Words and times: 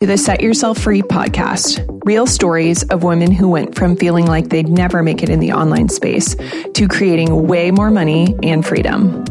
to 0.00 0.06
the 0.06 0.16
Set 0.16 0.40
Yourself 0.40 0.78
Free 0.78 1.02
podcast. 1.02 1.86
Real 2.06 2.26
stories 2.26 2.82
of 2.84 3.02
women 3.02 3.30
who 3.30 3.50
went 3.50 3.74
from 3.74 3.96
feeling 3.96 4.24
like 4.24 4.48
they'd 4.48 4.66
never 4.66 5.02
make 5.02 5.22
it 5.22 5.28
in 5.28 5.40
the 5.40 5.52
online 5.52 5.90
space 5.90 6.34
to 6.72 6.88
creating 6.88 7.46
way 7.46 7.70
more 7.70 7.90
money 7.90 8.34
and 8.42 8.66
freedom. 8.66 9.22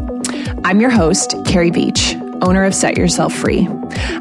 I'm 0.64 0.80
your 0.80 0.92
host, 0.92 1.34
Carrie 1.48 1.72
Beach, 1.72 2.14
owner 2.44 2.66
of 2.66 2.76
Set 2.76 2.98
Yourself 2.98 3.34
Free. 3.34 3.68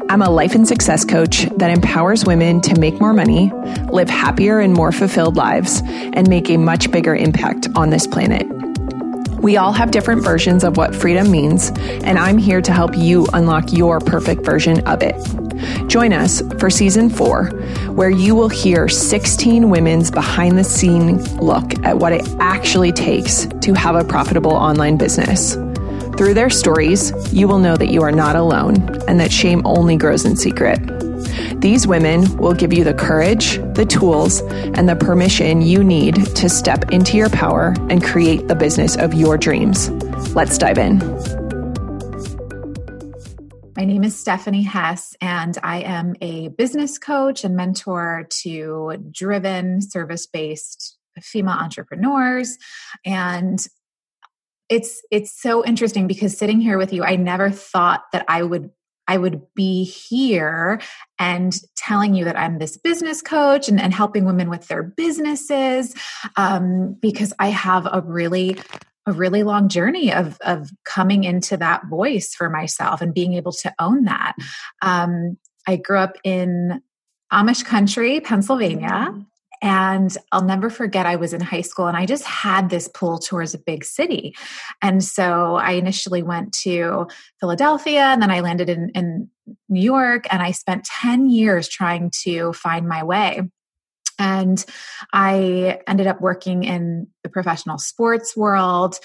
I'm 0.09 0.23
a 0.23 0.29
life 0.31 0.55
and 0.55 0.67
success 0.67 1.05
coach 1.05 1.45
that 1.57 1.69
empowers 1.69 2.25
women 2.25 2.61
to 2.61 2.79
make 2.79 2.99
more 2.99 3.13
money, 3.13 3.51
live 3.91 4.09
happier 4.09 4.59
and 4.59 4.73
more 4.73 4.91
fulfilled 4.91 5.35
lives, 5.35 5.83
and 5.85 6.27
make 6.27 6.49
a 6.49 6.57
much 6.57 6.89
bigger 6.89 7.15
impact 7.15 7.67
on 7.75 7.91
this 7.91 8.07
planet. 8.07 8.47
We 9.39 9.55
all 9.57 9.71
have 9.71 9.91
different 9.91 10.23
versions 10.23 10.63
of 10.63 10.77
what 10.77 10.95
freedom 10.95 11.29
means, 11.29 11.69
and 12.03 12.17
I'm 12.17 12.39
here 12.39 12.59
to 12.59 12.73
help 12.73 12.97
you 12.97 13.27
unlock 13.33 13.71
your 13.71 13.99
perfect 13.99 14.43
version 14.43 14.79
of 14.87 15.03
it. 15.03 15.48
Join 15.87 16.13
us 16.13 16.41
for 16.59 16.69
season 16.69 17.09
four, 17.09 17.47
where 17.89 18.09
you 18.09 18.35
will 18.35 18.49
hear 18.49 18.87
16 18.87 19.69
women's 19.69 20.11
behind 20.11 20.57
the 20.57 20.63
scene 20.63 21.17
look 21.37 21.73
at 21.85 21.97
what 21.97 22.13
it 22.13 22.27
actually 22.39 22.91
takes 22.91 23.47
to 23.61 23.73
have 23.73 23.95
a 23.95 24.03
profitable 24.03 24.53
online 24.53 24.97
business. 24.97 25.55
Through 26.17 26.33
their 26.33 26.49
stories, 26.49 27.13
you 27.33 27.47
will 27.47 27.59
know 27.59 27.77
that 27.77 27.87
you 27.87 28.01
are 28.01 28.11
not 28.11 28.35
alone 28.35 28.75
and 29.07 29.19
that 29.19 29.31
shame 29.31 29.61
only 29.65 29.95
grows 29.95 30.25
in 30.25 30.35
secret. 30.35 30.79
These 31.61 31.87
women 31.87 32.37
will 32.37 32.53
give 32.53 32.73
you 32.73 32.83
the 32.83 32.93
courage, 32.93 33.57
the 33.73 33.85
tools, 33.85 34.41
and 34.41 34.87
the 34.87 34.95
permission 34.95 35.61
you 35.61 35.83
need 35.83 36.15
to 36.35 36.49
step 36.49 36.91
into 36.91 37.17
your 37.17 37.29
power 37.29 37.75
and 37.89 38.03
create 38.03 38.47
the 38.47 38.55
business 38.55 38.95
of 38.95 39.13
your 39.13 39.37
dreams. 39.37 39.89
Let's 40.35 40.57
dive 40.57 40.77
in. 40.77 41.38
My 43.79 43.85
name 43.85 44.03
is 44.03 44.19
Stephanie 44.19 44.63
Hess, 44.63 45.15
and 45.21 45.57
I 45.63 45.77
am 45.83 46.13
a 46.19 46.49
business 46.49 46.97
coach 46.97 47.45
and 47.45 47.55
mentor 47.55 48.27
to 48.41 48.97
driven, 49.09 49.81
service 49.81 50.27
based 50.27 50.97
female 51.21 51.53
entrepreneurs. 51.53 52.57
And 53.05 53.65
it's 54.67 55.01
it's 55.11 55.31
so 55.31 55.63
interesting 55.63 56.07
because 56.07 56.37
sitting 56.37 56.59
here 56.59 56.77
with 56.77 56.91
you, 56.91 57.05
I 57.05 57.15
never 57.15 57.49
thought 57.49 58.03
that 58.11 58.25
I 58.27 58.43
would 58.43 58.69
I 59.07 59.17
would 59.17 59.43
be 59.55 59.85
here 59.85 60.81
and 61.17 61.57
telling 61.77 62.15
you 62.15 62.25
that 62.25 62.37
I'm 62.37 62.59
this 62.59 62.75
business 62.75 63.21
coach 63.21 63.69
and, 63.69 63.79
and 63.79 63.93
helping 63.93 64.25
women 64.25 64.49
with 64.49 64.67
their 64.67 64.83
businesses 64.83 65.95
um, 66.35 66.97
because 67.01 67.33
I 67.39 67.47
have 67.47 67.87
a 67.89 68.01
really 68.01 68.57
a 69.09 69.13
really 69.13 69.43
long 69.43 69.69
journey 69.69 70.13
of 70.13 70.37
of 70.41 70.69
coming 70.85 71.23
into 71.23 71.57
that 71.57 71.87
voice 71.87 72.33
for 72.33 72.49
myself 72.49 73.01
and 73.01 73.13
being 73.13 73.33
able 73.33 73.51
to 73.51 73.73
own 73.79 74.05
that. 74.05 74.35
Um, 74.81 75.37
I 75.67 75.75
grew 75.75 75.97
up 75.97 76.17
in 76.23 76.81
Amish 77.31 77.63
country, 77.63 78.19
Pennsylvania. 78.19 78.89
Mm-hmm. 78.89 79.21
And 79.61 80.15
I'll 80.31 80.45
never 80.45 80.69
forget, 80.69 81.05
I 81.05 81.17
was 81.17 81.33
in 81.33 81.41
high 81.41 81.61
school 81.61 81.87
and 81.87 81.97
I 81.97 82.05
just 82.05 82.23
had 82.23 82.69
this 82.69 82.87
pull 82.87 83.19
towards 83.19 83.53
a 83.53 83.59
big 83.59 83.83
city. 83.83 84.33
And 84.81 85.03
so 85.03 85.55
I 85.55 85.71
initially 85.71 86.23
went 86.23 86.53
to 86.63 87.07
Philadelphia 87.41 88.03
and 88.03 88.21
then 88.21 88.31
I 88.31 88.39
landed 88.39 88.69
in, 88.69 88.89
in 88.95 89.29
New 89.67 89.81
York 89.81 90.27
and 90.31 90.41
I 90.41 90.51
spent 90.51 90.85
10 90.85 91.29
years 91.29 91.67
trying 91.67 92.09
to 92.23 92.53
find 92.53 92.87
my 92.87 93.03
way. 93.03 93.41
And 94.19 94.63
I 95.13 95.79
ended 95.87 96.07
up 96.07 96.21
working 96.21 96.63
in 96.63 97.07
the 97.23 97.29
professional 97.29 97.77
sports 97.77 98.35
world. 98.37 98.99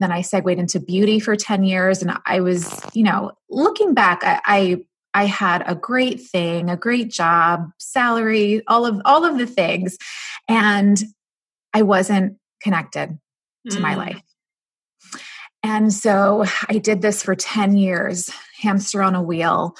Then 0.00 0.10
I 0.10 0.22
segued 0.22 0.58
into 0.58 0.80
beauty 0.80 1.20
for 1.20 1.36
10 1.36 1.62
years. 1.62 2.02
And 2.02 2.16
I 2.26 2.40
was, 2.40 2.80
you 2.94 3.04
know, 3.04 3.32
looking 3.48 3.94
back, 3.94 4.24
I, 4.24 4.40
I 4.44 4.76
I 5.16 5.26
had 5.26 5.62
a 5.66 5.76
great 5.76 6.20
thing, 6.20 6.68
a 6.68 6.76
great 6.76 7.08
job, 7.08 7.70
salary, 7.78 8.62
all 8.66 8.84
of 8.84 9.00
all 9.04 9.24
of 9.24 9.38
the 9.38 9.46
things. 9.46 9.96
And 10.48 11.00
I 11.72 11.82
wasn't 11.82 12.38
connected 12.60 13.16
to 13.70 13.76
mm. 13.76 13.80
my 13.80 13.94
life. 13.94 14.20
And 15.62 15.92
so 15.92 16.44
I 16.68 16.78
did 16.78 17.00
this 17.00 17.22
for 17.22 17.34
10 17.34 17.76
years, 17.76 18.30
hamster 18.60 19.02
on 19.02 19.14
a 19.14 19.22
wheel, 19.22 19.76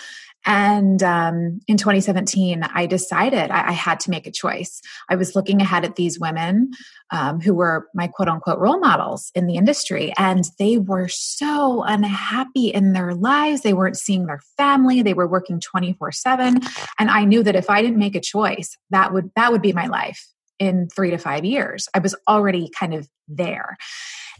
and 0.47 1.03
um, 1.03 1.61
in 1.67 1.77
2017, 1.77 2.63
I 2.63 2.87
decided 2.87 3.51
I, 3.51 3.69
I, 3.69 3.73
had 3.73 4.01
to 4.01 4.11
make 4.11 4.27
a 4.27 4.31
choice. 4.31 4.83
I 5.09 5.17
was 5.17 5.35
looking 5.35 5.63
ahead 5.63 5.85
at 5.85 5.97
these 5.97 6.21
women 6.21 6.73
um, 7.11 7.41
who 7.41 7.55
were 7.55 7.89
my 7.95 8.09
quote 8.09 8.29
unquote 8.29 8.59
role 8.59 8.79
models 8.79 9.31
in 9.35 9.47
the 9.47 9.57
industry, 9.57 10.13
and 10.19 10.45
they 10.59 10.77
were 10.77 11.09
so 11.09 11.83
unhappy 11.83 12.69
in 12.69 12.93
their 12.93 13.15
lives. 13.15 13.63
They 13.63 13.73
weren't 13.73 13.97
seeing 13.97 14.27
their 14.27 14.41
family. 14.57 15.01
They 15.01 15.15
were 15.15 15.27
working 15.27 15.61
24 15.61 16.13
7. 16.13 16.61
And 16.99 17.11
I 17.11 17.25
knew 17.25 17.43
that 17.43 17.57
if 17.57 17.71
I 17.71 17.81
didn't 17.81 17.99
make 17.99 18.15
a 18.15 18.21
choice, 18.21 18.77
that 18.91 19.13
would 19.13 19.31
that 19.37 19.51
would 19.51 19.63
be 19.63 19.73
my 19.73 19.87
life 19.87 20.27
in 20.59 20.89
three 20.89 21.11
to 21.11 21.19
five 21.19 21.45
years. 21.45 21.89
I 21.95 21.99
was 21.99 22.15
already 22.29 22.71
kind 22.79 22.95
of 22.95 23.09
there. 23.29 23.77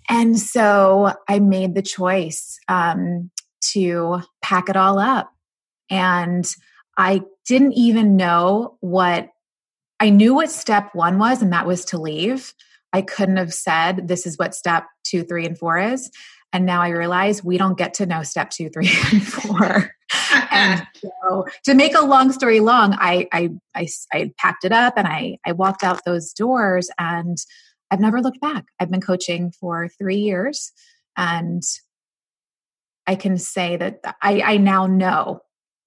And 0.09 0.39
so 0.39 1.15
I 1.29 1.39
made 1.39 1.75
the 1.75 1.83
choice 1.83 2.59
um, 2.69 3.31
to 3.73 4.21
pack 4.43 4.69
it 4.69 4.77
all 4.77 4.99
up 4.99 5.31
and 5.91 6.47
I 6.97 7.23
didn't 7.47 7.73
even 7.73 8.17
know 8.17 8.77
what 8.81 9.29
I 10.01 10.11
knew 10.11 10.35
what 10.35 10.51
step 10.51 10.95
one 10.95 11.19
was, 11.19 11.43
and 11.43 11.53
that 11.53 11.67
was 11.67 11.85
to 11.87 11.99
leave. 11.99 12.53
I 12.93 13.03
couldn't 13.03 13.37
have 13.37 13.55
said, 13.55 14.09
This 14.09 14.27
is 14.27 14.39
what 14.39 14.55
step 14.55 14.87
two, 15.05 15.25
three, 15.25 15.47
and 15.47 15.59
four 15.59 15.79
is. 15.79 16.11
And 16.53 16.67
now 16.67 16.83
I 16.83 16.91
realize 16.91 17.43
we 17.43 17.59
don't 17.59 17.77
get 17.77 17.95
to 17.95 18.07
know 18.07 18.23
step 18.23 18.51
two, 18.51 18.71
three, 18.71 18.89
and 19.13 19.27
four. 19.27 19.91
and 20.51 20.87
so, 20.95 21.47
to 21.65 21.75
make 21.75 21.97
a 21.97 22.05
long 22.05 22.33
story 22.33 22.61
long, 22.61 22.95
I, 22.99 23.27
I, 23.33 23.51
I, 23.75 23.89
I 24.13 24.33
packed 24.39 24.65
it 24.65 24.73
up 24.73 24.95
and 24.97 25.09
I, 25.09 25.39
I 25.45 25.53
walked 25.53 25.83
out 25.83 26.05
those 26.05 26.33
doors, 26.33 26.91
and 26.99 27.39
I've 27.91 28.01
never 28.01 28.21
looked 28.21 28.41
back. 28.41 28.67
I've 28.79 28.91
been 28.91 29.01
coaching 29.01 29.53
for 29.59 29.89
three 29.89 30.19
years, 30.19 30.73
and 31.17 31.63
I 33.07 33.17
can 33.17 33.39
say 33.39 33.77
that 33.77 34.01
I, 34.23 34.41
I 34.41 34.57
now 34.57 34.87
know 34.87 35.41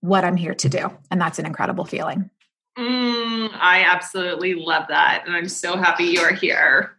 what 0.08 0.24
I'm 0.24 0.38
here 0.38 0.56
to 0.56 0.70
do. 0.70 0.90
And 1.12 1.20
that's 1.20 1.40
an 1.40 1.46
incredible 1.46 1.86
feeling. 1.86 2.30
Mm, 2.78 3.50
I 3.54 3.84
absolutely 3.86 4.54
love 4.54 4.86
that. 4.90 5.24
And 5.26 5.36
I'm 5.36 5.50
so 5.50 5.78
happy 5.78 6.06
you're 6.06 6.34
here. 6.34 6.98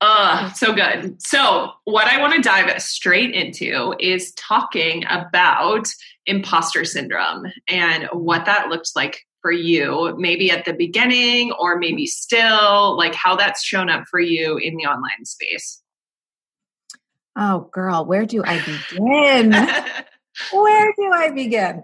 Uh, 0.00 0.52
so 0.52 0.72
good. 0.72 1.20
So, 1.22 1.70
what 1.84 2.06
I 2.06 2.20
want 2.20 2.34
to 2.34 2.40
dive 2.40 2.80
straight 2.80 3.34
into 3.34 3.94
is 4.00 4.32
talking 4.34 5.04
about 5.08 5.86
imposter 6.26 6.84
syndrome 6.84 7.46
and 7.68 8.08
what 8.12 8.46
that 8.46 8.68
looks 8.68 8.96
like 8.96 9.20
for 9.42 9.52
you, 9.52 10.14
maybe 10.18 10.50
at 10.50 10.64
the 10.64 10.72
beginning 10.72 11.52
or 11.52 11.78
maybe 11.78 12.06
still, 12.06 12.96
like 12.96 13.14
how 13.14 13.36
that's 13.36 13.62
shown 13.62 13.88
up 13.88 14.04
for 14.10 14.20
you 14.20 14.56
in 14.56 14.76
the 14.76 14.86
online 14.86 15.24
space. 15.24 15.82
Oh, 17.36 17.68
girl, 17.72 18.04
where 18.04 18.26
do 18.26 18.42
I 18.44 18.58
begin? 18.64 19.52
Where 20.52 20.92
do 20.96 21.10
I 21.12 21.30
begin? 21.30 21.82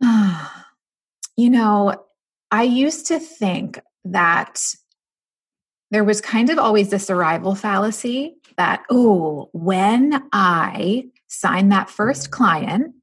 you 1.36 1.50
know, 1.50 2.04
I 2.50 2.62
used 2.62 3.06
to 3.06 3.18
think 3.18 3.80
that 4.04 4.60
there 5.90 6.04
was 6.04 6.20
kind 6.20 6.50
of 6.50 6.58
always 6.58 6.90
this 6.90 7.10
arrival 7.10 7.54
fallacy 7.54 8.36
that, 8.56 8.82
oh, 8.90 9.50
when 9.52 10.22
I 10.32 11.06
sign 11.28 11.68
that 11.70 11.90
first 11.90 12.24
mm-hmm. 12.24 12.32
client, 12.32 12.94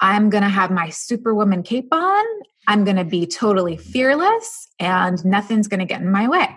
I'm 0.00 0.30
going 0.30 0.42
to 0.42 0.48
have 0.48 0.70
my 0.70 0.88
superwoman 0.88 1.62
cape 1.62 1.92
on. 1.92 2.24
I'm 2.66 2.84
going 2.84 2.96
to 2.96 3.04
be 3.04 3.26
totally 3.26 3.76
fearless 3.76 4.68
and 4.78 5.22
nothing's 5.24 5.68
going 5.68 5.80
to 5.80 5.86
get 5.86 6.00
in 6.00 6.10
my 6.10 6.28
way. 6.28 6.48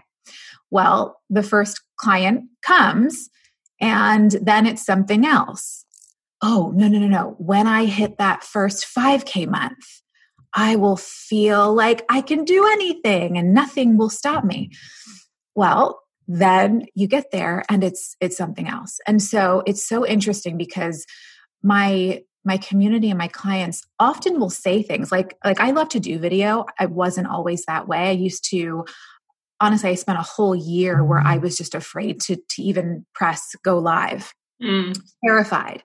Well, 0.71 1.19
the 1.29 1.43
first 1.43 1.81
client 1.97 2.45
comes 2.61 3.29
and 3.81 4.31
then 4.41 4.65
it's 4.65 4.85
something 4.85 5.25
else 5.25 5.82
oh, 6.43 6.73
no, 6.75 6.89
no, 6.89 6.99
no, 6.99 7.07
no. 7.07 7.35
When 7.39 7.67
I 7.67 7.85
hit 7.85 8.17
that 8.17 8.43
first 8.43 8.85
5K 8.85 9.47
month, 9.47 10.01
I 10.53 10.75
will 10.75 10.97
feel 10.97 11.73
like 11.73 12.05
I 12.09 12.21
can 12.21 12.43
do 12.43 12.67
anything 12.67 13.37
and 13.37 13.53
nothing 13.53 13.97
will 13.97 14.09
stop 14.09 14.43
me. 14.43 14.71
Well, 15.55 16.01
then 16.27 16.85
you 16.95 17.07
get 17.07 17.31
there 17.31 17.63
and 17.69 17.83
it's 17.83 18.15
it's 18.21 18.37
something 18.37 18.67
else. 18.67 18.99
And 19.07 19.21
so 19.21 19.63
it's 19.65 19.87
so 19.87 20.05
interesting 20.05 20.57
because 20.57 21.05
my 21.63 22.21
my 22.45 22.57
community 22.57 23.09
and 23.09 23.17
my 23.17 23.29
clients 23.29 23.81
often 23.99 24.39
will 24.39 24.49
say 24.49 24.83
things 24.83 25.11
like 25.11 25.35
like 25.43 25.59
I 25.59 25.71
love 25.71 25.89
to 25.89 25.99
do 25.99 26.19
video. 26.19 26.65
I 26.77 26.85
wasn't 26.85 27.27
always 27.27 27.65
that 27.65 27.87
way. 27.87 28.09
I 28.09 28.11
used 28.11 28.49
to 28.51 28.85
honestly 29.59 29.89
I 29.89 29.95
spent 29.95 30.19
a 30.19 30.23
whole 30.23 30.55
year 30.55 31.03
where 31.03 31.19
I 31.19 31.35
mm-hmm. 31.35 31.43
was 31.43 31.57
just 31.57 31.73
afraid 31.73 32.19
to 32.21 32.35
to 32.35 32.61
even 32.61 33.05
press 33.13 33.55
go 33.63 33.79
live 33.79 34.33
mm. 34.61 34.99
terrified. 35.23 35.83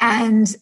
And 0.00 0.54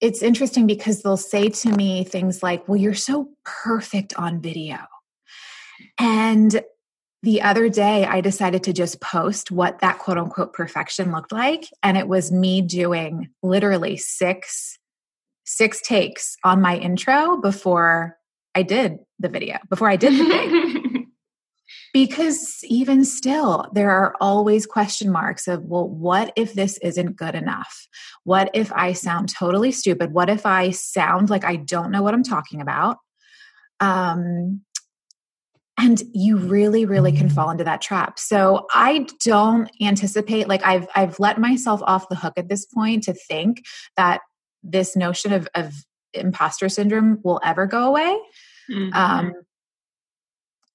it's 0.00 0.22
interesting 0.22 0.66
because 0.66 1.02
they'll 1.02 1.16
say 1.16 1.48
to 1.48 1.70
me 1.70 2.04
things 2.04 2.42
like, 2.42 2.66
Well, 2.68 2.76
you're 2.76 2.94
so 2.94 3.28
perfect 3.44 4.14
on 4.16 4.40
video. 4.40 4.78
And 5.98 6.62
the 7.22 7.42
other 7.42 7.68
day, 7.68 8.04
I 8.04 8.20
decided 8.20 8.64
to 8.64 8.72
just 8.72 9.00
post 9.00 9.52
what 9.52 9.78
that 9.78 9.98
quote 9.98 10.18
unquote 10.18 10.52
perfection 10.52 11.12
looked 11.12 11.30
like. 11.30 11.68
And 11.82 11.96
it 11.96 12.08
was 12.08 12.32
me 12.32 12.62
doing 12.62 13.30
literally 13.42 13.96
six 13.96 14.78
six 15.44 15.80
takes 15.82 16.36
on 16.44 16.60
my 16.60 16.76
intro 16.76 17.36
before 17.36 18.16
I 18.54 18.62
did 18.62 18.98
the 19.18 19.28
video, 19.28 19.58
before 19.68 19.88
I 19.88 19.96
did 19.96 20.12
the 20.12 20.24
thing. 20.24 20.81
because 21.92 22.60
even 22.64 23.04
still, 23.04 23.68
there 23.74 23.90
are 23.90 24.16
always 24.20 24.64
question 24.64 25.10
marks 25.10 25.46
of, 25.46 25.64
well, 25.64 25.88
what 25.88 26.32
if 26.36 26.54
this 26.54 26.78
isn't 26.78 27.16
good 27.16 27.34
enough? 27.34 27.86
What 28.24 28.50
if 28.54 28.72
I 28.72 28.94
sound 28.94 29.28
totally 29.28 29.72
stupid? 29.72 30.12
What 30.12 30.30
if 30.30 30.46
I 30.46 30.70
sound 30.70 31.28
like 31.28 31.44
I 31.44 31.56
don't 31.56 31.90
know 31.90 32.02
what 32.02 32.14
I'm 32.14 32.22
talking 32.22 32.60
about? 32.62 32.96
Um, 33.80 34.62
and 35.78 36.02
you 36.12 36.36
really 36.36 36.84
really 36.84 37.12
can 37.12 37.28
fall 37.28 37.50
into 37.50 37.64
that 37.64 37.80
trap 37.80 38.18
so 38.18 38.66
i 38.74 39.06
don't 39.24 39.70
anticipate 39.80 40.46
like 40.46 40.62
i've 40.64 40.86
i've 40.94 41.18
let 41.18 41.40
myself 41.40 41.80
off 41.84 42.08
the 42.08 42.14
hook 42.14 42.34
at 42.36 42.48
this 42.48 42.66
point 42.66 43.02
to 43.02 43.14
think 43.14 43.62
that 43.96 44.20
this 44.62 44.94
notion 44.94 45.32
of 45.32 45.48
of 45.54 45.72
imposter 46.12 46.68
syndrome 46.68 47.18
will 47.24 47.40
ever 47.42 47.66
go 47.66 47.88
away 47.88 48.18
mm-hmm. 48.70 48.90
um 48.92 49.32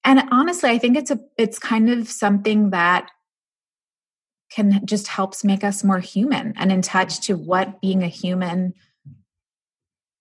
and 0.04 0.22
honestly 0.30 0.70
i 0.70 0.78
think 0.78 0.96
it's 0.96 1.10
a 1.10 1.18
it's 1.36 1.58
kind 1.58 1.90
of 1.90 2.08
something 2.08 2.70
that 2.70 3.10
can 4.50 4.84
just 4.86 5.08
helps 5.08 5.44
make 5.44 5.62
us 5.62 5.84
more 5.84 5.98
human 5.98 6.54
and 6.56 6.72
in 6.72 6.80
touch 6.80 7.20
to 7.20 7.34
what 7.34 7.80
being 7.80 8.02
a 8.02 8.08
human 8.08 8.72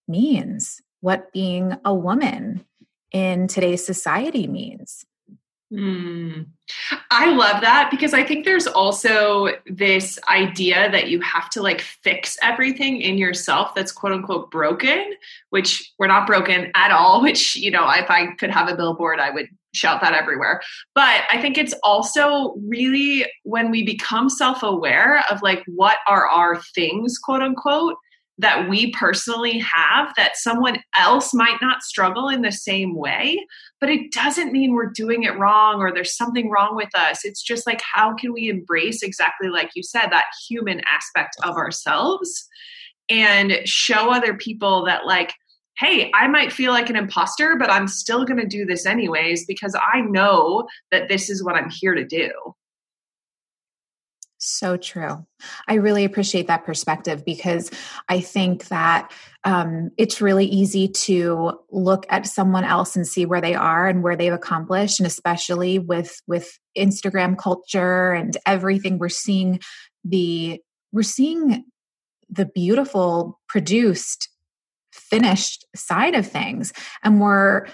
means 0.07 0.81
what 1.01 1.31
being 1.31 1.73
a 1.85 1.93
woman 1.93 2.65
in 3.11 3.47
today's 3.47 3.85
society 3.85 4.47
means. 4.47 5.05
Mm. 5.71 6.47
I 7.11 7.33
love 7.33 7.61
that 7.61 7.89
because 7.91 8.13
I 8.13 8.23
think 8.23 8.45
there's 8.45 8.67
also 8.67 9.49
this 9.65 10.17
idea 10.29 10.89
that 10.91 11.09
you 11.09 11.19
have 11.21 11.49
to 11.51 11.61
like 11.61 11.81
fix 11.81 12.37
everything 12.41 13.01
in 13.01 13.17
yourself 13.17 13.75
that's 13.75 13.91
quote 13.91 14.13
unquote 14.13 14.49
broken, 14.49 15.13
which 15.49 15.93
we're 15.99 16.07
not 16.07 16.25
broken 16.25 16.71
at 16.73 16.91
all, 16.91 17.21
which, 17.23 17.55
you 17.55 17.71
know, 17.71 17.89
if 17.89 18.09
I 18.09 18.27
could 18.35 18.49
have 18.49 18.69
a 18.69 18.75
billboard, 18.75 19.19
I 19.19 19.29
would 19.29 19.49
shout 19.77 20.01
that 20.01 20.13
everywhere. 20.13 20.61
But 20.95 21.21
I 21.31 21.39
think 21.41 21.57
it's 21.57 21.75
also 21.83 22.55
really 22.67 23.25
when 23.43 23.71
we 23.71 23.83
become 23.83 24.29
self 24.29 24.63
aware 24.63 25.23
of 25.31 25.41
like 25.41 25.63
what 25.67 25.97
are 26.07 26.27
our 26.27 26.61
things, 26.75 27.17
quote 27.17 27.41
unquote, 27.41 27.95
that 28.39 28.69
we 28.69 28.91
personally 28.91 29.57
have 29.59 30.13
that 30.15 30.37
someone 30.37 30.77
else 30.97 31.33
might 31.33 31.57
not 31.61 31.81
struggle 31.81 32.29
in 32.29 32.41
the 32.41 32.51
same 32.51 32.95
way 32.95 33.43
but 33.79 33.89
it 33.89 34.11
doesn't 34.11 34.51
mean 34.51 34.73
we're 34.73 34.91
doing 34.91 35.23
it 35.23 35.37
wrong 35.37 35.79
or 35.79 35.93
there's 35.93 36.15
something 36.15 36.49
wrong 36.49 36.75
with 36.75 36.89
us 36.95 37.25
it's 37.25 37.41
just 37.41 37.65
like 37.65 37.81
how 37.93 38.13
can 38.15 38.31
we 38.31 38.49
embrace 38.49 39.01
exactly 39.01 39.49
like 39.49 39.71
you 39.75 39.83
said 39.83 40.07
that 40.09 40.25
human 40.47 40.81
aspect 40.91 41.35
of 41.43 41.55
ourselves 41.55 42.47
and 43.09 43.59
show 43.65 44.11
other 44.11 44.35
people 44.35 44.85
that 44.85 45.05
like 45.05 45.33
hey 45.77 46.11
i 46.13 46.27
might 46.27 46.51
feel 46.51 46.71
like 46.71 46.89
an 46.89 46.95
imposter 46.95 47.55
but 47.57 47.69
i'm 47.69 47.87
still 47.87 48.25
going 48.25 48.39
to 48.39 48.47
do 48.47 48.65
this 48.65 48.85
anyways 48.85 49.45
because 49.45 49.75
i 49.93 50.01
know 50.01 50.67
that 50.91 51.09
this 51.09 51.29
is 51.29 51.43
what 51.43 51.55
i'm 51.55 51.69
here 51.69 51.93
to 51.93 52.05
do 52.05 52.31
so 54.39 54.77
true. 54.77 55.25
I 55.67 55.75
really 55.75 56.05
appreciate 56.05 56.47
that 56.47 56.65
perspective 56.65 57.25
because 57.25 57.71
I 58.07 58.21
think 58.21 58.67
that 58.67 59.11
um, 59.43 59.89
it's 59.97 60.21
really 60.21 60.45
easy 60.45 60.87
to 60.87 61.59
look 61.71 62.05
at 62.09 62.27
someone 62.27 62.63
else 62.63 62.95
and 62.95 63.07
see 63.07 63.25
where 63.25 63.41
they 63.41 63.55
are 63.55 63.87
and 63.87 64.03
where 64.03 64.15
they've 64.15 64.33
accomplished, 64.33 64.99
and 64.99 65.07
especially 65.07 65.79
with 65.79 66.21
with 66.27 66.59
Instagram 66.77 67.37
culture 67.37 68.13
and 68.13 68.37
everything, 68.45 68.99
we're 68.99 69.09
seeing 69.09 69.59
the 70.03 70.61
we're 70.91 71.03
seeing 71.03 71.65
the 72.29 72.45
beautiful, 72.45 73.39
produced, 73.47 74.29
finished 74.97 75.65
side 75.75 76.15
of 76.15 76.27
things, 76.27 76.73
and 77.03 77.21
we're 77.21 77.67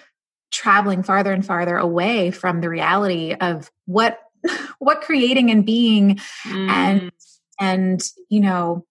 traveling 0.52 1.02
farther 1.02 1.34
and 1.34 1.46
farther 1.46 1.78
away 1.78 2.30
from 2.32 2.62
the 2.62 2.70
reality 2.70 3.36
of 3.40 3.72
what 3.86 4.20
what 4.80 5.02
creating 5.02 5.50
and 5.50 5.66
being 5.66 6.20
mm. 6.46 6.70
and 6.70 7.12
and 7.60 8.04
you 8.30 8.40
know 8.40 8.86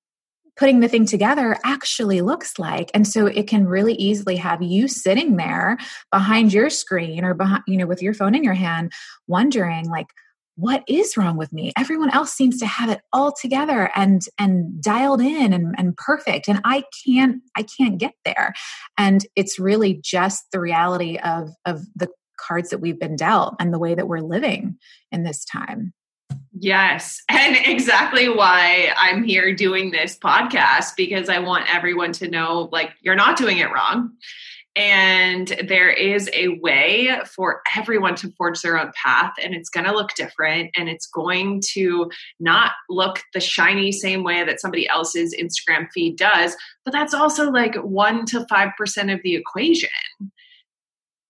putting 0.56 0.80
the 0.80 0.88
thing 0.88 1.06
together 1.06 1.56
actually 1.64 2.20
looks 2.20 2.58
like 2.58 2.90
and 2.94 3.06
so 3.06 3.26
it 3.26 3.46
can 3.46 3.66
really 3.66 3.94
easily 3.94 4.36
have 4.36 4.60
you 4.60 4.88
sitting 4.88 5.36
there 5.36 5.78
behind 6.10 6.52
your 6.52 6.68
screen 6.68 7.24
or 7.24 7.32
behind 7.32 7.62
you 7.66 7.76
know 7.76 7.86
with 7.86 8.02
your 8.02 8.12
phone 8.12 8.34
in 8.34 8.44
your 8.44 8.54
hand 8.54 8.92
wondering 9.26 9.88
like 9.88 10.08
what 10.56 10.82
is 10.86 11.16
wrong 11.16 11.36
with 11.36 11.52
me 11.52 11.72
everyone 11.78 12.10
else 12.10 12.32
seems 12.32 12.58
to 12.58 12.66
have 12.66 12.90
it 12.90 13.00
all 13.12 13.32
together 13.32 13.90
and 13.94 14.22
and 14.38 14.82
dialed 14.82 15.20
in 15.20 15.52
and, 15.52 15.74
and 15.78 15.96
perfect 15.96 16.48
and 16.48 16.60
i 16.64 16.84
can't 17.04 17.42
i 17.56 17.62
can't 17.62 17.98
get 17.98 18.14
there 18.24 18.52
and 18.98 19.26
it's 19.36 19.58
really 19.58 19.98
just 20.02 20.44
the 20.52 20.60
reality 20.60 21.18
of 21.18 21.50
of 21.64 21.82
the 21.96 22.08
cards 22.42 22.70
that 22.70 22.78
we've 22.78 22.98
been 22.98 23.16
dealt 23.16 23.54
and 23.60 23.72
the 23.72 23.78
way 23.78 23.94
that 23.94 24.08
we're 24.08 24.20
living 24.20 24.76
in 25.10 25.22
this 25.22 25.44
time. 25.44 25.92
Yes. 26.58 27.20
And 27.30 27.56
exactly 27.66 28.28
why 28.28 28.92
I'm 28.96 29.24
here 29.24 29.54
doing 29.54 29.90
this 29.90 30.16
podcast 30.16 30.96
because 30.96 31.28
I 31.28 31.40
want 31.40 31.74
everyone 31.74 32.12
to 32.12 32.28
know 32.28 32.68
like 32.70 32.92
you're 33.00 33.16
not 33.16 33.36
doing 33.36 33.58
it 33.58 33.72
wrong. 33.72 34.12
And 34.74 35.54
there 35.68 35.90
is 35.90 36.30
a 36.32 36.58
way 36.60 37.10
for 37.26 37.60
everyone 37.76 38.14
to 38.16 38.32
forge 38.38 38.60
their 38.62 38.78
own 38.78 38.90
path, 39.02 39.32
and 39.42 39.54
it's 39.54 39.68
going 39.68 39.84
to 39.84 39.92
look 39.92 40.14
different 40.14 40.70
and 40.76 40.88
it's 40.88 41.06
going 41.06 41.62
to 41.72 42.10
not 42.40 42.72
look 42.88 43.20
the 43.34 43.40
shiny 43.40 43.92
same 43.92 44.24
way 44.24 44.44
that 44.44 44.60
somebody 44.60 44.88
else's 44.88 45.34
Instagram 45.38 45.88
feed 45.92 46.16
does. 46.16 46.56
But 46.84 46.92
that's 46.92 47.12
also 47.12 47.50
like 47.50 47.74
1% 47.74 48.24
to 48.26 48.46
5% 48.50 49.14
of 49.14 49.20
the 49.22 49.34
equation 49.34 49.90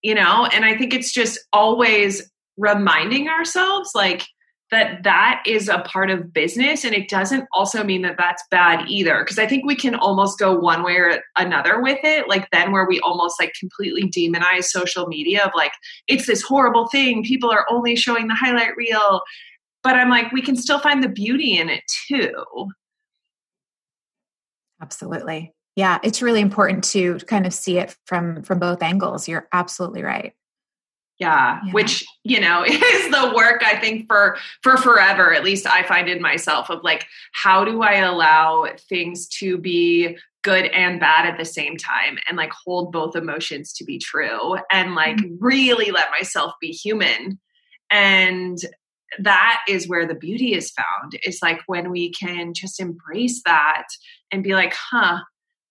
you 0.03 0.13
know 0.13 0.45
and 0.53 0.63
i 0.65 0.77
think 0.77 0.93
it's 0.93 1.11
just 1.11 1.39
always 1.51 2.29
reminding 2.57 3.29
ourselves 3.29 3.89
like 3.95 4.27
that 4.73 5.03
that 5.03 5.43
is 5.45 5.69
a 5.69 5.79
part 5.79 6.09
of 6.09 6.33
business 6.33 6.83
and 6.83 6.93
it 6.93 7.07
doesn't 7.07 7.45
also 7.53 7.83
mean 7.83 8.01
that 8.01 8.17
that's 8.17 8.43
bad 8.49 8.85
either 8.87 9.19
because 9.19 9.39
i 9.39 9.47
think 9.47 9.65
we 9.65 9.75
can 9.75 9.95
almost 9.95 10.39
go 10.39 10.57
one 10.57 10.83
way 10.83 10.95
or 10.95 11.21
another 11.37 11.81
with 11.81 11.99
it 12.03 12.27
like 12.27 12.47
then 12.51 12.71
where 12.71 12.85
we 12.85 12.99
almost 13.01 13.39
like 13.39 13.53
completely 13.59 14.09
demonize 14.09 14.65
social 14.65 15.07
media 15.07 15.43
of 15.43 15.51
like 15.55 15.71
it's 16.07 16.27
this 16.27 16.41
horrible 16.41 16.87
thing 16.87 17.23
people 17.23 17.49
are 17.49 17.65
only 17.69 17.95
showing 17.95 18.27
the 18.27 18.35
highlight 18.35 18.75
reel. 18.75 19.21
But 19.83 19.95
i'm 19.95 20.09
like 20.09 20.31
we 20.31 20.41
can 20.41 20.55
still 20.55 20.79
find 20.79 21.03
the 21.03 21.09
beauty 21.09 21.57
in 21.57 21.69
it 21.69 21.83
too. 22.07 22.69
Absolutely. 24.81 25.53
Yeah 25.75 25.99
it's 26.03 26.21
really 26.21 26.41
important 26.41 26.83
to 26.85 27.17
kind 27.27 27.45
of 27.45 27.53
see 27.53 27.77
it 27.79 27.95
from 28.05 28.43
from 28.43 28.59
both 28.59 28.81
angles. 28.81 29.27
You're 29.27 29.47
absolutely 29.53 30.03
right 30.03 30.33
yeah, 31.19 31.59
yeah, 31.63 31.71
which 31.71 32.05
you 32.23 32.39
know 32.39 32.63
is 32.67 33.11
the 33.11 33.33
work 33.35 33.61
i 33.63 33.75
think 33.77 34.07
for 34.07 34.37
for 34.61 34.77
forever 34.77 35.33
at 35.33 35.43
least 35.43 35.67
i 35.67 35.83
find 35.83 36.09
in 36.09 36.21
myself 36.21 36.69
of 36.69 36.83
like 36.83 37.05
how 37.33 37.63
do 37.63 37.81
i 37.81 37.95
allow 37.95 38.67
things 38.89 39.27
to 39.27 39.57
be 39.57 40.17
good 40.43 40.65
and 40.65 40.99
bad 40.99 41.25
at 41.25 41.37
the 41.37 41.45
same 41.45 41.77
time 41.77 42.17
and 42.27 42.37
like 42.37 42.51
hold 42.51 42.91
both 42.91 43.15
emotions 43.15 43.71
to 43.73 43.85
be 43.85 43.97
true 43.97 44.57
and 44.71 44.95
like 44.95 45.17
mm-hmm. 45.17 45.35
really 45.39 45.91
let 45.91 46.11
myself 46.11 46.53
be 46.59 46.69
human 46.69 47.39
and 47.89 48.57
that 49.19 49.61
is 49.69 49.87
where 49.87 50.07
the 50.07 50.15
beauty 50.15 50.53
is 50.53 50.71
found 50.71 51.13
is 51.23 51.39
like 51.41 51.59
when 51.67 51.91
we 51.91 52.11
can 52.11 52.53
just 52.53 52.79
embrace 52.79 53.41
that 53.45 53.85
and 54.31 54.43
be 54.43 54.53
like 54.53 54.73
huh 54.73 55.19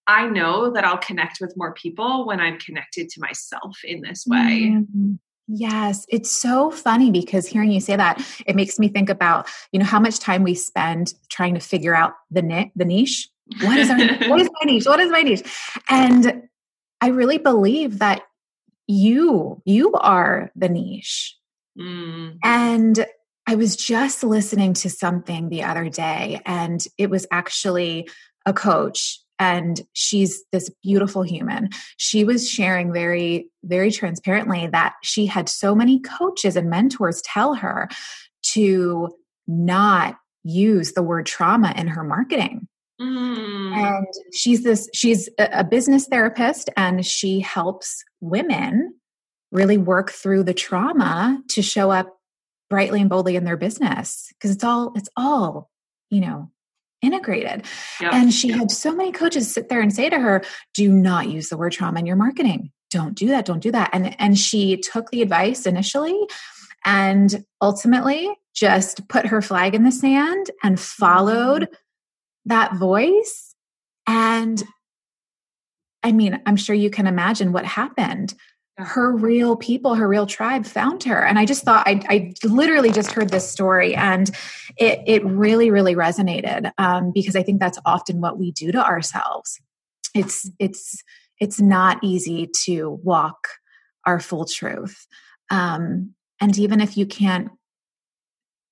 I 0.06 0.28
know 0.28 0.72
that 0.72 0.84
I'll 0.84 0.98
connect 0.98 1.38
with 1.40 1.56
more 1.56 1.74
people 1.74 2.26
when 2.26 2.40
I'm 2.40 2.58
connected 2.58 3.08
to 3.10 3.20
myself 3.20 3.78
in 3.84 4.00
this 4.02 4.24
way. 4.26 4.72
Mm-hmm. 4.72 5.14
Yes, 5.54 6.06
it's 6.08 6.30
so 6.30 6.70
funny 6.70 7.10
because 7.10 7.46
hearing 7.46 7.70
you 7.70 7.80
say 7.80 7.94
that, 7.94 8.26
it 8.46 8.56
makes 8.56 8.78
me 8.78 8.88
think 8.88 9.10
about, 9.10 9.46
you 9.70 9.78
know, 9.78 9.84
how 9.84 10.00
much 10.00 10.18
time 10.18 10.44
we 10.44 10.54
spend 10.54 11.12
trying 11.28 11.52
to 11.52 11.60
figure 11.60 11.94
out 11.94 12.14
the 12.30 12.40
ni- 12.40 12.72
the 12.74 12.86
niche. 12.86 13.28
What 13.60 13.76
is 13.76 13.90
our 13.90 13.98
what 14.30 14.40
is 14.40 14.48
my 14.48 14.64
niche? 14.64 14.86
What 14.86 14.98
is 14.98 15.10
my 15.10 15.20
niche? 15.20 15.42
And 15.90 16.44
I 17.02 17.08
really 17.08 17.36
believe 17.36 17.98
that 17.98 18.22
you 18.86 19.60
you 19.66 19.92
are 19.92 20.50
the 20.56 20.70
niche. 20.70 21.36
Mm. 21.78 22.38
And 22.42 23.06
I 23.46 23.56
was 23.56 23.76
just 23.76 24.24
listening 24.24 24.72
to 24.74 24.88
something 24.88 25.50
the 25.50 25.64
other 25.64 25.90
day 25.90 26.40
and 26.46 26.82
it 26.96 27.10
was 27.10 27.26
actually 27.30 28.08
a 28.46 28.54
coach 28.54 29.21
and 29.42 29.80
she's 29.92 30.44
this 30.52 30.70
beautiful 30.84 31.24
human. 31.24 31.68
She 31.96 32.22
was 32.22 32.48
sharing 32.48 32.92
very, 32.92 33.50
very 33.64 33.90
transparently 33.90 34.68
that 34.68 34.94
she 35.02 35.26
had 35.26 35.48
so 35.48 35.74
many 35.74 35.98
coaches 35.98 36.54
and 36.54 36.70
mentors 36.70 37.20
tell 37.22 37.54
her 37.54 37.88
to 38.52 39.08
not 39.48 40.14
use 40.44 40.92
the 40.92 41.02
word 41.02 41.26
trauma 41.26 41.74
in 41.76 41.88
her 41.88 42.04
marketing. 42.04 42.68
Mm. 43.00 43.72
And 43.72 44.06
she's 44.32 44.62
this, 44.62 44.88
she's 44.94 45.28
a 45.40 45.64
business 45.64 46.06
therapist 46.06 46.70
and 46.76 47.04
she 47.04 47.40
helps 47.40 48.04
women 48.20 48.94
really 49.50 49.76
work 49.76 50.12
through 50.12 50.44
the 50.44 50.54
trauma 50.54 51.42
to 51.48 51.62
show 51.62 51.90
up 51.90 52.16
brightly 52.70 53.00
and 53.00 53.10
boldly 53.10 53.34
in 53.34 53.44
their 53.44 53.56
business 53.56 54.28
because 54.34 54.52
it's 54.52 54.62
all, 54.62 54.92
it's 54.94 55.08
all, 55.16 55.68
you 56.10 56.20
know, 56.20 56.48
integrated. 57.02 57.64
Yep. 58.00 58.12
And 58.12 58.32
she 58.32 58.48
yep. 58.48 58.58
had 58.58 58.70
so 58.70 58.94
many 58.94 59.12
coaches 59.12 59.52
sit 59.52 59.68
there 59.68 59.80
and 59.80 59.92
say 59.92 60.08
to 60.08 60.18
her, 60.18 60.42
do 60.72 60.90
not 60.90 61.28
use 61.28 61.48
the 61.48 61.56
word 61.56 61.72
trauma 61.72 61.98
in 61.98 62.06
your 62.06 62.16
marketing. 62.16 62.70
Don't 62.90 63.14
do 63.14 63.28
that. 63.28 63.44
Don't 63.44 63.62
do 63.62 63.72
that. 63.72 63.90
And 63.92 64.18
and 64.20 64.38
she 64.38 64.76
took 64.76 65.10
the 65.10 65.22
advice 65.22 65.66
initially 65.66 66.18
and 66.84 67.44
ultimately 67.60 68.30
just 68.54 69.08
put 69.08 69.26
her 69.26 69.40
flag 69.42 69.74
in 69.74 69.84
the 69.84 69.92
sand 69.92 70.50
and 70.62 70.78
followed 70.78 71.62
mm-hmm. 71.62 71.74
that 72.46 72.76
voice. 72.76 73.54
And 74.06 74.62
I 76.02 76.12
mean, 76.12 76.40
I'm 76.46 76.56
sure 76.56 76.74
you 76.74 76.90
can 76.90 77.06
imagine 77.06 77.52
what 77.52 77.64
happened 77.64 78.34
her 78.78 79.14
real 79.14 79.56
people, 79.56 79.94
her 79.94 80.08
real 80.08 80.26
tribe 80.26 80.64
found 80.64 81.04
her. 81.04 81.24
And 81.24 81.38
I 81.38 81.44
just 81.44 81.62
thought, 81.62 81.86
I, 81.86 82.00
I 82.08 82.34
literally 82.44 82.90
just 82.90 83.12
heard 83.12 83.28
this 83.28 83.48
story 83.48 83.94
and 83.94 84.30
it, 84.76 85.00
it 85.06 85.24
really, 85.24 85.70
really 85.70 85.94
resonated 85.94 86.72
um, 86.78 87.12
because 87.12 87.36
I 87.36 87.42
think 87.42 87.60
that's 87.60 87.78
often 87.84 88.20
what 88.20 88.38
we 88.38 88.50
do 88.52 88.72
to 88.72 88.84
ourselves. 88.84 89.60
It's, 90.14 90.50
it's, 90.58 91.02
it's 91.38 91.60
not 91.60 92.02
easy 92.02 92.48
to 92.64 93.00
walk 93.02 93.48
our 94.06 94.20
full 94.20 94.46
truth. 94.46 95.06
Um, 95.50 96.14
and 96.40 96.58
even 96.58 96.80
if 96.80 96.96
you 96.96 97.06
can't 97.06 97.50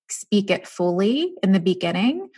speak 0.09 0.51
it 0.51 0.67
fully 0.67 1.35
in 1.43 1.53
the 1.53 1.61
beginning, 1.61 2.29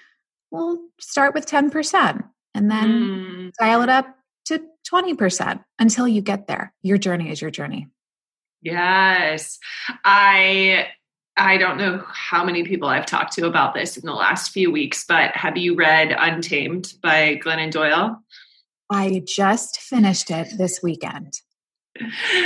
we'll 0.51 0.79
start 1.01 1.35
with 1.35 1.47
10% 1.47 2.23
and 2.55 2.71
then 2.71 2.89
mm. 2.89 3.53
dial 3.59 3.83
it 3.83 3.89
up 3.89 4.15
to 4.47 4.61
20% 4.91 5.63
until 5.79 6.09
you 6.09 6.21
get 6.21 6.47
there. 6.47 6.73
Your 6.83 6.99
journey 6.99 7.31
is 7.31 7.41
your 7.41 7.51
journey. 7.51 7.89
Yes. 8.63 9.59
I 10.05 10.89
I 11.37 11.57
don't 11.57 11.79
know 11.79 12.05
how 12.09 12.45
many 12.45 12.63
people 12.63 12.89
I've 12.89 13.07
talked 13.07 13.33
to 13.35 13.47
about 13.47 13.75
this 13.75 13.97
in 13.97 14.05
the 14.05 14.13
last 14.13 14.53
few 14.53 14.71
weeks, 14.71 15.05
but 15.09 15.35
have 15.35 15.57
you 15.57 15.75
read 15.75 16.15
Untamed 16.17 16.93
by 17.03 17.41
Glennon 17.43 17.71
Doyle? 17.71 18.23
I 18.91 19.23
just 19.27 19.81
finished 19.81 20.31
it 20.31 20.49
this 20.59 20.81
weekend. 20.83 21.41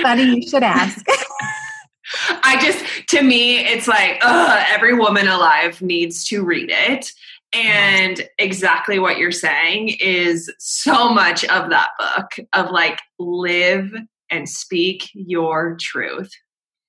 Funny 0.02 0.36
you 0.36 0.48
should 0.48 0.62
ask. 0.62 1.04
I 2.44 2.60
just, 2.60 3.08
to 3.08 3.22
me, 3.22 3.58
it's 3.58 3.88
like, 3.88 4.18
ugh, 4.22 4.64
every 4.68 4.94
woman 4.94 5.26
alive 5.26 5.82
needs 5.82 6.24
to 6.28 6.44
read 6.44 6.70
it. 6.70 7.12
And 7.56 8.28
exactly 8.38 8.98
what 8.98 9.18
you're 9.18 9.32
saying 9.32 9.96
is 10.00 10.52
so 10.58 11.08
much 11.08 11.44
of 11.46 11.70
that 11.70 11.88
book 11.98 12.46
of 12.52 12.70
like 12.70 13.00
live 13.18 13.90
and 14.30 14.48
speak 14.48 15.08
your 15.14 15.76
truth. 15.80 16.30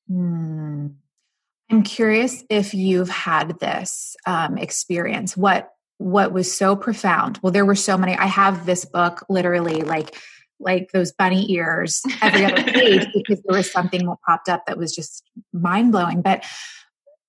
Hmm. 0.09 0.87
I'm 1.69 1.83
curious 1.83 2.43
if 2.49 2.73
you've 2.73 3.09
had 3.09 3.59
this 3.59 4.15
um, 4.25 4.57
experience. 4.57 5.35
What 5.35 5.69
what 5.99 6.31
was 6.31 6.55
so 6.55 6.75
profound? 6.75 7.39
Well, 7.41 7.51
there 7.51 7.65
were 7.65 7.75
so 7.75 7.97
many. 7.97 8.15
I 8.15 8.27
have 8.27 8.65
this 8.65 8.85
book 8.85 9.25
literally 9.29 9.81
like 9.81 10.15
like 10.59 10.91
those 10.91 11.11
bunny 11.11 11.51
ears 11.51 12.01
every 12.21 12.45
other 12.45 12.63
page 12.71 13.07
because 13.13 13.41
there 13.43 13.57
was 13.57 13.71
something 13.71 14.05
that 14.05 14.17
popped 14.25 14.49
up 14.49 14.65
that 14.67 14.77
was 14.77 14.95
just 14.95 15.23
mind 15.53 15.91
blowing. 15.91 16.21
But 16.21 16.43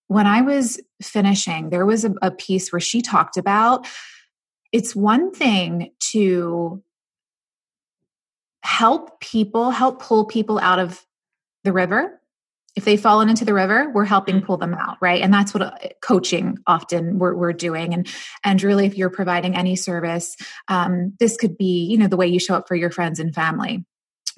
when 0.08 0.26
I 0.26 0.40
was 0.40 0.80
finishing, 1.02 1.70
there 1.70 1.86
was 1.86 2.04
a, 2.04 2.12
a 2.20 2.30
piece 2.30 2.72
where 2.72 2.80
she 2.80 3.00
talked 3.00 3.36
about 3.36 3.86
it's 4.72 4.94
one 4.94 5.32
thing 5.32 5.92
to 6.12 6.82
help 8.62 9.20
people, 9.20 9.70
help 9.70 10.02
pull 10.02 10.26
people 10.26 10.58
out 10.58 10.78
of 10.78 11.06
the 11.64 11.72
river. 11.72 12.20
If 12.76 12.84
they've 12.84 13.00
fallen 13.00 13.30
into 13.30 13.44
the 13.44 13.54
river, 13.54 13.90
we're 13.94 14.04
helping 14.04 14.36
mm-hmm. 14.36 14.46
pull 14.46 14.58
them 14.58 14.74
out, 14.74 14.98
right? 15.00 15.22
And 15.22 15.32
that's 15.32 15.54
what 15.54 15.62
uh, 15.62 15.72
coaching 16.02 16.58
often 16.66 17.18
we're, 17.18 17.34
we're 17.34 17.54
doing. 17.54 17.94
And 17.94 18.06
and 18.44 18.62
really, 18.62 18.86
if 18.86 18.96
you're 18.96 19.10
providing 19.10 19.56
any 19.56 19.74
service, 19.74 20.36
um, 20.68 21.14
this 21.18 21.36
could 21.36 21.56
be, 21.56 21.86
you 21.86 21.96
know, 21.96 22.08
the 22.08 22.16
way 22.16 22.26
you 22.26 22.38
show 22.38 22.54
up 22.54 22.68
for 22.68 22.76
your 22.76 22.90
friends 22.90 23.18
and 23.18 23.34
family 23.34 23.84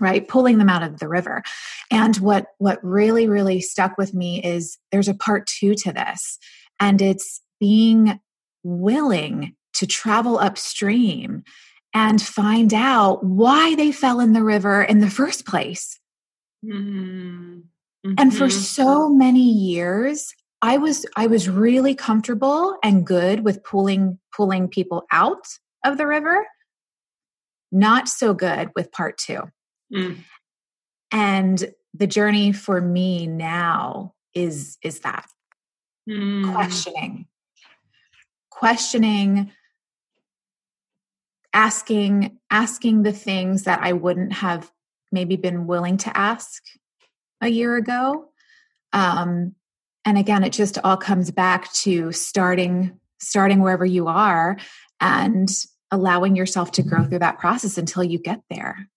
right? 0.00 0.26
Pulling 0.26 0.58
them 0.58 0.68
out 0.68 0.82
of 0.82 0.98
the 0.98 1.08
river. 1.08 1.42
And 1.90 2.16
what 2.16 2.46
what 2.58 2.78
really 2.82 3.28
really 3.28 3.60
stuck 3.60 3.96
with 3.98 4.14
me 4.14 4.42
is 4.42 4.78
there's 4.90 5.08
a 5.08 5.14
part 5.14 5.46
2 5.46 5.74
to 5.74 5.92
this 5.92 6.38
and 6.78 7.00
it's 7.02 7.40
being 7.58 8.20
willing 8.62 9.54
to 9.74 9.86
travel 9.86 10.38
upstream 10.38 11.42
and 11.92 12.22
find 12.22 12.72
out 12.72 13.24
why 13.24 13.74
they 13.74 13.92
fell 13.92 14.20
in 14.20 14.32
the 14.32 14.44
river 14.44 14.82
in 14.82 15.00
the 15.00 15.10
first 15.10 15.46
place. 15.46 15.98
Mm-hmm. 16.62 17.60
and 18.18 18.36
for 18.36 18.44
mm-hmm. 18.44 18.60
so 18.60 19.08
many 19.08 19.40
years 19.40 20.34
i 20.60 20.76
was 20.76 21.06
i 21.16 21.26
was 21.26 21.48
really 21.48 21.94
comfortable 21.94 22.76
and 22.84 23.06
good 23.06 23.44
with 23.46 23.64
pulling 23.64 24.18
pulling 24.36 24.68
people 24.68 25.04
out 25.10 25.46
of 25.84 25.98
the 25.98 26.06
river. 26.06 26.46
Not 27.72 28.08
so 28.08 28.34
good 28.34 28.70
with 28.74 28.90
part 28.92 29.18
2 29.18 29.42
Mm. 29.92 30.18
And 31.12 31.72
the 31.94 32.06
journey 32.06 32.52
for 32.52 32.80
me 32.80 33.26
now 33.26 34.14
is 34.34 34.78
is 34.82 35.00
that 35.00 35.26
mm. 36.08 36.52
questioning 36.52 37.26
questioning 38.50 39.50
asking 41.52 42.38
asking 42.50 43.02
the 43.02 43.12
things 43.12 43.64
that 43.64 43.80
I 43.82 43.92
wouldn't 43.92 44.32
have 44.34 44.70
maybe 45.10 45.36
been 45.36 45.66
willing 45.66 45.96
to 45.98 46.16
ask 46.16 46.62
a 47.40 47.48
year 47.48 47.76
ago 47.76 48.28
um, 48.92 49.54
and 50.04 50.16
again 50.16 50.44
it 50.44 50.52
just 50.52 50.78
all 50.84 50.96
comes 50.96 51.32
back 51.32 51.72
to 51.72 52.12
starting 52.12 53.00
starting 53.18 53.60
wherever 53.60 53.84
you 53.84 54.06
are 54.06 54.56
and 55.00 55.48
allowing 55.90 56.36
yourself 56.36 56.70
to 56.72 56.82
grow 56.84 57.04
through 57.04 57.18
that 57.18 57.40
process 57.40 57.76
until 57.76 58.04
you 58.04 58.18
get 58.18 58.40
there 58.48 58.88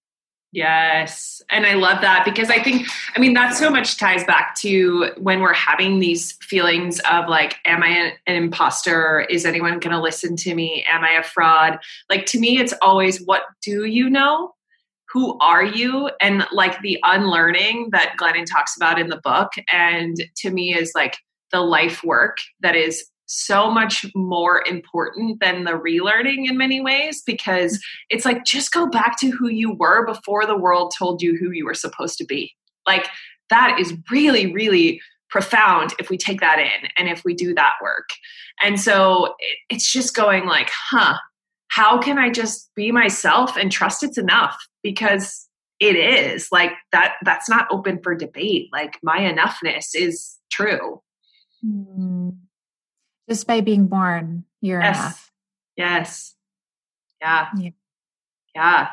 Yes. 0.54 1.42
And 1.50 1.66
I 1.66 1.74
love 1.74 2.02
that 2.02 2.24
because 2.26 2.52
I 2.52 2.62
think, 2.62 2.88
I 3.16 3.20
mean, 3.20 3.34
that 3.34 3.56
so 3.56 3.72
much 3.72 3.98
ties 3.98 4.24
back 4.24 4.56
to 4.58 5.10
when 5.18 5.42
we're 5.42 5.52
having 5.52 6.00
these 6.00 6.34
feelings 6.44 7.00
of 7.12 7.28
like, 7.28 7.58
am 7.66 7.82
I 7.82 7.88
an, 7.88 8.36
imposter? 8.36 9.22
Is 9.32 9.48
anyone 9.48 9.80
going 9.80 9.96
to 9.96 10.00
listen 10.00 10.36
to 10.38 10.54
me? 10.54 10.86
Am 10.88 11.04
I 11.04 11.14
a 11.14 11.24
fraud? 11.24 11.80
Like, 12.08 12.28
to 12.28 12.40
me, 12.40 12.60
it's 12.60 12.74
always, 12.84 13.18
what 13.26 13.42
do 13.64 13.86
you 13.86 14.12
know? 14.12 14.54
Who 15.12 15.40
are 15.40 15.64
you? 15.64 16.12
And 16.22 16.46
like 16.52 16.80
the 16.82 17.00
unlearning 17.04 17.90
that 17.92 18.16
Glennon 18.20 18.46
talks 18.46 18.76
about 18.76 19.00
in 19.00 19.08
the 19.08 19.22
book. 19.24 19.54
And 19.72 20.16
to 20.38 20.52
me, 20.52 20.76
is 20.76 20.92
like 20.94 21.18
the 21.52 21.62
life 21.62 22.04
work 22.04 22.38
that 22.62 22.76
is 22.76 23.06
so 23.26 23.72
much 23.72 24.06
more 24.16 24.64
important 24.68 25.40
than 25.40 25.64
the 25.64 25.72
relearning 25.72 26.48
in 26.48 26.58
many 26.58 26.82
ways 26.82 27.22
because 27.26 27.84
it's 28.10 28.26
like 28.26 28.46
just 28.46 28.72
go 28.72 28.88
back 28.88 29.20
to 29.20 29.30
who 29.30 29.50
you 29.50 29.74
were 29.74 30.06
before 30.06 30.46
the 30.46 30.58
world 30.58 30.94
told 30.98 31.22
you 31.22 31.38
who 31.38 31.52
you 31.52 31.66
were 31.66 31.74
supposed 31.74 32.18
to 32.18 32.26
be. 32.26 32.54
Like 32.86 33.08
that 33.50 33.80
is 33.80 33.94
really, 34.12 34.52
really 34.54 35.02
profound 35.30 35.94
if 36.00 36.10
we 36.10 36.18
take 36.18 36.42
that 36.42 36.60
in 36.60 36.90
and 36.98 37.10
if 37.10 37.24
we 37.24 37.34
do 37.34 37.56
that 37.56 37.74
work. 37.82 38.10
And 38.62 38.80
so 38.80 39.36
it's 39.70 39.92
just 39.92 40.16
going 40.16 40.46
like, 40.46 40.70
huh, 40.72 41.18
how 41.70 42.00
can 42.00 42.20
I 42.20 42.30
just 42.30 42.70
be 42.76 42.92
myself 42.92 43.58
and 43.58 43.72
trust 43.72 44.04
it's 44.04 44.18
enough? 44.18 44.56
Because 44.84 45.48
it 45.80 45.96
is 45.96 46.50
like 46.52 46.72
that 46.92 47.16
that's 47.24 47.50
not 47.50 47.68
open 47.72 48.00
for 48.04 48.16
debate. 48.16 48.70
Like 48.72 49.00
my 49.02 49.20
enoughness 49.20 49.96
is 49.96 50.38
true. 50.52 51.02
Hmm. 51.66 52.30
Just 53.30 53.48
by 53.48 53.62
being 53.62 53.88
born, 53.88 54.44
you're 54.62 54.82
yes. 54.82 54.98
enough. 54.98 55.32
Yes. 55.78 56.36
Yeah. 57.22 57.48
yeah. 57.58 57.70
Yeah. 58.56 58.90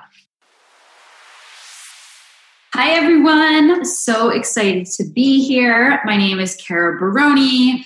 Hi, 2.72 2.90
everyone. 2.92 3.84
So 3.84 4.30
excited 4.30 4.86
to 4.86 5.04
be 5.04 5.42
here. 5.42 6.00
My 6.04 6.16
name 6.16 6.38
is 6.38 6.54
Kara 6.56 6.98
Baroni 6.98 7.84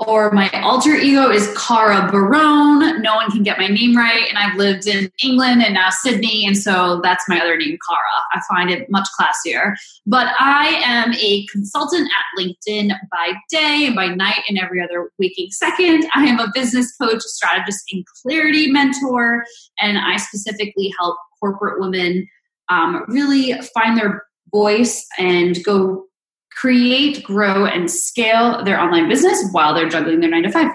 or 0.00 0.30
my 0.30 0.48
alter 0.62 0.94
ego 0.94 1.28
is 1.28 1.52
Cara 1.56 2.10
Barone. 2.10 3.02
No 3.02 3.16
one 3.16 3.30
can 3.30 3.42
get 3.42 3.58
my 3.58 3.66
name 3.66 3.96
right, 3.96 4.28
and 4.28 4.38
I've 4.38 4.56
lived 4.56 4.86
in 4.86 5.10
England 5.24 5.62
and 5.62 5.74
now 5.74 5.90
Sydney, 5.90 6.46
and 6.46 6.56
so 6.56 7.00
that's 7.02 7.28
my 7.28 7.40
other 7.40 7.56
name, 7.56 7.76
Cara. 7.88 8.00
I 8.32 8.40
find 8.48 8.70
it 8.70 8.88
much 8.90 9.08
classier. 9.18 9.74
But 10.06 10.28
I 10.38 10.80
am 10.84 11.14
a 11.14 11.46
consultant 11.46 12.08
at 12.08 12.42
LinkedIn 12.42 12.90
by 13.10 13.32
day 13.50 13.86
and 13.86 13.96
by 13.96 14.08
night 14.08 14.42
and 14.48 14.58
every 14.58 14.80
other 14.82 15.10
waking 15.18 15.50
second. 15.50 16.06
I 16.14 16.26
am 16.26 16.38
a 16.38 16.50
business 16.54 16.94
coach, 16.96 17.22
strategist, 17.22 17.84
and 17.92 18.04
clarity 18.22 18.70
mentor, 18.70 19.44
and 19.80 19.98
I 19.98 20.16
specifically 20.16 20.92
help 20.98 21.16
corporate 21.40 21.80
women 21.80 22.26
um, 22.68 23.04
really 23.08 23.54
find 23.74 23.98
their 23.98 24.24
voice 24.52 25.06
and 25.18 25.62
go 25.64 26.07
create, 26.58 27.22
grow, 27.22 27.66
and 27.66 27.90
scale 27.90 28.64
their 28.64 28.80
online 28.80 29.08
business 29.08 29.48
while 29.52 29.74
they're 29.74 29.88
juggling 29.88 30.20
their 30.20 30.30
nine 30.30 30.42
to 30.42 30.50
five. 30.50 30.70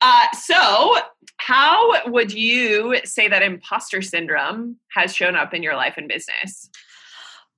Uh, 0.00 0.26
so, 0.32 0.96
how 1.36 2.10
would 2.10 2.32
you 2.32 2.96
say 3.04 3.28
that 3.28 3.42
imposter 3.42 4.02
syndrome 4.02 4.76
has 4.92 5.14
shown 5.14 5.36
up 5.36 5.54
in 5.54 5.62
your 5.62 5.76
life 5.76 5.94
and 5.96 6.08
business? 6.08 6.68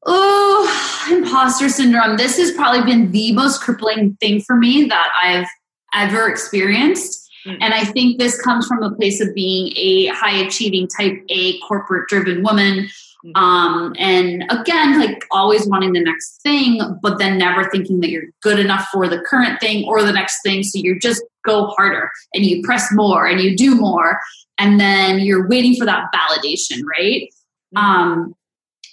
Oh, 0.06 1.08
imposter 1.10 1.68
syndrome. 1.68 2.16
This 2.16 2.38
has 2.38 2.52
probably 2.52 2.82
been 2.82 3.10
the 3.10 3.32
most 3.32 3.60
crippling 3.60 4.16
thing 4.20 4.40
for 4.40 4.56
me 4.56 4.84
that 4.84 5.10
I've 5.22 5.48
ever 5.94 6.28
experienced. 6.28 7.28
Mm. 7.46 7.58
And 7.60 7.74
I 7.74 7.84
think 7.84 8.18
this 8.18 8.40
comes 8.40 8.66
from 8.66 8.82
a 8.82 8.94
place 8.94 9.20
of 9.20 9.34
being 9.34 9.72
a 9.76 10.06
high 10.08 10.36
achieving 10.38 10.88
type 10.88 11.22
A 11.30 11.58
corporate 11.60 12.08
driven 12.08 12.42
woman. 12.42 12.88
Mm. 13.24 13.36
Um, 13.36 13.94
and 13.98 14.44
again, 14.50 14.98
like 14.98 15.24
always 15.30 15.66
wanting 15.66 15.92
the 15.92 16.02
next 16.02 16.40
thing, 16.42 16.80
but 17.02 17.18
then 17.18 17.38
never 17.38 17.68
thinking 17.70 18.00
that 18.00 18.10
you're 18.10 18.30
good 18.42 18.58
enough 18.58 18.88
for 18.92 19.08
the 19.08 19.20
current 19.20 19.60
thing 19.60 19.84
or 19.86 20.02
the 20.02 20.12
next 20.12 20.42
thing. 20.42 20.62
So 20.62 20.78
you 20.78 20.98
just 20.98 21.22
go 21.44 21.66
harder 21.68 22.10
and 22.34 22.44
you 22.44 22.62
press 22.62 22.88
more 22.92 23.26
and 23.26 23.40
you 23.40 23.56
do 23.56 23.74
more. 23.74 24.20
And 24.58 24.78
then 24.78 25.20
you're 25.20 25.48
waiting 25.48 25.74
for 25.76 25.86
that 25.86 26.10
validation, 26.14 26.80
right? 26.98 27.28
Mm. 27.76 27.80
Um, 27.80 28.34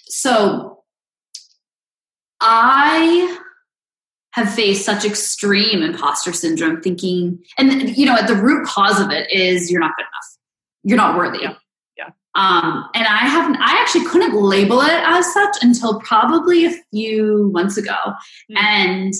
so 0.06 0.82
I 2.40 3.38
have 4.32 4.52
faced 4.54 4.84
such 4.84 5.04
extreme 5.04 5.82
imposter 5.82 6.32
syndrome 6.32 6.80
thinking 6.80 7.42
and 7.56 7.96
you 7.96 8.06
know 8.06 8.14
at 8.14 8.28
the 8.28 8.36
root 8.36 8.64
cause 8.68 9.00
of 9.00 9.10
it 9.10 9.28
is 9.32 9.68
you're 9.68 9.80
not 9.80 9.96
good 9.96 10.02
enough 10.02 10.38
you're 10.88 10.96
not 10.96 11.16
worthy. 11.16 11.46
Um, 12.34 12.88
and 12.94 13.06
i 13.06 13.18
haven't 13.18 13.56
i 13.56 13.80
actually 13.80 14.04
couldn't 14.04 14.34
label 14.34 14.80
it 14.80 15.02
as 15.04 15.32
such 15.32 15.56
until 15.62 15.98
probably 16.00 16.66
a 16.66 16.72
few 16.90 17.50
months 17.52 17.76
ago 17.76 17.96
mm-hmm. 18.04 18.56
and 18.56 19.12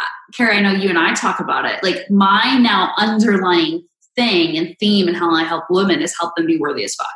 uh, 0.00 0.04
carrie 0.34 0.56
i 0.56 0.60
know 0.60 0.72
you 0.72 0.88
and 0.88 0.98
i 0.98 1.14
talk 1.14 1.38
about 1.38 1.64
it 1.64 1.82
like 1.82 2.10
my 2.10 2.58
now 2.60 2.92
underlying 2.98 3.86
thing 4.16 4.56
and 4.56 4.74
theme 4.80 5.06
and 5.06 5.16
how 5.16 5.30
i 5.30 5.44
help 5.44 5.64
women 5.70 6.00
is 6.00 6.14
help 6.18 6.34
them 6.36 6.46
be 6.46 6.58
worthy 6.58 6.82
as 6.82 6.94
fuck 6.94 7.06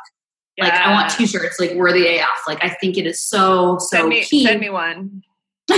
yeah. 0.57 0.65
like 0.65 0.73
i 0.73 0.91
want 0.91 1.09
t-shirts 1.09 1.59
like 1.59 1.73
worthy 1.73 2.19
af 2.19 2.27
like 2.47 2.63
i 2.63 2.69
think 2.69 2.97
it 2.97 3.05
is 3.05 3.21
so 3.21 3.77
so 3.79 3.97
send 3.97 4.09
me, 4.09 4.23
key 4.23 4.45
send 4.45 4.59
me 4.59 4.69
one 4.69 5.21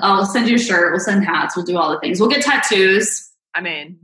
I'll 0.00 0.26
send 0.26 0.48
you 0.48 0.56
a 0.56 0.58
shirt. 0.58 0.92
We'll 0.92 1.00
send 1.00 1.24
hats. 1.24 1.56
We'll 1.56 1.64
do 1.64 1.76
all 1.76 1.90
the 1.90 1.98
things. 2.00 2.20
We'll 2.20 2.28
get 2.28 2.42
tattoos. 2.42 3.30
I 3.54 3.60
mean, 3.60 3.98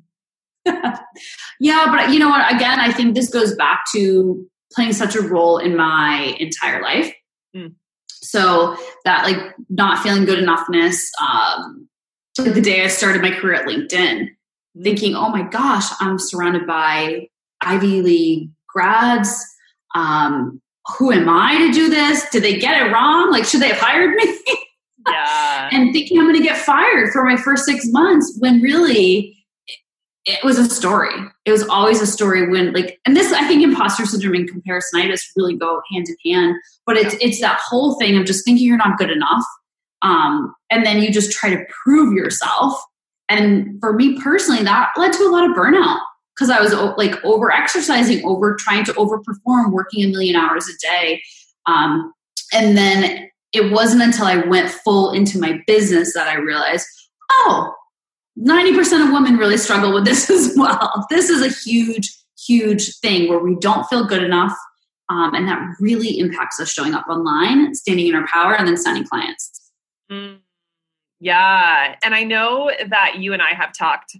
yeah, 1.60 1.86
but 1.86 2.10
you 2.10 2.18
know 2.18 2.28
what? 2.28 2.54
Again, 2.54 2.80
I 2.80 2.92
think 2.92 3.14
this 3.14 3.30
goes 3.30 3.54
back 3.56 3.84
to 3.94 4.46
playing 4.72 4.92
such 4.92 5.14
a 5.14 5.22
role 5.22 5.58
in 5.58 5.76
my 5.76 6.36
entire 6.38 6.82
life. 6.82 7.12
Mm. 7.56 7.74
So 8.08 8.76
that 9.04 9.24
like 9.24 9.54
not 9.68 10.02
feeling 10.02 10.24
good 10.24 10.42
enoughness. 10.42 11.00
Um, 11.20 11.88
the 12.36 12.60
day 12.60 12.84
I 12.84 12.88
started 12.88 13.22
my 13.22 13.30
career 13.30 13.54
at 13.54 13.66
LinkedIn, 13.66 14.28
mm. 14.28 14.82
thinking, 14.82 15.14
oh 15.14 15.28
my 15.28 15.42
gosh, 15.42 15.86
I'm 16.00 16.18
surrounded 16.18 16.66
by 16.66 17.28
Ivy 17.60 18.02
League 18.02 18.50
grads. 18.68 19.44
Um, 19.94 20.60
who 20.98 21.12
am 21.12 21.28
I 21.28 21.58
to 21.58 21.72
do 21.72 21.88
this? 21.88 22.28
Did 22.30 22.42
they 22.42 22.58
get 22.58 22.80
it 22.80 22.90
wrong? 22.90 23.30
Like, 23.30 23.44
should 23.44 23.60
they 23.60 23.68
have 23.68 23.78
hired 23.78 24.14
me? 24.16 24.38
yeah. 25.08 25.68
and 25.72 25.92
thinking 25.92 26.18
I'm 26.18 26.26
going 26.26 26.36
to 26.36 26.42
get 26.42 26.58
fired 26.58 27.10
for 27.12 27.24
my 27.24 27.36
first 27.36 27.64
six 27.64 27.86
months 27.86 28.36
when 28.38 28.60
really 28.60 29.33
it 30.26 30.42
was 30.42 30.58
a 30.58 30.68
story. 30.68 31.14
It 31.44 31.52
was 31.52 31.66
always 31.68 32.00
a 32.00 32.06
story 32.06 32.48
when 32.48 32.72
like, 32.72 32.98
and 33.04 33.14
this, 33.14 33.32
I 33.32 33.46
think 33.46 33.62
imposter 33.62 34.06
syndrome 34.06 34.34
and 34.34 34.50
comparisonitis 34.50 35.20
really 35.36 35.56
go 35.56 35.82
hand 35.92 36.06
in 36.08 36.32
hand, 36.32 36.56
but 36.86 36.96
it's, 36.96 37.14
it's 37.20 37.40
that 37.40 37.60
whole 37.62 37.98
thing 37.98 38.16
of 38.16 38.24
just 38.24 38.44
thinking 38.44 38.66
you're 38.66 38.78
not 38.78 38.96
good 38.98 39.10
enough. 39.10 39.44
Um, 40.02 40.54
and 40.70 40.84
then 40.84 41.02
you 41.02 41.12
just 41.12 41.32
try 41.32 41.50
to 41.50 41.64
prove 41.84 42.14
yourself. 42.14 42.80
And 43.28 43.78
for 43.80 43.92
me 43.92 44.20
personally, 44.20 44.62
that 44.64 44.90
led 44.96 45.12
to 45.14 45.24
a 45.24 45.30
lot 45.30 45.48
of 45.48 45.56
burnout 45.56 45.98
because 46.34 46.50
I 46.50 46.60
was 46.60 46.72
like 46.96 47.22
over 47.24 47.50
exercising, 47.50 48.24
over 48.24 48.56
trying 48.58 48.84
to 48.84 48.92
overperform, 48.94 49.72
working 49.72 50.04
a 50.04 50.08
million 50.08 50.36
hours 50.36 50.68
a 50.68 50.72
day. 50.80 51.22
Um, 51.66 52.12
and 52.52 52.76
then 52.76 53.28
it 53.52 53.72
wasn't 53.72 54.02
until 54.02 54.26
I 54.26 54.36
went 54.36 54.70
full 54.70 55.12
into 55.12 55.38
my 55.38 55.60
business 55.66 56.12
that 56.14 56.28
I 56.28 56.36
realized, 56.36 56.86
oh, 57.30 57.72
90% 58.38 59.06
of 59.06 59.12
women 59.12 59.36
really 59.36 59.56
struggle 59.56 59.92
with 59.92 60.04
this 60.04 60.28
as 60.30 60.54
well. 60.56 61.06
This 61.10 61.28
is 61.28 61.42
a 61.42 61.48
huge, 61.48 62.12
huge 62.46 62.96
thing 62.98 63.28
where 63.28 63.38
we 63.38 63.56
don't 63.56 63.86
feel 63.88 64.06
good 64.06 64.22
enough. 64.22 64.56
Um, 65.10 65.34
and 65.34 65.46
that 65.48 65.60
really 65.80 66.18
impacts 66.18 66.58
us 66.58 66.70
showing 66.70 66.94
up 66.94 67.06
online, 67.08 67.74
standing 67.74 68.08
in 68.08 68.14
our 68.14 68.26
power, 68.26 68.54
and 68.54 68.66
then 68.66 68.76
signing 68.76 69.04
clients. 69.04 69.70
Mm, 70.10 70.38
yeah. 71.20 71.96
And 72.02 72.14
I 72.14 72.24
know 72.24 72.70
that 72.88 73.18
you 73.18 73.32
and 73.34 73.42
I 73.42 73.52
have 73.52 73.72
talked 73.76 74.16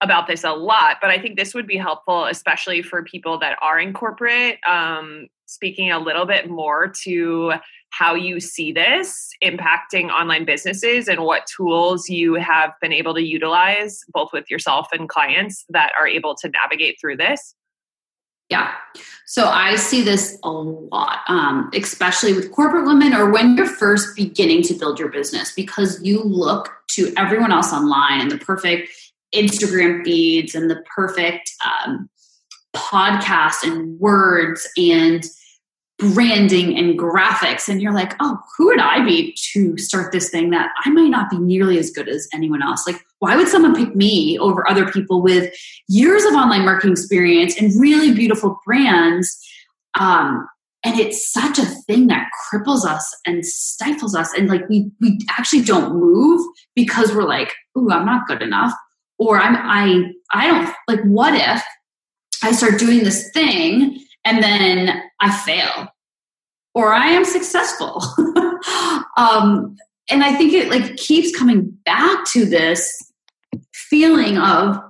about 0.00 0.26
this 0.26 0.42
a 0.44 0.50
lot, 0.50 0.96
but 1.00 1.10
I 1.10 1.20
think 1.20 1.36
this 1.36 1.54
would 1.54 1.66
be 1.66 1.76
helpful, 1.76 2.26
especially 2.26 2.82
for 2.82 3.04
people 3.04 3.38
that 3.38 3.56
are 3.62 3.78
in 3.78 3.92
corporate, 3.92 4.58
um, 4.68 5.28
speaking 5.46 5.92
a 5.92 5.98
little 5.98 6.26
bit 6.26 6.50
more 6.50 6.92
to 7.04 7.54
how 7.96 8.14
you 8.14 8.40
see 8.40 8.72
this 8.72 9.30
impacting 9.42 10.10
online 10.10 10.44
businesses 10.44 11.06
and 11.06 11.22
what 11.22 11.46
tools 11.46 12.08
you 12.08 12.34
have 12.34 12.72
been 12.80 12.92
able 12.92 13.14
to 13.14 13.22
utilize 13.22 14.00
both 14.08 14.32
with 14.32 14.50
yourself 14.50 14.88
and 14.92 15.08
clients 15.08 15.64
that 15.68 15.92
are 15.98 16.08
able 16.08 16.34
to 16.34 16.48
navigate 16.48 16.96
through 17.00 17.16
this. 17.16 17.54
Yeah. 18.50 18.72
So 19.26 19.46
I 19.46 19.76
see 19.76 20.02
this 20.02 20.38
a 20.42 20.50
lot, 20.50 21.20
um, 21.28 21.70
especially 21.72 22.34
with 22.34 22.52
corporate 22.52 22.84
women 22.84 23.14
or 23.14 23.30
when 23.30 23.56
you're 23.56 23.66
first 23.66 24.16
beginning 24.16 24.62
to 24.64 24.74
build 24.74 24.98
your 24.98 25.08
business 25.08 25.52
because 25.54 26.02
you 26.02 26.22
look 26.22 26.70
to 26.90 27.12
everyone 27.16 27.52
else 27.52 27.72
online 27.72 28.20
and 28.20 28.30
the 28.30 28.38
perfect 28.38 28.90
Instagram 29.34 30.04
feeds 30.04 30.54
and 30.54 30.70
the 30.70 30.82
perfect 30.94 31.50
um, 31.64 32.08
podcast 32.74 33.62
and 33.62 33.98
words 33.98 34.68
and 34.76 35.24
branding 35.98 36.76
and 36.76 36.98
graphics. 36.98 37.68
And 37.68 37.80
you're 37.80 37.94
like 37.94 38.14
oh 38.20 38.38
who 38.56 38.66
would 38.66 38.80
i 38.80 39.04
be 39.04 39.36
to 39.52 39.78
start 39.78 40.12
this 40.12 40.28
thing 40.28 40.50
that 40.50 40.70
i 40.84 40.90
might 40.90 41.08
not 41.08 41.30
be 41.30 41.38
nearly 41.38 41.78
as 41.78 41.90
good 41.90 42.08
as 42.08 42.28
anyone 42.32 42.62
else? 42.62 42.86
Like 42.86 43.00
why 43.20 43.36
would 43.36 43.48
someone 43.48 43.74
pick 43.74 43.94
me 43.94 44.38
over 44.38 44.68
other 44.68 44.90
people 44.90 45.22
with 45.22 45.54
years 45.88 46.24
of 46.24 46.34
online 46.34 46.64
marketing 46.64 46.92
experience 46.92 47.60
and 47.60 47.72
really 47.80 48.12
beautiful 48.12 48.60
brands? 48.66 49.38
Um, 49.98 50.46
and 50.84 51.00
it's 51.00 51.32
such 51.32 51.58
a 51.58 51.64
thing 51.64 52.08
that 52.08 52.28
cripples 52.52 52.84
us 52.84 53.16
and 53.26 53.44
stifles 53.44 54.14
us. 54.14 54.32
And 54.36 54.48
like 54.48 54.68
we 54.68 54.90
we 55.00 55.18
actually 55.30 55.62
don't 55.62 55.94
move 55.94 56.46
because 56.74 57.14
we're 57.14 57.24
like 57.24 57.52
ooh 57.76 57.90
i'm 57.90 58.04
not 58.04 58.26
good 58.26 58.42
enough. 58.42 58.72
Or 59.18 59.38
i'm 59.38 59.56
i 59.56 60.10
i 60.32 60.46
don't 60.46 60.74
like 60.88 61.02
what 61.04 61.34
if 61.34 61.62
i 62.42 62.52
start 62.52 62.78
doing 62.78 63.04
this 63.04 63.30
thing 63.32 64.03
and 64.24 64.42
then 64.42 65.02
i 65.20 65.30
fail 65.44 65.88
or 66.74 66.92
i 66.92 67.06
am 67.06 67.24
successful. 67.24 68.02
Um 69.16 69.76
and 70.10 70.24
i 70.24 70.34
think 70.34 70.52
it 70.54 70.70
like 70.70 70.96
keeps 70.96 71.36
coming 71.36 71.76
back 71.84 72.24
to 72.32 72.44
this 72.44 73.12
feeling 73.72 74.38
of 74.38 74.80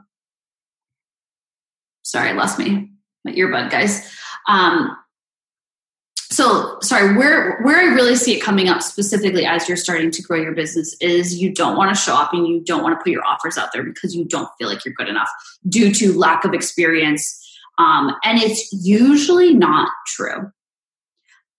sorry 2.03 2.31
i 2.31 2.33
lost 2.33 2.59
me 2.59 2.90
my 3.25 3.33
earbud 3.33 3.70
guys. 3.70 4.11
Um 4.49 4.97
so 6.31 6.79
sorry 6.81 7.16
where 7.16 7.61
where 7.62 7.79
i 7.79 7.94
really 7.94 8.16
see 8.16 8.35
it 8.35 8.40
coming 8.40 8.68
up 8.68 8.83
specifically 8.83 9.47
as 9.47 9.68
you're 9.68 9.77
starting 9.77 10.11
to 10.11 10.23
grow 10.23 10.40
your 10.40 10.55
business 10.55 10.97
is 11.01 11.40
you 11.40 11.53
don't 11.53 11.77
want 11.77 11.94
to 11.94 12.01
show 12.01 12.14
up 12.14 12.33
and 12.33 12.47
you 12.47 12.61
don't 12.61 12.83
want 12.83 12.99
to 12.99 13.03
put 13.03 13.12
your 13.12 13.25
offers 13.25 13.57
out 13.57 13.68
there 13.73 13.83
because 13.83 14.16
you 14.16 14.25
don't 14.25 14.49
feel 14.59 14.68
like 14.68 14.85
you're 14.85 14.94
good 14.94 15.09
enough 15.09 15.29
due 15.68 15.92
to 15.92 16.16
lack 16.18 16.44
of 16.44 16.55
experience 16.55 17.40
um, 17.78 18.14
and 18.24 18.38
it's 18.38 18.72
usually 18.72 19.54
not 19.54 19.90
true 20.06 20.50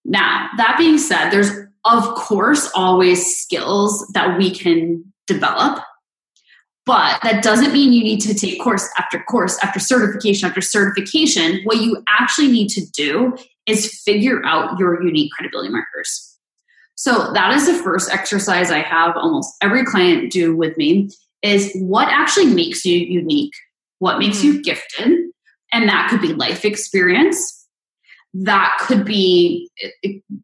now 0.04 0.49
that 0.58 0.75
being 0.78 0.97
said 0.97 1.30
there's 1.30 1.51
of 1.86 2.04
course 2.15 2.69
always 2.75 3.38
skills 3.38 4.06
that 4.13 4.38
we 4.38 4.49
can 4.49 5.04
develop 5.28 5.84
but 6.86 7.19
that 7.23 7.43
doesn't 7.43 7.73
mean 7.73 7.91
you 7.91 8.04
need 8.04 8.19
to 8.19 8.34
take 8.36 8.62
course 8.62 8.88
after 8.97 9.19
course 9.23 9.58
after 9.63 9.80
certification 9.80 10.47
after 10.47 10.62
certification 10.62 11.62
what 11.63 11.78
you 11.78 12.04
actually 12.08 12.51
need 12.51 12.69
to 12.69 12.86
do 12.91 13.36
is 13.65 14.01
figure 14.04 14.45
out 14.45 14.78
your 14.80 15.01
unique 15.04 15.32
credibility 15.32 15.69
markers. 15.69 16.38
So 16.95 17.32
that 17.34 17.54
is 17.54 17.67
the 17.67 17.73
first 17.73 18.12
exercise 18.12 18.71
I 18.71 18.80
have 18.80 19.17
almost 19.17 19.54
every 19.62 19.84
client 19.84 20.32
do 20.32 20.56
with 20.56 20.78
me 20.78 21.10
is 21.41 21.71
what 21.75 22.08
actually 22.10 22.47
makes 22.47 22.86
you 22.86 22.97
unique? 22.97 23.54
What 23.99 24.19
makes 24.19 24.38
mm-hmm. 24.38 24.47
you 24.47 24.63
gifted? 24.63 25.17
And 25.71 25.89
that 25.89 26.10
could 26.10 26.21
be 26.21 26.34
life 26.34 26.65
experience. 26.65 27.67
That 28.34 28.78
could 28.82 29.06
be, 29.06 29.69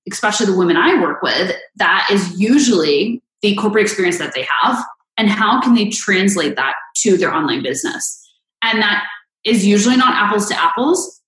especially 0.09 0.45
the 0.45 0.57
women 0.57 0.77
I 0.77 1.01
work 1.01 1.21
with, 1.21 1.55
that 1.75 2.07
is 2.11 2.39
usually 2.39 3.21
the 3.41 3.55
corporate 3.55 3.83
experience 3.83 4.17
that 4.19 4.33
they 4.33 4.47
have. 4.61 4.83
And 5.17 5.29
how 5.29 5.61
can 5.61 5.75
they 5.75 5.89
translate 5.89 6.55
that 6.55 6.75
to 6.97 7.17
their 7.17 7.33
online 7.33 7.63
business? 7.63 8.17
And 8.61 8.81
that 8.81 9.05
is 9.43 9.65
usually 9.65 9.97
not 9.97 10.13
apples 10.13 10.47
to 10.49 10.59
apples 10.59 11.21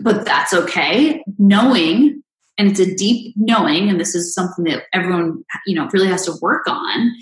but 0.00 0.24
that's 0.24 0.52
okay. 0.52 1.22
Knowing, 1.38 2.22
and 2.56 2.70
it's 2.70 2.80
a 2.80 2.94
deep 2.94 3.34
knowing, 3.36 3.88
and 3.88 4.00
this 4.00 4.14
is 4.14 4.34
something 4.34 4.64
that 4.64 4.84
everyone, 4.92 5.44
you 5.66 5.74
know, 5.74 5.88
really 5.92 6.08
has 6.08 6.24
to 6.26 6.34
work 6.40 6.66
on, 6.68 7.12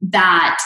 that 0.00 0.58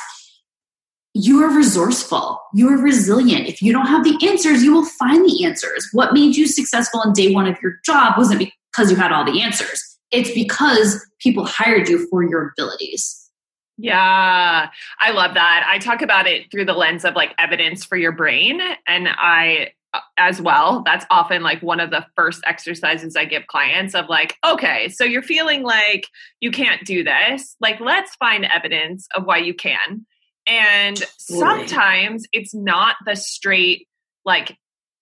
you 1.17 1.43
are 1.43 1.57
resourceful, 1.57 2.39
you 2.53 2.69
are 2.69 2.77
resilient. 2.77 3.49
If 3.49 3.63
you 3.63 3.73
don't 3.73 3.87
have 3.87 4.05
the 4.05 4.19
answers, 4.29 4.63
you 4.63 4.75
will 4.75 4.85
find 4.85 5.25
the 5.25 5.47
answers. 5.47 5.89
What 5.93 6.13
made 6.13 6.37
you 6.37 6.47
successful 6.47 7.03
in 7.03 7.15
day 7.15 7.33
one 7.33 7.47
of 7.47 7.57
your 7.63 7.79
job 7.85 8.19
wasn't 8.19 8.41
because 8.71 8.91
you 8.91 8.99
had 8.99 9.13
all 9.13 9.25
the 9.25 9.41
answers. 9.41 9.83
It's 10.11 10.31
because 10.33 11.05
people 11.19 11.47
hired 11.47 11.89
you 11.89 12.07
for 12.09 12.23
your 12.23 12.53
abilities. 12.53 13.31
Yeah, 13.79 14.69
I 15.01 15.11
love 15.11 15.35
that. 15.35 15.67
I 15.67 15.79
talk 15.79 16.03
about 16.03 16.27
it 16.27 16.51
through 16.51 16.67
the 16.67 16.75
lens 16.75 17.05
of 17.05 17.15
like 17.15 17.35
evidence 17.39 17.85
for 17.85 17.97
your 17.97 18.13
brain. 18.13 18.61
And 18.87 19.09
I, 19.09 19.71
uh, 19.95 20.01
as 20.19 20.41
well, 20.41 20.83
that's 20.85 21.07
often 21.11 21.43
like 21.43 21.63
one 21.63 21.81
of 21.81 21.91
the 21.91 22.05
first 22.15 22.43
exercises 22.47 23.17
I 23.17 23.25
give 23.25 23.47
clients 23.47 23.95
of 23.95 24.09
like, 24.11 24.37
okay, 24.47 24.91
so 24.91 25.05
you're 25.05 25.23
feeling 25.23 25.63
like 25.63 26.09
you 26.41 26.51
can't 26.51 26.85
do 26.85 27.03
this. 27.03 27.57
Like, 27.61 27.81
let's 27.81 28.15
find 28.17 28.45
evidence 28.45 29.09
of 29.15 29.25
why 29.25 29.39
you 29.39 29.55
can. 29.55 30.07
And 30.47 31.03
sometimes 31.19 32.25
it's 32.33 32.55
not 32.55 32.97
the 33.05 33.17
straight, 33.17 33.89
like, 34.25 34.57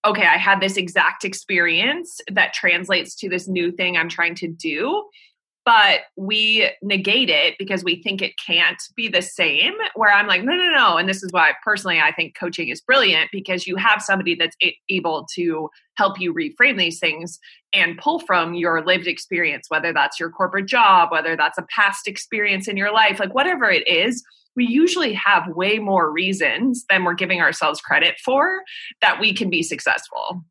okay, 0.05 0.27
I 0.27 0.37
had 0.37 0.61
this 0.61 0.77
exact 0.77 1.25
experience 1.25 2.21
that 2.31 2.55
translates 2.55 3.15
to 3.17 3.29
this 3.29 3.49
new 3.49 3.73
thing 3.73 3.97
I'm 3.97 4.09
trying 4.09 4.35
to 4.37 4.49
do 4.49 5.05
but 5.65 6.01
we 6.17 6.71
negate 6.83 7.31
it 7.31 7.55
because 7.59 7.83
we 7.83 8.03
think 8.03 8.21
it 8.21 8.35
can't 8.37 8.81
be 8.97 9.09
the 9.09 9.23
same 9.23 9.73
where 9.95 10.13
i'm 10.13 10.27
like 10.27 10.43
no 10.45 10.55
no 10.55 10.71
no 10.71 10.97
and 10.97 11.09
this 11.09 11.23
is 11.23 11.33
why 11.33 11.53
personally 11.65 11.99
i 12.01 12.13
think 12.13 12.37
coaching 12.39 12.69
is 12.69 12.81
brilliant 12.81 13.31
because 13.33 13.67
you 13.67 13.77
have 13.77 14.03
somebody 14.03 14.35
that's 14.35 14.57
able 14.89 15.27
to 15.35 15.69
help 15.97 16.21
you 16.21 16.35
reframe 16.35 16.79
these 16.79 16.99
things 16.99 17.39
and 17.73 17.99
pull 17.99 18.21
from 18.21 18.55
your 18.55 18.85
lived 18.85 19.07
experience 19.07 19.67
whether 19.69 19.93
that's 19.93 20.21
your 20.21 20.31
corporate 20.31 20.67
job 20.67 21.11
whether 21.11 21.37
that's 21.37 21.59
a 21.59 21.67
past 21.75 22.07
experience 22.07 22.69
in 22.69 22.77
your 22.77 22.93
life 22.93 23.19
like 23.19 23.35
whatever 23.35 23.71
it 23.71 23.87
is 23.89 24.23
we 24.57 24.67
usually 24.67 25.13
have 25.15 25.49
way 25.49 25.79
more 25.79 26.11
reasons 26.11 26.85
than 26.89 27.05
we're 27.05 27.15
giving 27.15 27.41
ourselves 27.41 27.81
credit 27.81 28.17
for 28.25 28.63
that 29.01 29.21
we 29.21 29.33
can 29.33 29.51
be 29.51 29.63
successful 29.63 30.45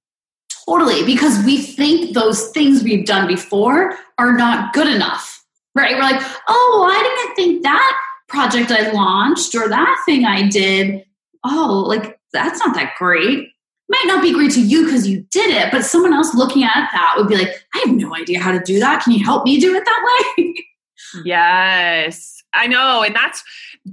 Totally, 0.66 1.04
because 1.04 1.44
we 1.44 1.58
think 1.58 2.13
those 2.13 2.50
things 2.50 2.84
we've 2.84 3.06
done 3.06 3.28
before 3.28 3.98
are 4.18 4.34
not 4.34 4.74
good 4.74 4.88
enough, 4.88 5.44
right? 5.76 5.96
We're 5.96 6.02
like, 6.02 6.22
oh, 6.48 6.89
I 6.89 7.04
didn't 7.04 7.36
think 7.36 7.63
that 7.63 8.00
project 8.30 8.72
I 8.72 8.92
launched 8.92 9.56
or 9.56 9.68
that 9.68 10.04
thing 10.06 10.26
I 10.26 10.48
did, 10.48 11.04
oh, 11.44 11.84
like 11.88 12.20
that's 12.32 12.60
not 12.60 12.76
that 12.76 12.94
great. 12.98 13.50
Might 13.89 14.06
not 14.06 14.22
be 14.22 14.34
great 14.34 14.52
to 14.52 14.62
you 14.62 14.86
because 14.86 15.06
you 15.06 15.26
did 15.32 15.54
it, 15.54 15.72
but 15.72 15.84
someone 15.84 16.13
else 16.13 16.34
looking 16.34 16.63
at 16.63 16.89
that 16.94 17.16
would 17.18 17.28
be 17.28 17.36
like, 17.36 17.54
I 17.76 17.80
have 17.86 17.96
no 17.96 18.16
idea 18.16 18.39
how 18.39 18.52
to 18.52 18.62
do 18.62 18.80
that. 18.80 19.04
Can 19.04 19.13
you 19.13 19.24
help 19.24 19.44
me 19.44 19.60
do 19.60 19.76
it 19.76 19.84
that 19.84 20.24
way? 20.38 20.54
yes, 21.26 22.43
I 22.54 22.68
know. 22.68 23.04
And 23.04 23.16
that's 23.16 23.44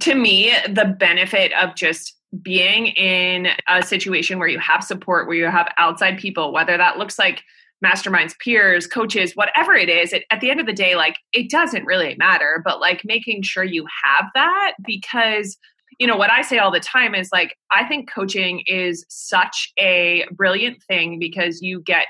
to 0.00 0.14
me 0.14 0.52
the 0.68 0.96
benefit 0.98 1.52
of 1.52 1.74
just 1.74 2.16
being 2.42 2.88
in 2.88 3.48
a 3.68 3.82
situation 3.82 4.38
where 4.38 4.48
you 4.48 4.58
have 4.58 4.84
support, 4.84 5.26
where 5.26 5.36
you 5.36 5.46
have 5.46 5.72
outside 5.78 6.18
people, 6.18 6.52
whether 6.52 6.76
that 6.76 6.96
looks 6.96 7.18
like 7.18 7.42
masterminds, 7.84 8.38
peers, 8.38 8.86
coaches, 8.86 9.34
whatever 9.34 9.74
it 9.74 9.88
is, 9.88 10.12
it, 10.12 10.24
at 10.30 10.40
the 10.40 10.50
end 10.50 10.60
of 10.60 10.66
the 10.66 10.72
day, 10.72 10.94
like 10.94 11.16
it 11.32 11.50
doesn't 11.50 11.86
really 11.86 12.14
matter, 12.18 12.60
but 12.64 12.78
like 12.78 13.02
making 13.04 13.42
sure 13.42 13.64
you 13.64 13.86
have 14.04 14.26
that 14.34 14.74
because 14.86 15.56
you 15.98 16.06
know 16.06 16.16
what 16.16 16.30
i 16.30 16.40
say 16.40 16.58
all 16.58 16.70
the 16.70 16.80
time 16.80 17.14
is 17.14 17.28
like 17.30 17.56
i 17.70 17.84
think 17.84 18.10
coaching 18.10 18.62
is 18.66 19.04
such 19.08 19.70
a 19.78 20.26
brilliant 20.32 20.82
thing 20.84 21.18
because 21.18 21.60
you 21.60 21.80
get 21.82 22.06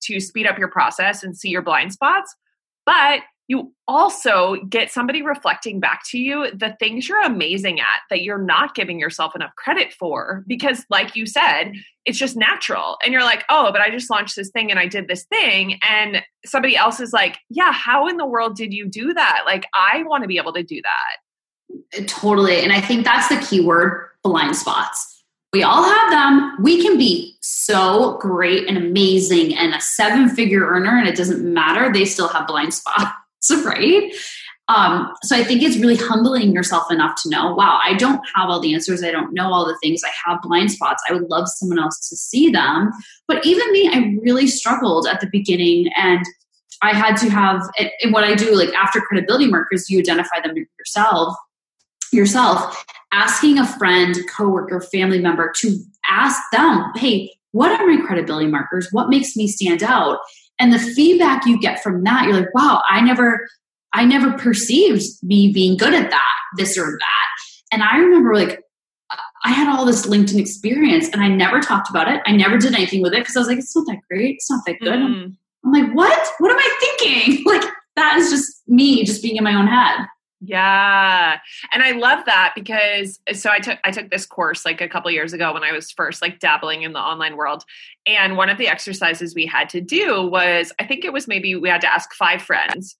to 0.00 0.20
speed 0.20 0.46
up 0.46 0.58
your 0.58 0.68
process 0.68 1.22
and 1.22 1.36
see 1.36 1.48
your 1.48 1.60
blind 1.60 1.92
spots 1.92 2.34
but 2.86 3.20
you 3.52 3.70
also 3.86 4.56
get 4.70 4.90
somebody 4.90 5.20
reflecting 5.20 5.78
back 5.78 6.00
to 6.06 6.18
you 6.18 6.50
the 6.56 6.74
things 6.80 7.06
you're 7.06 7.22
amazing 7.22 7.78
at 7.80 8.00
that 8.08 8.22
you're 8.22 8.42
not 8.42 8.74
giving 8.74 8.98
yourself 8.98 9.36
enough 9.36 9.54
credit 9.56 9.92
for 9.92 10.42
because 10.46 10.86
like 10.88 11.14
you 11.14 11.26
said 11.26 11.72
it's 12.06 12.16
just 12.16 12.34
natural 12.34 12.96
and 13.04 13.12
you're 13.12 13.22
like 13.22 13.44
oh 13.50 13.70
but 13.70 13.82
i 13.82 13.90
just 13.90 14.08
launched 14.08 14.36
this 14.36 14.48
thing 14.48 14.70
and 14.70 14.80
i 14.80 14.86
did 14.86 15.06
this 15.06 15.24
thing 15.24 15.78
and 15.86 16.22
somebody 16.46 16.78
else 16.78 16.98
is 16.98 17.12
like 17.12 17.36
yeah 17.50 17.72
how 17.72 18.08
in 18.08 18.16
the 18.16 18.24
world 18.24 18.56
did 18.56 18.72
you 18.72 18.88
do 18.88 19.12
that 19.12 19.42
like 19.44 19.66
i 19.74 20.02
want 20.04 20.22
to 20.22 20.28
be 20.28 20.38
able 20.38 20.54
to 20.54 20.62
do 20.62 20.80
that 20.80 22.08
totally 22.08 22.62
and 22.62 22.72
i 22.72 22.80
think 22.80 23.04
that's 23.04 23.28
the 23.28 23.46
key 23.46 23.60
word 23.60 24.08
blind 24.24 24.56
spots 24.56 25.12
we 25.52 25.62
all 25.62 25.82
have 25.82 26.10
them. 26.10 26.56
We 26.62 26.80
can 26.80 26.96
be 26.96 27.36
so 27.42 28.16
great 28.16 28.66
and 28.66 28.78
amazing 28.78 29.54
and 29.54 29.74
a 29.74 29.80
seven 29.82 30.30
figure 30.30 30.66
earner, 30.66 30.96
and 30.96 31.06
it 31.06 31.14
doesn't 31.14 31.44
matter. 31.44 31.92
They 31.92 32.06
still 32.06 32.28
have 32.28 32.46
blind 32.46 32.72
spots. 32.72 33.10
right? 33.64 34.12
Um, 34.68 35.12
so 35.22 35.36
I 35.36 35.44
think 35.44 35.62
it's 35.62 35.76
really 35.76 35.96
humbling 35.96 36.52
yourself 36.52 36.90
enough 36.90 37.20
to 37.22 37.28
know, 37.28 37.54
wow, 37.54 37.80
I 37.82 37.94
don't 37.94 38.20
have 38.34 38.48
all 38.48 38.60
the 38.60 38.72
answers. 38.72 39.02
I 39.02 39.10
don't 39.10 39.34
know 39.34 39.52
all 39.52 39.66
the 39.66 39.76
things. 39.82 40.02
I 40.04 40.10
have 40.24 40.40
blind 40.40 40.70
spots. 40.70 41.02
I 41.08 41.12
would 41.12 41.28
love 41.28 41.48
someone 41.48 41.78
else 41.78 42.08
to 42.08 42.16
see 42.16 42.50
them. 42.50 42.90
But 43.26 43.44
even 43.44 43.70
me, 43.72 43.90
I 43.92 44.16
really 44.22 44.46
struggled 44.46 45.06
at 45.06 45.20
the 45.20 45.28
beginning 45.30 45.90
and 45.96 46.24
I 46.80 46.94
had 46.94 47.16
to 47.18 47.30
have, 47.30 47.62
and 48.00 48.12
what 48.12 48.24
I 48.24 48.34
do, 48.34 48.56
like 48.56 48.72
after 48.74 49.00
credibility 49.00 49.46
markers, 49.46 49.90
you 49.90 49.98
identify 49.98 50.40
them 50.40 50.54
yourself, 50.78 51.36
yourself, 52.12 52.84
asking 53.12 53.58
a 53.58 53.66
friend, 53.66 54.16
coworker, 54.34 54.80
family 54.80 55.20
member 55.20 55.52
to 55.60 55.76
ask 56.08 56.40
them, 56.50 56.90
hey, 56.96 57.32
what 57.52 57.78
are 57.78 57.86
my 57.86 58.00
credibility 58.04 58.46
markers? 58.46 58.88
What 58.90 59.10
makes 59.10 59.36
me 59.36 59.46
stand 59.46 59.82
out? 59.82 60.18
And 60.58 60.72
the 60.72 60.78
feedback 60.78 61.46
you 61.46 61.60
get 61.60 61.82
from 61.82 62.02
that 62.04 62.24
you're 62.24 62.38
like 62.38 62.54
wow 62.54 62.82
i 62.88 63.00
never 63.00 63.48
i 63.92 64.04
never 64.04 64.32
perceived 64.38 65.02
me 65.22 65.52
being 65.52 65.76
good 65.76 65.94
at 65.94 66.10
that 66.10 66.36
this 66.56 66.78
or 66.78 66.98
that. 66.98 67.26
And 67.72 67.82
i 67.82 67.96
remember 67.98 68.34
like 68.34 68.60
i 69.44 69.50
had 69.50 69.68
all 69.68 69.84
this 69.84 70.06
linkedin 70.06 70.38
experience 70.38 71.08
and 71.08 71.22
i 71.22 71.28
never 71.28 71.60
talked 71.60 71.90
about 71.90 72.08
it. 72.08 72.20
I 72.26 72.32
never 72.32 72.58
did 72.58 72.74
anything 72.74 73.02
with 73.02 73.14
it 73.14 73.20
because 73.20 73.36
i 73.36 73.40
was 73.40 73.48
like 73.48 73.58
it's 73.58 73.74
not 73.74 73.86
that 73.86 74.00
great. 74.08 74.36
It's 74.36 74.50
not 74.50 74.64
that 74.66 74.78
good. 74.80 74.98
Mm. 74.98 75.04
I'm, 75.04 75.38
I'm 75.64 75.72
like 75.72 75.94
what? 75.94 76.28
What 76.38 76.50
am 76.50 76.58
i 76.58 76.96
thinking? 76.98 77.44
Like 77.52 77.64
that 77.96 78.16
is 78.16 78.30
just 78.30 78.62
me 78.66 79.04
just 79.04 79.22
being 79.22 79.36
in 79.36 79.44
my 79.44 79.54
own 79.54 79.66
head 79.66 80.06
yeah. 80.44 81.38
And 81.72 81.84
I 81.84 81.92
love 81.92 82.24
that 82.26 82.52
because 82.56 83.20
so 83.32 83.48
I 83.48 83.60
took 83.60 83.78
I 83.84 83.92
took 83.92 84.10
this 84.10 84.26
course 84.26 84.64
like 84.64 84.80
a 84.80 84.88
couple 84.88 85.08
years 85.12 85.32
ago 85.32 85.52
when 85.52 85.62
I 85.62 85.70
was 85.70 85.92
first 85.92 86.20
like 86.20 86.40
dabbling 86.40 86.82
in 86.82 86.92
the 86.92 86.98
online 86.98 87.36
world. 87.36 87.62
And 88.06 88.36
one 88.36 88.48
of 88.48 88.58
the 88.58 88.66
exercises 88.66 89.36
we 89.36 89.46
had 89.46 89.68
to 89.68 89.80
do 89.80 90.26
was 90.26 90.72
I 90.80 90.86
think 90.86 91.04
it 91.04 91.12
was 91.12 91.28
maybe 91.28 91.54
we 91.54 91.68
had 91.68 91.80
to 91.82 91.92
ask 91.92 92.12
five 92.14 92.42
friends 92.42 92.96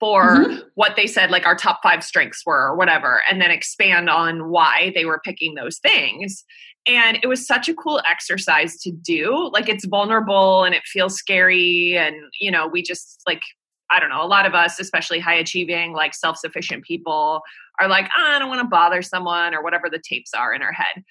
for 0.00 0.36
mm-hmm. 0.36 0.58
what 0.74 0.96
they 0.96 1.06
said 1.06 1.30
like 1.30 1.46
our 1.46 1.56
top 1.56 1.80
5 1.82 2.02
strengths 2.02 2.44
were 2.44 2.68
or 2.68 2.76
whatever 2.76 3.22
and 3.30 3.40
then 3.40 3.50
expand 3.50 4.08
on 4.08 4.48
why 4.48 4.92
they 4.94 5.06
were 5.06 5.20
picking 5.24 5.54
those 5.54 5.78
things. 5.78 6.44
And 6.86 7.18
it 7.22 7.26
was 7.26 7.46
such 7.46 7.70
a 7.70 7.74
cool 7.74 8.02
exercise 8.08 8.78
to 8.82 8.90
do. 8.90 9.50
Like 9.50 9.68
it's 9.68 9.86
vulnerable 9.86 10.64
and 10.64 10.74
it 10.74 10.82
feels 10.84 11.16
scary 11.16 11.96
and 11.96 12.16
you 12.38 12.50
know, 12.50 12.66
we 12.66 12.82
just 12.82 13.22
like 13.26 13.42
I 13.90 14.00
don't 14.00 14.10
know, 14.10 14.22
a 14.22 14.26
lot 14.26 14.46
of 14.46 14.54
us, 14.54 14.78
especially 14.78 15.18
high 15.18 15.34
achieving, 15.34 15.92
like 15.92 16.14
self 16.14 16.38
sufficient 16.38 16.84
people, 16.84 17.42
are 17.80 17.88
like, 17.88 18.06
oh, 18.16 18.24
I 18.24 18.38
don't 18.38 18.48
want 18.48 18.60
to 18.60 18.68
bother 18.68 19.02
someone 19.02 19.54
or 19.54 19.62
whatever 19.62 19.88
the 19.90 19.98
tapes 19.98 20.34
are 20.34 20.54
in 20.54 20.62
our 20.62 20.72
head. 20.72 21.04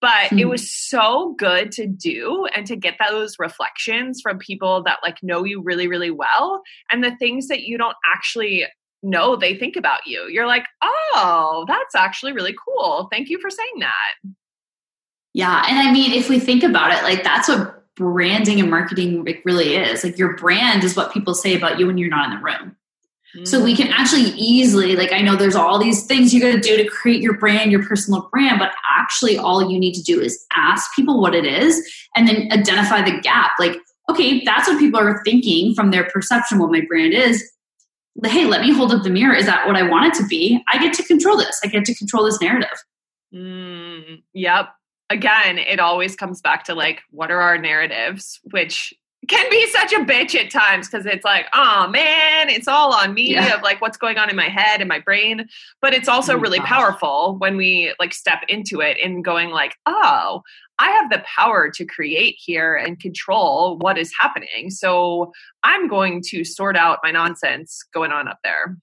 But 0.00 0.10
mm-hmm. 0.10 0.38
it 0.38 0.42
hmm. 0.44 0.50
was 0.50 0.72
so 0.72 1.34
good 1.38 1.70
to 1.72 1.86
do 1.86 2.46
and 2.56 2.66
to 2.66 2.76
get 2.76 2.96
those 3.08 3.38
reflections 3.38 4.20
from 4.20 4.38
people 4.38 4.82
that 4.82 4.98
like 5.02 5.22
know 5.22 5.44
you 5.44 5.62
really, 5.62 5.86
really 5.86 6.10
well 6.10 6.62
and 6.90 7.04
the 7.04 7.14
things 7.16 7.48
that 7.48 7.62
you 7.62 7.78
don't 7.78 7.96
actually 8.14 8.66
know 9.02 9.36
they 9.36 9.56
think 9.56 9.76
about 9.76 10.06
you. 10.06 10.28
You're 10.28 10.46
like, 10.46 10.64
oh, 10.82 11.64
that's 11.68 11.94
actually 11.94 12.32
really 12.32 12.54
cool. 12.64 13.08
Thank 13.12 13.28
you 13.28 13.38
for 13.40 13.50
saying 13.50 13.78
that. 13.80 14.32
Yeah. 15.34 15.64
And 15.68 15.78
I 15.78 15.92
mean, 15.92 16.12
if 16.12 16.28
we 16.28 16.38
think 16.38 16.62
about 16.62 16.92
it, 16.92 17.02
like 17.02 17.22
that's 17.22 17.48
what 17.48 17.81
branding 17.96 18.60
and 18.60 18.70
marketing 18.70 19.26
really 19.44 19.76
is. 19.76 20.04
Like 20.04 20.18
your 20.18 20.36
brand 20.36 20.84
is 20.84 20.96
what 20.96 21.12
people 21.12 21.34
say 21.34 21.54
about 21.54 21.78
you 21.78 21.86
when 21.86 21.98
you're 21.98 22.08
not 22.08 22.30
in 22.30 22.36
the 22.36 22.42
room. 22.42 22.76
Mm. 23.36 23.46
So 23.46 23.62
we 23.62 23.76
can 23.76 23.88
mm. 23.88 23.92
actually 23.92 24.30
easily, 24.36 24.96
like 24.96 25.12
I 25.12 25.20
know 25.20 25.36
there's 25.36 25.54
all 25.54 25.78
these 25.78 26.06
things 26.06 26.32
you 26.32 26.40
gotta 26.40 26.60
do 26.60 26.76
to 26.76 26.88
create 26.88 27.22
your 27.22 27.36
brand, 27.36 27.70
your 27.70 27.84
personal 27.84 28.28
brand, 28.32 28.58
but 28.58 28.72
actually 28.98 29.38
all 29.38 29.70
you 29.70 29.78
need 29.78 29.94
to 29.94 30.02
do 30.02 30.20
is 30.20 30.44
ask 30.54 30.94
people 30.94 31.20
what 31.20 31.34
it 31.34 31.44
is 31.44 31.82
and 32.16 32.26
then 32.26 32.48
identify 32.52 33.02
the 33.02 33.20
gap. 33.20 33.52
Like, 33.58 33.76
okay, 34.10 34.42
that's 34.44 34.68
what 34.68 34.78
people 34.78 35.00
are 35.00 35.22
thinking 35.24 35.74
from 35.74 35.90
their 35.90 36.04
perception 36.04 36.58
what 36.58 36.70
my 36.70 36.82
brand 36.86 37.14
is. 37.14 37.42
Hey, 38.24 38.44
let 38.44 38.60
me 38.60 38.72
hold 38.72 38.92
up 38.92 39.02
the 39.02 39.10
mirror. 39.10 39.34
Is 39.34 39.46
that 39.46 39.66
what 39.66 39.76
I 39.76 39.88
want 39.88 40.06
it 40.06 40.14
to 40.20 40.26
be? 40.26 40.62
I 40.70 40.78
get 40.78 40.92
to 40.94 41.02
control 41.02 41.38
this. 41.38 41.58
I 41.64 41.68
get 41.68 41.86
to 41.86 41.94
control 41.94 42.24
this 42.24 42.40
narrative. 42.40 42.84
Mm, 43.34 44.22
yep 44.34 44.68
again, 45.12 45.58
it 45.58 45.78
always 45.78 46.16
comes 46.16 46.40
back 46.40 46.64
to 46.64 46.74
like, 46.74 47.02
what 47.10 47.30
are 47.30 47.40
our 47.40 47.58
narratives, 47.58 48.40
which 48.50 48.94
can 49.28 49.48
be 49.50 49.68
such 49.68 49.92
a 49.92 49.98
bitch 49.98 50.34
at 50.34 50.50
times 50.50 50.88
because 50.88 51.06
it's 51.06 51.24
like, 51.24 51.46
oh 51.54 51.86
man, 51.88 52.48
it's 52.48 52.66
all 52.66 52.92
on 52.92 53.14
me 53.14 53.34
yeah. 53.34 53.54
of 53.54 53.62
like 53.62 53.80
what's 53.80 53.96
going 53.96 54.18
on 54.18 54.28
in 54.28 54.34
my 54.34 54.48
head 54.48 54.80
and 54.80 54.88
my 54.88 54.98
brain. 54.98 55.46
But 55.80 55.94
it's 55.94 56.08
also 56.08 56.34
oh 56.34 56.38
really 56.38 56.58
gosh. 56.58 56.68
powerful 56.68 57.36
when 57.38 57.56
we 57.56 57.94
like 58.00 58.14
step 58.14 58.40
into 58.48 58.80
it 58.80 58.96
and 59.02 59.24
going 59.24 59.50
like, 59.50 59.76
oh, 59.86 60.42
I 60.78 60.90
have 60.90 61.10
the 61.10 61.22
power 61.24 61.70
to 61.70 61.84
create 61.84 62.34
here 62.36 62.74
and 62.74 62.98
control 62.98 63.78
what 63.78 63.96
is 63.96 64.12
happening. 64.18 64.70
So 64.70 65.30
I'm 65.62 65.86
going 65.86 66.22
to 66.28 66.42
sort 66.42 66.76
out 66.76 66.98
my 67.04 67.12
nonsense 67.12 67.84
going 67.94 68.10
on 68.10 68.26
up 68.26 68.38
there. 68.42 68.76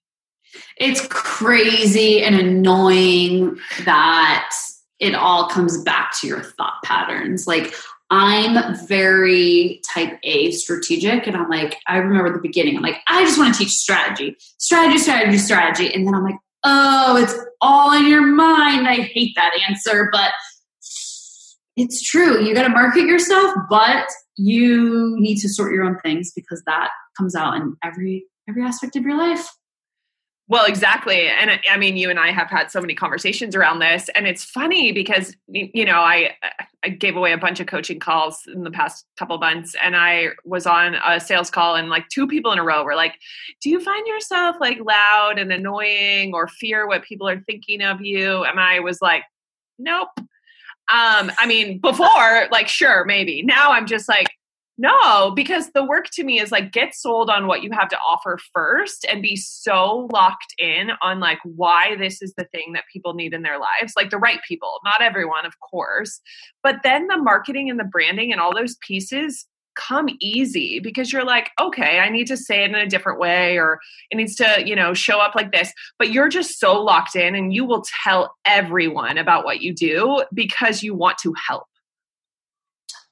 It's 0.77 1.05
crazy 1.07 2.23
and 2.23 2.35
annoying 2.35 3.59
that 3.83 4.49
it 4.99 5.15
all 5.15 5.47
comes 5.47 5.81
back 5.83 6.13
to 6.19 6.27
your 6.27 6.41
thought 6.41 6.81
patterns. 6.83 7.47
Like 7.47 7.73
I'm 8.09 8.75
very 8.87 9.81
type 9.93 10.19
A 10.23 10.51
strategic, 10.51 11.27
and 11.27 11.35
I'm 11.35 11.49
like, 11.49 11.77
I 11.87 11.97
remember 11.97 12.33
the 12.33 12.41
beginning, 12.41 12.75
I'm 12.75 12.83
like, 12.83 12.97
I 13.07 13.23
just 13.23 13.37
want 13.37 13.53
to 13.53 13.59
teach 13.59 13.71
strategy, 13.71 14.35
strategy, 14.57 14.97
strategy, 14.97 15.37
strategy. 15.37 15.93
And 15.93 16.07
then 16.07 16.15
I'm 16.15 16.23
like, 16.23 16.37
oh, 16.63 17.17
it's 17.21 17.35
all 17.61 17.93
in 17.93 18.07
your 18.07 18.25
mind. 18.25 18.87
I 18.87 18.95
hate 18.95 19.35
that 19.35 19.51
answer, 19.69 20.09
but 20.11 20.31
it's 21.75 22.01
true. 22.01 22.43
You 22.43 22.53
got 22.53 22.63
to 22.63 22.69
market 22.69 23.05
yourself, 23.05 23.53
but 23.69 24.07
you 24.37 25.15
need 25.19 25.37
to 25.37 25.49
sort 25.49 25.73
your 25.73 25.83
own 25.83 25.97
things 25.99 26.31
because 26.35 26.63
that 26.65 26.89
comes 27.17 27.35
out 27.35 27.55
in 27.55 27.75
every 27.83 28.25
every 28.47 28.63
aspect 28.63 28.95
of 28.95 29.03
your 29.03 29.17
life. 29.17 29.47
Well, 30.49 30.65
exactly. 30.65 31.27
And 31.27 31.59
I 31.71 31.77
mean, 31.77 31.95
you 31.95 32.09
and 32.09 32.19
I 32.19 32.31
have 32.31 32.49
had 32.49 32.71
so 32.71 32.81
many 32.81 32.95
conversations 32.95 33.55
around 33.55 33.77
this. 33.79 34.09
And 34.15 34.25
it's 34.25 34.43
funny 34.43 34.91
because, 34.91 35.35
you 35.47 35.85
know, 35.85 35.99
I, 35.99 36.31
I 36.83 36.89
gave 36.89 37.15
away 37.15 37.33
a 37.33 37.37
bunch 37.37 37.59
of 37.59 37.67
coaching 37.67 37.99
calls 37.99 38.47
in 38.47 38.63
the 38.63 38.71
past 38.71 39.05
couple 39.15 39.37
months. 39.37 39.75
And 39.81 39.95
I 39.95 40.29
was 40.45 40.65
on 40.65 40.95
a 40.95 41.19
sales 41.19 41.51
call, 41.51 41.75
and 41.75 41.89
like 41.89 42.09
two 42.09 42.25
people 42.25 42.51
in 42.51 42.57
a 42.57 42.63
row 42.63 42.83
were 42.83 42.95
like, 42.95 43.13
Do 43.61 43.69
you 43.69 43.79
find 43.79 44.07
yourself 44.07 44.55
like 44.59 44.79
loud 44.79 45.37
and 45.37 45.51
annoying 45.53 46.33
or 46.33 46.47
fear 46.47 46.87
what 46.87 47.03
people 47.03 47.29
are 47.29 47.39
thinking 47.41 47.83
of 47.83 48.01
you? 48.01 48.43
And 48.43 48.59
I 48.59 48.79
was 48.79 49.03
like, 49.03 49.23
Nope. 49.77 50.09
Um, 50.17 51.31
I 51.37 51.45
mean, 51.47 51.77
before, 51.79 52.47
like, 52.51 52.67
sure, 52.67 53.05
maybe. 53.05 53.43
Now 53.43 53.69
I'm 53.71 53.85
just 53.85 54.09
like, 54.09 54.25
no, 54.79 55.31
because 55.31 55.71
the 55.71 55.83
work 55.83 56.05
to 56.13 56.23
me 56.23 56.39
is 56.39 56.53
like 56.53 56.71
get 56.71 56.95
sold 56.95 57.29
on 57.29 57.47
what 57.47 57.63
you 57.63 57.69
have 57.73 57.89
to 57.89 57.97
offer 57.97 58.39
first 58.53 59.05
and 59.09 59.21
be 59.21 59.35
so 59.35 60.07
locked 60.13 60.55
in 60.57 60.91
on 61.01 61.19
like 61.19 61.39
why 61.43 61.97
this 61.97 62.21
is 62.21 62.33
the 62.37 62.45
thing 62.45 62.71
that 62.75 62.85
people 62.91 63.13
need 63.13 63.33
in 63.33 63.41
their 63.41 63.59
lives. 63.59 63.91
Like 63.97 64.09
the 64.09 64.17
right 64.17 64.39
people, 64.47 64.71
not 64.85 65.01
everyone, 65.01 65.45
of 65.45 65.59
course. 65.59 66.21
But 66.63 66.77
then 66.81 67.07
the 67.07 67.17
marketing 67.17 67.69
and 67.69 67.77
the 67.77 67.83
branding 67.83 68.31
and 68.31 68.39
all 68.39 68.55
those 68.55 68.77
pieces 68.77 69.45
come 69.75 70.07
easy 70.21 70.79
because 70.79 71.11
you're 71.11 71.25
like, 71.25 71.51
okay, 71.59 71.99
I 71.99 72.07
need 72.07 72.27
to 72.27 72.37
say 72.37 72.63
it 72.63 72.69
in 72.69 72.75
a 72.75 72.87
different 72.87 73.19
way 73.19 73.57
or 73.57 73.81
it 74.11 74.15
needs 74.15 74.37
to, 74.37 74.63
you 74.65 74.77
know, 74.77 74.93
show 74.93 75.19
up 75.19 75.35
like 75.35 75.51
this. 75.51 75.73
But 75.97 76.13
you're 76.13 76.29
just 76.29 76.57
so 76.57 76.81
locked 76.81 77.17
in 77.17 77.35
and 77.35 77.53
you 77.53 77.65
will 77.65 77.83
tell 78.05 78.33
everyone 78.45 79.17
about 79.17 79.43
what 79.43 79.59
you 79.59 79.73
do 79.73 80.23
because 80.33 80.83
you 80.83 80.95
want 80.95 81.17
to 81.17 81.33
help. 81.33 81.67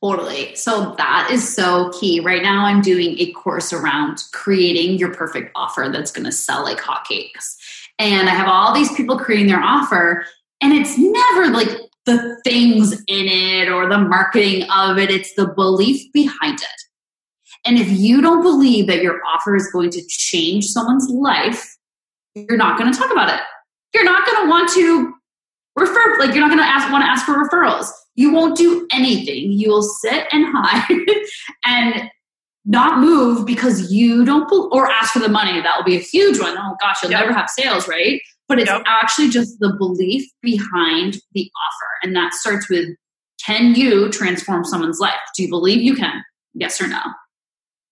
Totally. 0.03 0.53
So 0.55 0.93
that 0.97 1.29
is 1.31 1.55
so 1.55 1.91
key. 1.99 2.19
Right 2.19 2.43
now, 2.43 2.65
I'm 2.65 2.81
doing 2.81 3.17
a 3.19 3.31
course 3.31 3.73
around 3.73 4.23
creating 4.31 4.99
your 4.99 5.13
perfect 5.13 5.51
offer 5.55 5.89
that's 5.91 6.12
going 6.12 6.25
to 6.25 6.31
sell 6.31 6.63
like 6.63 6.77
hotcakes. 6.77 7.55
And 7.97 8.29
I 8.29 8.33
have 8.33 8.47
all 8.47 8.75
these 8.75 8.93
people 8.93 9.17
creating 9.17 9.47
their 9.47 9.62
offer, 9.62 10.23
and 10.62 10.71
it's 10.71 10.97
never 10.99 11.47
like 11.47 11.69
the 12.05 12.39
things 12.43 12.93
in 13.07 13.27
it 13.27 13.69
or 13.69 13.88
the 13.88 13.97
marketing 13.97 14.67
of 14.71 14.97
it, 14.97 15.12
it's 15.12 15.33
the 15.36 15.47
belief 15.47 16.12
behind 16.13 16.60
it. 16.60 16.81
And 17.65 17.77
if 17.77 17.89
you 17.89 18.21
don't 18.21 18.41
believe 18.41 18.88
that 18.88 19.01
your 19.01 19.19
offer 19.25 19.55
is 19.55 19.69
going 19.71 19.89
to 19.91 20.01
change 20.07 20.67
someone's 20.67 21.10
life, 21.10 21.75
you're 22.33 22.57
not 22.57 22.79
going 22.79 22.91
to 22.91 22.97
talk 22.97 23.12
about 23.12 23.29
it. 23.29 23.41
You're 23.93 24.05
not 24.05 24.25
going 24.25 24.43
to 24.43 24.49
want 24.49 24.69
to 24.73 25.13
refer, 25.77 26.17
like, 26.19 26.33
you're 26.33 26.41
not 26.41 26.49
going 26.49 26.63
to 26.63 26.65
ask, 26.65 26.91
want 26.91 27.03
to 27.03 27.09
ask 27.09 27.25
for 27.25 27.33
referrals 27.33 27.91
you 28.17 28.33
won't 28.33 28.57
do 28.57 28.85
anything. 28.91 29.53
You 29.53 29.69
will 29.69 29.83
sit 29.83 30.25
and 30.33 30.45
hide 30.51 31.25
and 31.65 32.09
not 32.65 32.99
move 32.99 33.45
because 33.45 33.89
you 33.89 34.25
don't, 34.25 34.51
or 34.51 34.91
ask 34.91 35.13
for 35.13 35.19
the 35.19 35.29
money. 35.29 35.61
That 35.61 35.77
will 35.77 35.85
be 35.85 35.95
a 35.95 36.01
huge 36.01 36.39
one. 36.39 36.57
Oh 36.57 36.75
gosh, 36.81 36.97
you'll 37.01 37.11
yep. 37.11 37.21
never 37.21 37.33
have 37.33 37.49
sales, 37.49 37.87
right? 37.87 38.19
But 38.49 38.59
it's 38.59 38.69
yep. 38.69 38.83
actually 38.85 39.29
just 39.29 39.59
the 39.59 39.73
belief 39.77 40.25
behind 40.41 41.17
the 41.33 41.49
offer. 41.65 41.87
And 42.03 42.15
that 42.15 42.33
starts 42.33 42.69
with 42.69 42.89
can 43.45 43.75
you 43.75 44.09
transform 44.09 44.65
someone's 44.65 44.99
life? 44.99 45.13
Do 45.35 45.43
you 45.43 45.49
believe 45.49 45.81
you 45.81 45.95
can? 45.95 46.23
Yes 46.53 46.81
or 46.81 46.87
no? 46.87 46.99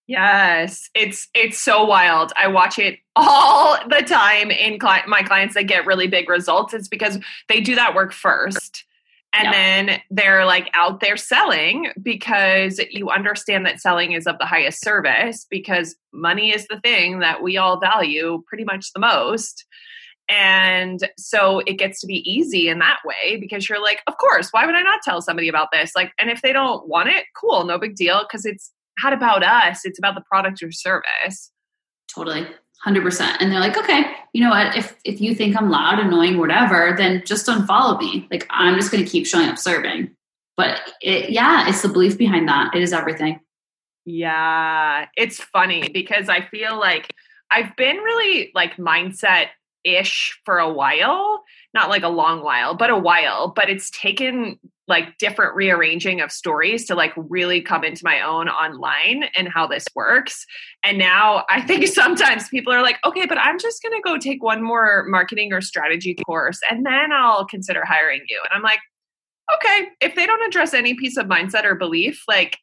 Yes, 0.07 0.89
it's 0.95 1.29
it's 1.33 1.61
so 1.61 1.85
wild. 1.85 2.33
I 2.35 2.47
watch 2.47 2.79
it 2.79 2.99
all 3.15 3.77
the 3.87 4.03
time 4.05 4.51
in 4.51 4.79
cli- 4.79 5.05
my 5.07 5.23
clients 5.23 5.55
that 5.55 5.63
get 5.63 5.85
really 5.85 6.07
big 6.07 6.29
results. 6.29 6.73
It's 6.73 6.87
because 6.87 7.19
they 7.47 7.61
do 7.61 7.75
that 7.75 7.95
work 7.95 8.13
first. 8.13 8.85
And 9.37 9.53
then 9.53 10.01
they're 10.09 10.45
like 10.45 10.69
out 10.73 11.01
there 11.01 11.17
selling 11.17 11.91
because 12.01 12.79
you 12.89 13.09
understand 13.09 13.65
that 13.65 13.81
selling 13.81 14.13
is 14.13 14.27
of 14.27 14.37
the 14.39 14.45
highest 14.45 14.81
service 14.81 15.45
because 15.49 15.95
money 16.13 16.53
is 16.53 16.67
the 16.67 16.79
thing 16.79 17.19
that 17.19 17.43
we 17.43 17.57
all 17.57 17.79
value 17.79 18.43
pretty 18.47 18.63
much 18.63 18.93
the 18.93 18.99
most. 18.99 19.65
And 20.29 21.07
so 21.17 21.59
it 21.59 21.73
gets 21.73 21.99
to 22.01 22.07
be 22.07 22.29
easy 22.29 22.69
in 22.69 22.79
that 22.79 22.99
way 23.05 23.37
because 23.37 23.69
you're 23.69 23.81
like 23.81 24.01
of 24.07 24.17
course 24.17 24.49
why 24.49 24.65
would 24.65 24.73
i 24.73 24.81
not 24.81 25.01
tell 25.03 25.21
somebody 25.21 25.47
about 25.49 25.67
this? 25.71 25.91
Like 25.95 26.13
and 26.17 26.31
if 26.31 26.41
they 26.41 26.51
don't 26.51 26.87
want 26.87 27.09
it 27.09 27.25
cool 27.39 27.65
no 27.65 27.77
big 27.77 27.95
deal 27.95 28.23
because 28.23 28.45
it's 28.45 28.71
not 29.03 29.13
about 29.13 29.43
us 29.43 29.85
it's 29.85 29.99
about 29.99 30.15
the 30.15 30.23
product 30.27 30.63
or 30.63 30.71
service. 30.71 31.51
Totally 32.13 32.47
100% 32.85 33.37
and 33.39 33.51
they're 33.51 33.59
like 33.59 33.77
okay 33.77 34.15
you 34.35 34.41
know 34.41 34.49
what? 34.49 34.75
If 34.75 34.97
if 35.05 35.21
you 35.21 35.33
think 35.33 35.55
i'm 35.55 35.69
loud 35.69 35.97
annoying 35.97 36.37
whatever 36.37 36.93
then 36.97 37.23
just 37.25 37.47
unfollow 37.47 37.97
me. 37.97 38.27
Like 38.29 38.45
i'm 38.49 38.75
just 38.75 38.91
going 38.91 39.03
to 39.03 39.09
keep 39.09 39.25
showing 39.25 39.47
up 39.47 39.57
serving. 39.57 40.13
But 40.57 40.81
it, 41.01 41.29
yeah 41.29 41.69
it's 41.69 41.81
the 41.81 41.87
belief 41.87 42.17
behind 42.17 42.49
that. 42.49 42.75
It 42.75 42.81
is 42.81 42.91
everything. 42.91 43.39
Yeah 44.03 45.05
it's 45.15 45.39
funny 45.39 45.87
because 45.87 46.27
i 46.27 46.41
feel 46.41 46.77
like 46.77 47.09
i've 47.49 47.73
been 47.77 47.95
really 47.95 48.51
like 48.53 48.75
mindset 48.75 49.47
ish 49.85 50.37
for 50.43 50.57
a 50.57 50.69
while. 50.69 51.45
Not 51.73 51.89
like 51.89 52.03
a 52.03 52.09
long 52.09 52.43
while 52.43 52.75
but 52.75 52.89
a 52.89 52.97
while. 52.97 53.53
But 53.55 53.69
it's 53.69 53.89
taken 53.89 54.59
like 54.87 55.17
different 55.17 55.55
rearranging 55.55 56.21
of 56.21 56.31
stories 56.31 56.85
to 56.85 56.95
like 56.95 57.11
really 57.15 57.61
come 57.61 57.83
into 57.83 58.01
my 58.03 58.21
own 58.21 58.47
online 58.47 59.25
and 59.35 59.47
how 59.47 59.65
this 59.65 59.85
works. 59.95 60.45
And 60.83 60.97
now 60.97 61.43
I 61.49 61.61
think 61.61 61.87
sometimes 61.93 62.49
people 62.49 62.71
are 62.71 62.83
like, 62.83 62.97
okay, 63.05 63.25
but 63.25 63.39
I'm 63.39 63.59
just 63.59 63.81
going 63.81 63.93
to 63.93 64.01
go 64.01 64.17
take 64.17 64.43
one 64.43 64.61
more 64.61 65.05
marketing 65.07 65.53
or 65.53 65.61
strategy 65.61 66.15
course 66.25 66.59
and 66.69 66.85
then 66.85 67.11
I'll 67.11 67.45
consider 67.45 67.83
hiring 67.83 68.21
you. 68.29 68.39
And 68.43 68.55
I'm 68.55 68.63
like, 68.63 68.79
okay, 69.55 69.89
if 70.01 70.15
they 70.15 70.25
don't 70.25 70.45
address 70.47 70.73
any 70.73 70.93
piece 70.93 71.17
of 71.17 71.25
mindset 71.25 71.63
or 71.63 71.75
belief, 71.75 72.23
like 72.27 72.57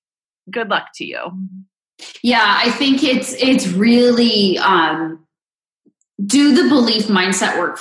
good 0.50 0.68
luck 0.68 0.88
to 0.96 1.04
you. 1.04 1.18
Yeah, 2.22 2.58
I 2.62 2.70
think 2.70 3.04
it's 3.04 3.32
it's 3.34 3.68
really 3.68 4.58
um 4.58 5.24
do 6.24 6.54
the 6.54 6.68
belief 6.68 7.06
mindset 7.06 7.58
work 7.58 7.78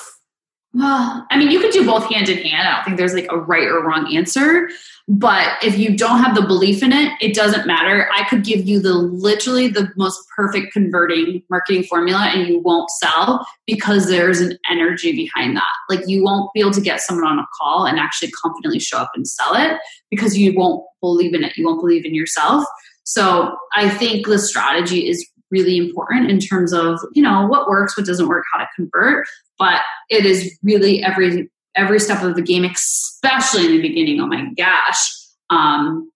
well, 0.74 1.28
I 1.30 1.38
mean, 1.38 1.52
you 1.52 1.60
could 1.60 1.72
do 1.72 1.86
both 1.86 2.10
hand 2.10 2.30
in 2.30 2.38
hand. 2.38 2.68
I 2.68 2.76
don't 2.76 2.86
think 2.86 2.98
there's 2.98 3.14
like 3.14 3.28
a 3.30 3.38
right 3.38 3.68
or 3.68 3.84
wrong 3.84 4.16
answer. 4.16 4.70
But 5.08 5.62
if 5.62 5.78
you 5.78 5.98
don't 5.98 6.20
have 6.24 6.34
the 6.34 6.44
belief 6.44 6.82
in 6.82 6.94
it, 6.94 7.12
it 7.20 7.34
doesn't 7.34 7.68
matter. 7.68 8.08
I 8.14 8.24
could 8.30 8.46
give 8.46 8.66
you 8.66 8.80
the 8.80 8.94
literally 8.94 9.68
the 9.68 9.92
most 9.98 10.22
perfect 10.34 10.72
converting 10.72 11.44
marketing 11.50 11.84
formula 11.84 12.32
and 12.34 12.48
you 12.48 12.60
won't 12.60 12.90
sell 12.92 13.46
because 13.68 14.08
there's 14.08 14.40
an 14.40 14.58
energy 14.70 15.12
behind 15.12 15.58
that. 15.58 15.74
Like 15.90 16.08
you 16.08 16.24
won't 16.24 16.54
be 16.54 16.62
able 16.62 16.72
to 16.72 16.82
get 16.82 17.02
someone 17.02 17.28
on 17.28 17.40
a 17.40 17.48
call 17.60 17.86
and 17.86 18.00
actually 18.00 18.32
confidently 18.32 18.80
show 18.80 19.00
up 19.00 19.12
and 19.14 19.28
sell 19.28 19.54
it 19.56 19.78
because 20.10 20.38
you 20.38 20.54
won't 20.56 20.86
believe 21.02 21.34
in 21.34 21.44
it. 21.44 21.58
You 21.58 21.66
won't 21.66 21.82
believe 21.82 22.06
in 22.06 22.16
yourself. 22.16 22.64
So 23.04 23.58
I 23.76 23.90
think 23.90 24.28
the 24.28 24.40
strategy 24.40 25.10
is 25.10 25.28
really 25.52 25.78
important 25.78 26.30
in 26.30 26.40
terms 26.40 26.74
of 26.74 27.00
you 27.14 27.22
know 27.22 27.46
what 27.48 27.68
works 27.68 27.98
what 27.98 28.06
doesn't 28.06 28.28
work 28.28 28.44
how 28.52 28.60
to 28.60 28.68
convert. 28.76 29.28
But 29.60 29.82
it 30.10 30.26
is 30.26 30.58
really 30.64 31.04
every 31.04 31.50
every 31.76 32.00
step 32.00 32.24
of 32.24 32.36
the 32.36 32.42
game 32.42 32.66
especially 32.66 33.66
in 33.66 33.72
the 33.72 33.82
beginning 33.82 34.20
oh 34.20 34.28
my 34.28 34.46
gosh 34.58 35.12
um, 35.50 36.12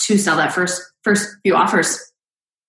to 0.00 0.18
sell 0.18 0.36
that 0.36 0.52
first 0.52 0.82
first 1.02 1.36
few 1.42 1.54
offers. 1.54 2.12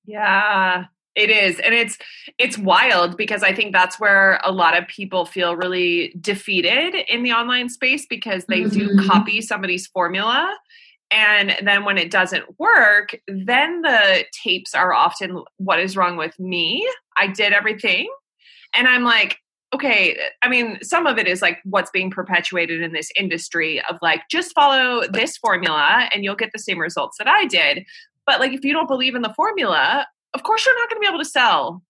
Yeah 0.05 0.85
it 1.15 1.29
is. 1.29 1.59
And 1.59 1.73
it's 1.73 1.97
it's 2.37 2.57
wild 2.57 3.17
because 3.17 3.43
i 3.43 3.53
think 3.53 3.73
that's 3.73 3.99
where 3.99 4.39
a 4.43 4.51
lot 4.51 4.77
of 4.77 4.87
people 4.87 5.25
feel 5.25 5.55
really 5.55 6.13
defeated 6.19 6.95
in 7.09 7.23
the 7.23 7.31
online 7.31 7.69
space 7.69 8.05
because 8.05 8.45
they 8.45 8.61
mm-hmm. 8.61 8.97
do 8.97 9.07
copy 9.07 9.41
somebody's 9.41 9.87
formula 9.87 10.55
and 11.11 11.55
then 11.63 11.83
when 11.83 11.97
it 11.97 12.09
doesn't 12.09 12.57
work, 12.57 13.15
then 13.27 13.81
the 13.81 14.25
tapes 14.31 14.73
are 14.73 14.93
often 14.93 15.43
what 15.57 15.79
is 15.79 15.97
wrong 15.97 16.15
with 16.15 16.39
me? 16.39 16.87
I 17.17 17.27
did 17.27 17.51
everything. 17.51 18.09
And 18.73 18.87
I'm 18.87 19.03
like, 19.03 19.37
okay, 19.73 20.17
I 20.41 20.49
mean, 20.49 20.79
some 20.81 21.05
of 21.05 21.17
it 21.17 21.27
is 21.27 21.41
like 21.41 21.59
what's 21.65 21.91
being 21.91 22.11
perpetuated 22.11 22.81
in 22.81 22.93
this 22.93 23.11
industry 23.17 23.81
of 23.89 23.97
like, 24.01 24.21
just 24.29 24.53
follow 24.53 25.01
this 25.11 25.37
formula 25.37 26.09
and 26.13 26.23
you'll 26.23 26.35
get 26.35 26.51
the 26.53 26.59
same 26.59 26.79
results 26.79 27.17
that 27.17 27.27
I 27.27 27.45
did. 27.45 27.85
But 28.25 28.39
like, 28.39 28.53
if 28.53 28.63
you 28.63 28.73
don't 28.73 28.87
believe 28.87 29.15
in 29.15 29.21
the 29.21 29.33
formula, 29.33 30.07
of 30.33 30.43
course 30.43 30.65
you're 30.65 30.79
not 30.79 30.89
going 30.89 31.01
to 31.01 31.01
be 31.01 31.07
able 31.07 31.23
to 31.23 31.29
sell. 31.29 31.83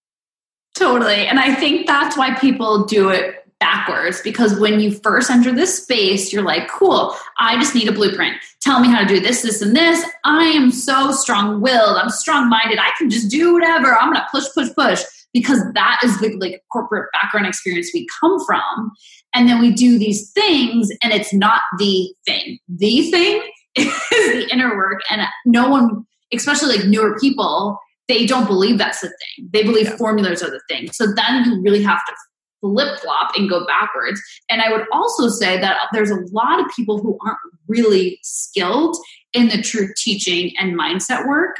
Totally. 0.75 1.27
And 1.27 1.39
I 1.39 1.53
think 1.53 1.86
that's 1.86 2.17
why 2.17 2.34
people 2.36 2.86
do 2.86 3.10
it 3.10 3.40
backwards 3.71 4.21
because 4.21 4.60
when 4.60 4.79
you 4.79 4.91
first 4.91 5.29
enter 5.29 5.53
this 5.53 5.84
space, 5.84 6.31
you're 6.31 6.43
like, 6.43 6.67
cool, 6.69 7.15
I 7.39 7.55
just 7.55 7.75
need 7.75 7.88
a 7.88 7.91
blueprint. 7.91 8.36
Tell 8.62 8.79
me 8.79 8.89
how 8.89 8.99
to 8.99 9.07
do 9.07 9.19
this, 9.19 9.41
this, 9.41 9.62
and 9.62 9.75
this. 9.75 10.03
I 10.25 10.45
am 10.45 10.71
so 10.71 11.12
strong 11.12 11.62
willed. 11.62 11.97
I'm 11.97 12.10
strong 12.10 12.49
minded. 12.49 12.79
I 12.79 12.91
can 12.97 13.10
just 13.10 13.29
do 13.31 13.53
whatever. 13.53 13.95
I'm 13.95 14.12
going 14.12 14.21
to 14.21 14.27
push, 14.31 14.45
push, 14.53 14.69
push 14.75 15.03
because 15.34 15.62
that 15.73 15.99
is 16.03 16.19
the 16.19 16.36
like 16.38 16.63
corporate 16.71 17.10
background 17.13 17.47
experience 17.47 17.91
we 17.93 18.07
come 18.19 18.43
from. 18.45 18.91
And 19.34 19.47
then 19.47 19.62
we 19.62 19.71
do 19.71 19.97
these 19.97 20.31
things 20.31 20.89
and 21.01 21.13
it's 21.13 21.34
not 21.34 21.62
the 21.79 22.13
thing. 22.25 22.60
The 22.67 23.10
thing 23.10 23.41
is 23.75 23.93
the 24.12 24.49
inner 24.51 24.75
work. 24.75 25.01
And 25.10 25.21
no 25.45 25.69
one, 25.69 26.05
especially 26.34 26.77
like 26.77 26.88
newer 26.88 27.17
people, 27.19 27.79
they 28.07 28.25
don't 28.25 28.45
believe 28.45 28.77
that's 28.77 28.99
the 28.99 29.07
thing. 29.07 29.49
They 29.53 29.63
believe 29.63 29.86
yeah. 29.86 29.95
formulas 29.95 30.43
are 30.43 30.49
the 30.49 30.62
thing. 30.67 30.91
So 30.91 31.07
then 31.13 31.45
you 31.45 31.62
really 31.62 31.81
have 31.84 32.05
to 32.05 32.13
flip 32.62 33.00
flop 33.00 33.32
and 33.36 33.50
go 33.50 33.65
backwards. 33.65 34.21
And 34.50 34.62
I 34.62 34.71
would 34.71 34.86
also 34.93 35.28
say 35.28 35.60
that 35.60 35.78
there's 35.91 36.12
a 36.12 36.19
lot 36.32 36.60
of 36.60 36.67
people 36.76 37.00
who 37.00 37.17
aren't 37.26 37.39
really 37.67 38.19
skilled 38.24 38.95
in 39.34 39.50
the 39.50 39.62
true 39.62 39.89
teaching 39.97 40.54
and 40.58 40.80
mindset 40.80 41.28
work. 41.28 41.58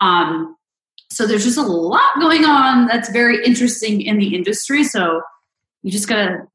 Um, 0.00 0.56
so 1.10 1.26
there's 1.26 1.44
just 1.44 1.58
a 1.58 1.62
lot 1.62 2.18
going 2.20 2.44
on 2.44 2.86
that's 2.86 3.10
very 3.10 3.44
interesting 3.44 4.00
in 4.02 4.18
the 4.18 4.34
industry. 4.34 4.84
So 4.84 5.22
you 5.82 5.90
just 5.90 6.08
gotta 6.08 6.46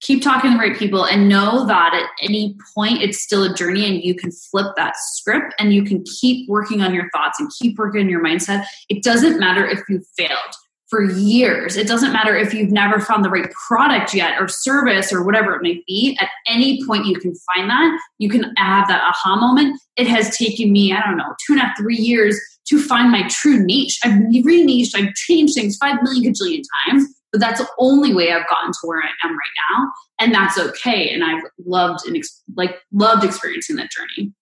keep 0.00 0.22
talking 0.22 0.50
to 0.50 0.56
the 0.56 0.62
right 0.62 0.76
people 0.76 1.04
and 1.04 1.28
know 1.28 1.66
that 1.66 1.92
at 1.94 2.08
any 2.22 2.56
point 2.74 3.02
it's 3.02 3.22
still 3.22 3.44
a 3.44 3.54
journey 3.54 3.86
and 3.86 4.02
you 4.02 4.14
can 4.14 4.30
flip 4.32 4.74
that 4.76 4.94
script 4.96 5.54
and 5.58 5.72
you 5.72 5.84
can 5.84 6.02
keep 6.04 6.48
working 6.48 6.80
on 6.80 6.94
your 6.94 7.08
thoughts 7.10 7.38
and 7.38 7.50
keep 7.60 7.78
working 7.78 8.00
on 8.00 8.08
your 8.08 8.24
mindset. 8.24 8.64
It 8.88 9.02
doesn't 9.02 9.38
matter 9.38 9.66
if 9.66 9.80
you 9.88 10.02
failed 10.16 10.54
for 10.90 11.04
years. 11.04 11.76
It 11.76 11.86
doesn't 11.86 12.12
matter 12.12 12.36
if 12.36 12.52
you've 12.52 12.72
never 12.72 13.00
found 13.00 13.24
the 13.24 13.30
right 13.30 13.50
product 13.68 14.12
yet 14.12 14.40
or 14.40 14.48
service 14.48 15.12
or 15.12 15.24
whatever 15.24 15.54
it 15.54 15.62
may 15.62 15.82
be. 15.86 16.18
At 16.20 16.28
any 16.46 16.84
point 16.84 17.06
you 17.06 17.18
can 17.18 17.34
find 17.54 17.70
that. 17.70 17.98
You 18.18 18.28
can 18.28 18.52
have 18.58 18.88
that 18.88 19.02
aha 19.02 19.36
moment. 19.36 19.80
It 19.96 20.08
has 20.08 20.36
taken 20.36 20.72
me, 20.72 20.92
I 20.92 21.00
don't 21.00 21.16
know, 21.16 21.32
two 21.46 21.54
and 21.54 21.62
a 21.62 21.64
half, 21.64 21.78
three 21.78 21.96
years 21.96 22.38
to 22.68 22.82
find 22.82 23.10
my 23.10 23.26
true 23.28 23.64
niche. 23.64 23.98
I've 24.04 24.20
re-niched, 24.44 24.96
I've 24.96 25.14
changed 25.14 25.54
things 25.54 25.76
five 25.76 26.02
million 26.02 26.32
gajillion 26.32 26.62
times 26.86 27.06
but 27.32 27.40
that's 27.40 27.60
the 27.60 27.68
only 27.78 28.14
way 28.14 28.32
I've 28.32 28.48
gotten 28.48 28.72
to 28.72 28.78
where 28.84 29.00
I 29.00 29.08
am 29.24 29.30
right 29.30 29.38
now, 29.70 29.92
and 30.18 30.34
that's 30.34 30.58
okay. 30.58 31.10
And 31.10 31.22
I've 31.24 31.42
loved 31.64 32.06
and 32.06 32.20
like 32.56 32.76
loved 32.92 33.24
experiencing 33.24 33.76
that 33.76 33.90
journey. 33.90 34.32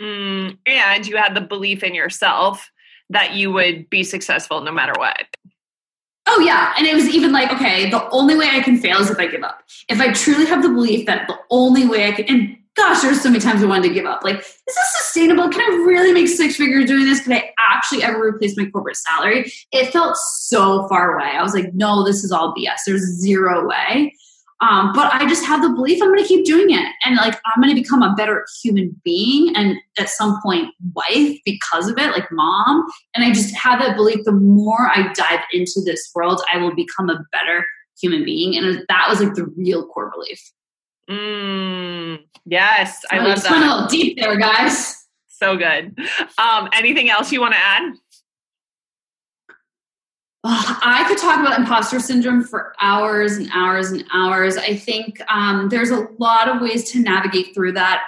Mm, 0.00 0.58
and 0.66 1.06
you 1.06 1.16
had 1.16 1.34
the 1.34 1.40
belief 1.40 1.82
in 1.84 1.94
yourself 1.94 2.68
that 3.10 3.34
you 3.34 3.52
would 3.52 3.88
be 3.90 4.02
successful 4.02 4.62
no 4.62 4.72
matter 4.72 4.94
what. 4.96 5.26
Oh 6.26 6.40
yeah, 6.40 6.74
and 6.78 6.86
it 6.86 6.94
was 6.94 7.08
even 7.08 7.32
like, 7.32 7.52
okay, 7.52 7.90
the 7.90 8.08
only 8.10 8.36
way 8.36 8.48
I 8.50 8.60
can 8.60 8.78
fail 8.78 8.98
is 8.98 9.10
if 9.10 9.18
I 9.18 9.26
give 9.26 9.42
up. 9.42 9.62
If 9.88 10.00
I 10.00 10.12
truly 10.12 10.46
have 10.46 10.62
the 10.62 10.68
belief 10.68 11.06
that 11.06 11.26
the 11.26 11.36
only 11.50 11.86
way 11.86 12.08
I 12.08 12.12
can, 12.12 12.24
and 12.28 12.56
gosh, 12.76 13.02
there's 13.02 13.20
so 13.20 13.28
many 13.28 13.40
times 13.40 13.62
I 13.62 13.66
wanted 13.66 13.88
to 13.88 13.94
give 13.94 14.06
up. 14.06 14.22
Like, 14.22 14.38
is 14.38 14.60
this 14.66 14.92
sustainable? 14.96 15.48
Can 15.48 15.60
I 15.60 15.84
really 15.84 16.12
make 16.12 16.28
six 16.28 16.56
figures 16.56 16.86
doing 16.86 17.04
this? 17.04 17.22
Can 17.22 17.32
I 17.32 17.50
actually 17.58 18.02
ever 18.02 18.22
replace 18.22 18.56
my 18.56 18.66
corporate 18.66 18.96
salary? 18.96 19.52
It 19.72 19.92
felt 19.92 20.16
so 20.16 20.86
far 20.88 21.18
away. 21.18 21.32
I 21.36 21.42
was 21.42 21.54
like, 21.54 21.74
no, 21.74 22.04
this 22.04 22.22
is 22.22 22.30
all 22.32 22.54
BS. 22.54 22.78
There's 22.86 23.02
zero 23.02 23.66
way. 23.66 24.14
Um, 24.62 24.92
but 24.94 25.12
I 25.12 25.28
just 25.28 25.44
have 25.44 25.60
the 25.60 25.70
belief 25.70 26.00
I'm 26.00 26.08
going 26.08 26.22
to 26.22 26.28
keep 26.28 26.44
doing 26.44 26.70
it. 26.70 26.86
And 27.04 27.16
like, 27.16 27.34
I'm 27.44 27.60
going 27.60 27.74
to 27.74 27.80
become 27.80 28.00
a 28.00 28.14
better 28.14 28.46
human 28.62 28.98
being 29.04 29.54
and 29.56 29.76
at 29.98 30.08
some 30.08 30.40
point, 30.40 30.72
wife 30.94 31.36
because 31.44 31.88
of 31.88 31.98
it, 31.98 32.12
like 32.12 32.30
mom. 32.30 32.86
And 33.14 33.24
I 33.24 33.32
just 33.32 33.54
have 33.56 33.80
that 33.80 33.96
belief 33.96 34.20
the 34.24 34.32
more 34.32 34.88
I 34.94 35.12
dive 35.14 35.40
into 35.52 35.82
this 35.84 36.10
world, 36.14 36.40
I 36.52 36.58
will 36.58 36.74
become 36.74 37.10
a 37.10 37.24
better 37.32 37.66
human 38.00 38.24
being. 38.24 38.56
And 38.56 38.84
that 38.88 39.06
was 39.08 39.20
like 39.20 39.34
the 39.34 39.46
real 39.56 39.86
core 39.88 40.12
belief. 40.14 40.40
Mm, 41.10 42.20
yes, 42.46 43.02
I 43.10 43.18
love 43.18 43.42
that. 43.42 43.50
Went 43.50 43.64
a 43.64 43.68
little 43.68 43.88
deep 43.88 44.18
there, 44.20 44.38
guys. 44.38 44.96
So 45.26 45.56
good. 45.56 45.98
Um, 46.38 46.68
anything 46.72 47.10
else 47.10 47.32
you 47.32 47.40
want 47.40 47.54
to 47.54 47.58
add? 47.58 47.94
Oh, 50.44 50.78
I 50.82 51.04
could 51.06 51.18
talk 51.18 51.40
about 51.40 51.58
imposter 51.58 52.00
syndrome 52.00 52.42
for 52.42 52.74
hours 52.80 53.36
and 53.36 53.48
hours 53.54 53.92
and 53.92 54.04
hours. 54.12 54.56
I 54.56 54.74
think 54.74 55.20
um, 55.30 55.68
there's 55.68 55.90
a 55.90 56.08
lot 56.18 56.48
of 56.48 56.60
ways 56.60 56.90
to 56.90 57.00
navigate 57.00 57.54
through 57.54 57.72
that. 57.72 58.02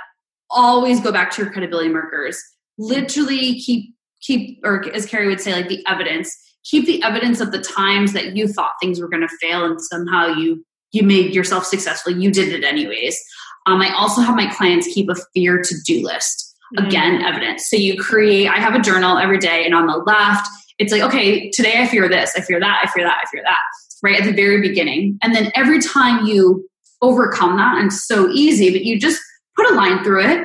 Always 0.51 1.01
go 1.01 1.13
back 1.13 1.31
to 1.33 1.43
your 1.43 1.53
credibility 1.53 1.91
markers. 1.91 2.43
Literally 2.77 3.61
keep 3.61 3.95
keep, 4.21 4.59
or 4.65 4.85
as 4.95 5.07
Carrie 5.07 5.29
would 5.29 5.41
say, 5.41 5.53
like 5.53 5.69
the 5.69 5.85
evidence. 5.87 6.37
Keep 6.65 6.87
the 6.87 7.03
evidence 7.03 7.41
of 7.41 7.53
the 7.53 7.61
times 7.61 8.15
that 8.15 8.35
you 8.35 8.49
thought 8.49 8.73
things 8.81 8.99
were 8.99 9.09
going 9.09 9.27
to 9.27 9.37
fail 9.41 9.65
and 9.65 9.81
somehow 9.81 10.27
you 10.27 10.65
you 10.93 11.03
made 11.03 11.35
yourself 11.35 11.65
successful. 11.65 12.13
You 12.13 12.33
did 12.33 12.53
it 12.53 12.65
anyways. 12.65 13.21
Um, 13.67 13.81
I 13.81 13.93
also 13.95 14.21
have 14.23 14.37
my 14.37 14.47
clients 14.47 14.93
keep 14.93 15.09
a 15.09 15.17
fear 15.35 15.61
to 15.61 15.75
do 15.85 16.03
list. 16.03 16.57
Mm-hmm. 16.77 16.87
Again, 16.87 17.23
evidence. 17.23 17.69
So 17.69 17.77
you 17.77 18.01
create, 18.01 18.49
I 18.49 18.59
have 18.59 18.75
a 18.75 18.81
journal 18.81 19.19
every 19.19 19.39
day, 19.39 19.65
and 19.65 19.75
on 19.75 19.87
the 19.87 19.97
left, 19.99 20.49
it's 20.79 20.93
like, 20.93 21.03
okay, 21.03 21.51
today 21.51 21.81
I 21.81 21.87
fear 21.87 22.09
this, 22.09 22.33
I 22.37 22.41
fear 22.41 22.59
that, 22.61 22.83
I 22.85 22.91
fear 22.91 23.05
that, 23.05 23.23
I 23.25 23.29
fear 23.31 23.43
that, 23.45 23.59
right 24.03 24.21
at 24.21 24.25
the 24.25 24.33
very 24.33 24.61
beginning. 24.61 25.19
And 25.23 25.35
then 25.35 25.53
every 25.55 25.81
time 25.81 26.27
you 26.27 26.69
overcome 27.03 27.57
that, 27.57 27.79
and 27.79 27.87
it's 27.87 28.07
so 28.07 28.31
easy, 28.31 28.71
but 28.71 28.85
you 28.85 28.99
just 28.99 29.23
put 29.57 29.71
a 29.71 29.75
line 29.75 30.03
through 30.03 30.25
it 30.25 30.39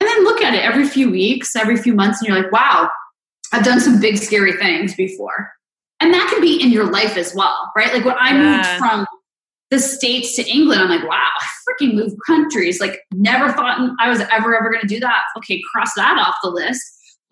and 0.00 0.08
then 0.08 0.24
look 0.24 0.42
at 0.42 0.54
it 0.54 0.62
every 0.62 0.86
few 0.86 1.10
weeks, 1.10 1.56
every 1.56 1.76
few 1.76 1.94
months, 1.94 2.20
and 2.20 2.28
you're 2.28 2.40
like, 2.40 2.52
wow, 2.52 2.88
I've 3.52 3.64
done 3.64 3.80
some 3.80 4.00
big, 4.00 4.18
scary 4.18 4.52
things 4.52 4.94
before. 4.94 5.52
And 6.00 6.12
that 6.12 6.28
can 6.28 6.40
be 6.40 6.60
in 6.60 6.70
your 6.70 6.90
life 6.90 7.16
as 7.16 7.34
well, 7.34 7.72
right? 7.76 7.92
Like 7.92 8.04
when 8.04 8.16
I 8.18 8.30
yeah. 8.30 8.56
moved 8.56 8.68
from 8.78 9.06
the 9.70 9.78
States 9.78 10.36
to 10.36 10.48
England, 10.48 10.82
I'm 10.82 10.88
like, 10.88 11.08
wow, 11.08 11.30
I 11.40 11.46
freaking 11.68 11.94
moved 11.94 12.16
countries. 12.26 12.80
Like, 12.80 13.00
never 13.12 13.52
thought 13.52 13.78
I 13.98 14.08
was 14.08 14.20
ever, 14.20 14.56
ever 14.56 14.70
going 14.70 14.82
to 14.82 14.86
do 14.86 15.00
that. 15.00 15.22
Okay, 15.38 15.62
cross 15.72 15.94
that 15.94 16.18
off 16.18 16.36
the 16.42 16.50
list. 16.50 16.82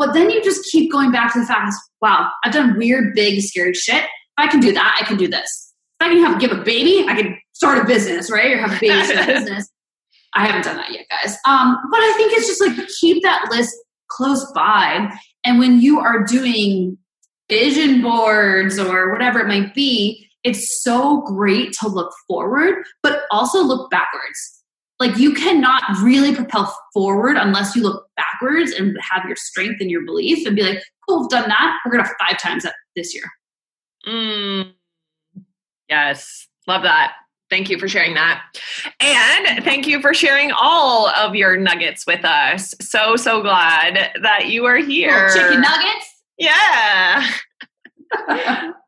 But 0.03 0.15
then 0.15 0.31
you 0.31 0.43
just 0.43 0.69
keep 0.73 0.91
going 0.91 1.13
back 1.13 1.33
to 1.33 1.39
the 1.39 1.47
fact, 1.47 1.75
wow, 2.01 2.29
I've 2.43 2.53
done 2.53 2.77
weird, 2.77 3.15
big, 3.15 3.41
scary 3.41 3.73
shit. 3.73 4.03
If 4.03 4.09
I 4.37 4.49
can 4.49 4.59
do 4.59 4.73
that, 4.73 4.99
I 5.01 5.05
can 5.05 5.17
do 5.17 5.29
this. 5.29 5.73
If 6.01 6.09
I 6.09 6.09
can 6.09 6.25
have 6.25 6.41
give 6.41 6.51
a 6.51 6.61
baby, 6.61 7.07
I 7.09 7.15
can 7.15 7.39
start 7.53 7.79
a 7.79 7.85
business, 7.85 8.29
right? 8.29 8.51
Or 8.51 8.59
have 8.59 8.77
a 8.77 8.81
baby 8.81 9.05
start 9.05 9.29
a 9.29 9.33
business. 9.39 9.71
I 10.35 10.45
haven't 10.45 10.65
done 10.65 10.75
that 10.79 10.91
yet, 10.91 11.07
guys. 11.09 11.37
Um, 11.47 11.79
but 11.89 12.01
I 12.01 12.15
think 12.17 12.33
it's 12.33 12.49
just 12.49 12.61
like 12.61 12.89
keep 13.01 13.23
that 13.23 13.47
list 13.53 13.77
close 14.09 14.45
by. 14.57 15.09
And 15.45 15.61
when 15.61 15.81
you 15.81 16.01
are 16.01 16.25
doing 16.25 16.99
vision 17.49 18.03
boards 18.03 18.81
or 18.81 19.13
whatever 19.13 19.39
it 19.39 19.47
might 19.47 19.73
be, 19.73 20.29
it's 20.43 20.83
so 20.83 21.21
great 21.21 21.75
to 21.75 21.87
look 21.87 22.13
forward, 22.27 22.85
but 23.05 23.23
also 23.31 23.63
look 23.63 23.89
backwards. 23.89 24.62
Like 25.03 25.19
you 25.19 25.35
cannot 25.35 25.83
really 26.01 26.33
propel 26.33 26.73
forward 26.93 27.37
unless 27.37 27.75
you 27.75 27.83
look 27.83 28.07
backwards 28.17 28.71
and 28.71 28.97
have 29.01 29.25
your 29.27 29.35
strength 29.35 29.81
and 29.81 29.91
your 29.91 30.05
belief 30.05 30.47
and 30.47 30.55
be 30.55 30.63
like, 30.63 30.81
cool, 31.09 31.25
I've 31.25 31.29
done 31.29 31.49
that. 31.49 31.81
We're 31.85 31.91
going 31.91 32.05
to 32.05 32.11
five 32.21 32.39
times 32.39 32.63
that 32.63 32.75
this 32.95 33.13
year. 33.13 33.25
Mm, 34.07 34.75
yes. 35.89 36.47
Love 36.69 36.83
that. 36.85 37.15
Thank 37.51 37.69
you 37.69 37.81
for 37.81 37.89
sharing 37.89 38.15
that. 38.15 38.45
And 39.01 39.65
thank 39.65 39.89
you 39.89 40.01
for 40.01 40.15
sharing 40.15 40.53
all 40.53 41.09
of 41.09 41.35
your 41.35 41.57
nuggets 41.57 42.07
with 42.07 42.25
us. 42.25 42.73
So, 42.81 43.17
so 43.17 43.43
glad 43.43 44.13
that 44.23 44.51
you 44.51 44.67
are 44.67 44.77
here. 44.77 45.27
Little 45.27 45.43
chicken 45.43 45.63
nuggets? 45.63 46.23
Yeah. 46.39 47.29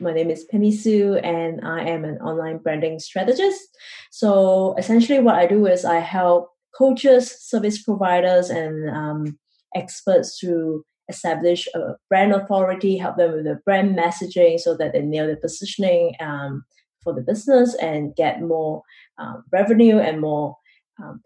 My 0.00 0.12
name 0.12 0.30
is 0.30 0.44
Penny 0.44 0.70
Sue, 0.70 1.16
and 1.16 1.66
I 1.66 1.82
am 1.82 2.04
an 2.04 2.18
online 2.18 2.58
branding 2.58 3.00
strategist. 3.00 3.76
So, 4.10 4.76
essentially, 4.78 5.18
what 5.18 5.34
I 5.34 5.46
do 5.46 5.66
is 5.66 5.84
I 5.84 5.98
help 5.98 6.50
coaches, 6.76 7.30
service 7.40 7.82
providers, 7.82 8.48
and 8.48 8.88
um, 8.90 9.38
experts 9.74 10.38
to 10.40 10.84
establish 11.08 11.66
a 11.74 11.94
brand 12.08 12.32
authority, 12.32 12.96
help 12.96 13.16
them 13.16 13.32
with 13.32 13.44
the 13.44 13.58
brand 13.64 13.98
messaging 13.98 14.60
so 14.60 14.76
that 14.76 14.92
they 14.92 15.02
nail 15.02 15.26
the 15.26 15.36
positioning 15.36 16.14
um, 16.20 16.64
for 17.02 17.12
the 17.12 17.22
business 17.22 17.74
and 17.76 18.14
get 18.14 18.40
more 18.40 18.82
um, 19.18 19.42
revenue 19.52 19.98
and 19.98 20.20
more 20.20 20.56
um, 21.02 21.20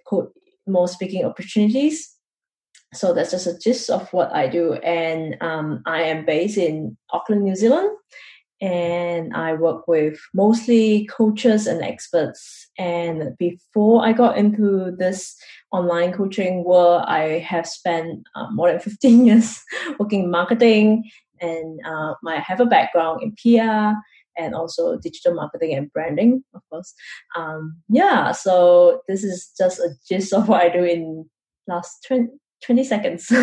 more 0.66 0.88
speaking 0.88 1.24
opportunities. 1.24 2.08
So 2.94 3.12
that's 3.12 3.30
just 3.30 3.46
a 3.46 3.58
gist 3.58 3.90
of 3.90 4.11
what 4.12 4.32
I 4.32 4.48
do, 4.48 4.74
and 4.74 5.37
um, 5.42 5.82
I 5.85 6.02
am 6.04 6.24
based 6.24 6.56
in 6.56 6.96
Auckland, 7.11 7.42
New 7.42 7.54
Zealand 7.54 7.90
and 8.62 9.35
I 9.35 9.55
work 9.55 9.88
with 9.88 10.20
mostly 10.33 11.07
coaches 11.07 11.66
and 11.66 11.83
experts. 11.83 12.68
And 12.79 13.37
before 13.37 14.07
I 14.07 14.12
got 14.12 14.38
into 14.38 14.94
this 14.96 15.37
online 15.72 16.12
coaching 16.12 16.62
world, 16.62 17.03
I 17.09 17.40
have 17.40 17.66
spent 17.66 18.22
uh, 18.37 18.46
more 18.53 18.70
than 18.70 18.79
15 18.88 19.27
years 19.27 19.61
working 19.98 20.25
in 20.25 20.31
marketing, 20.31 21.11
and 21.40 21.81
uh, 21.85 22.14
I 22.25 22.38
have 22.38 22.61
a 22.61 22.66
background 22.66 23.20
in 23.22 23.33
PR 23.33 23.98
and 24.38 24.55
also 24.55 24.96
digital 24.96 25.35
marketing 25.35 25.75
and 25.75 25.92
branding, 25.92 26.44
of 26.55 26.62
course. 26.70 26.94
Um, 27.37 27.79
yeah, 27.88 28.31
so 28.31 29.03
this 29.09 29.25
is 29.25 29.51
just 29.59 29.81
a 29.81 29.90
gist 30.09 30.33
of 30.33 30.48
what 30.48 30.62
I 30.62 30.68
do 30.68 30.85
in 30.85 31.29
last 31.66 32.05
20, 32.07 32.28
20 32.64 32.84
seconds. 32.84 33.30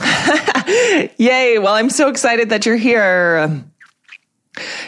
Yay! 1.18 1.58
Well, 1.58 1.74
I'm 1.74 1.90
so 1.90 2.08
excited 2.08 2.48
that 2.50 2.66
you're 2.66 2.76
here. 2.76 3.62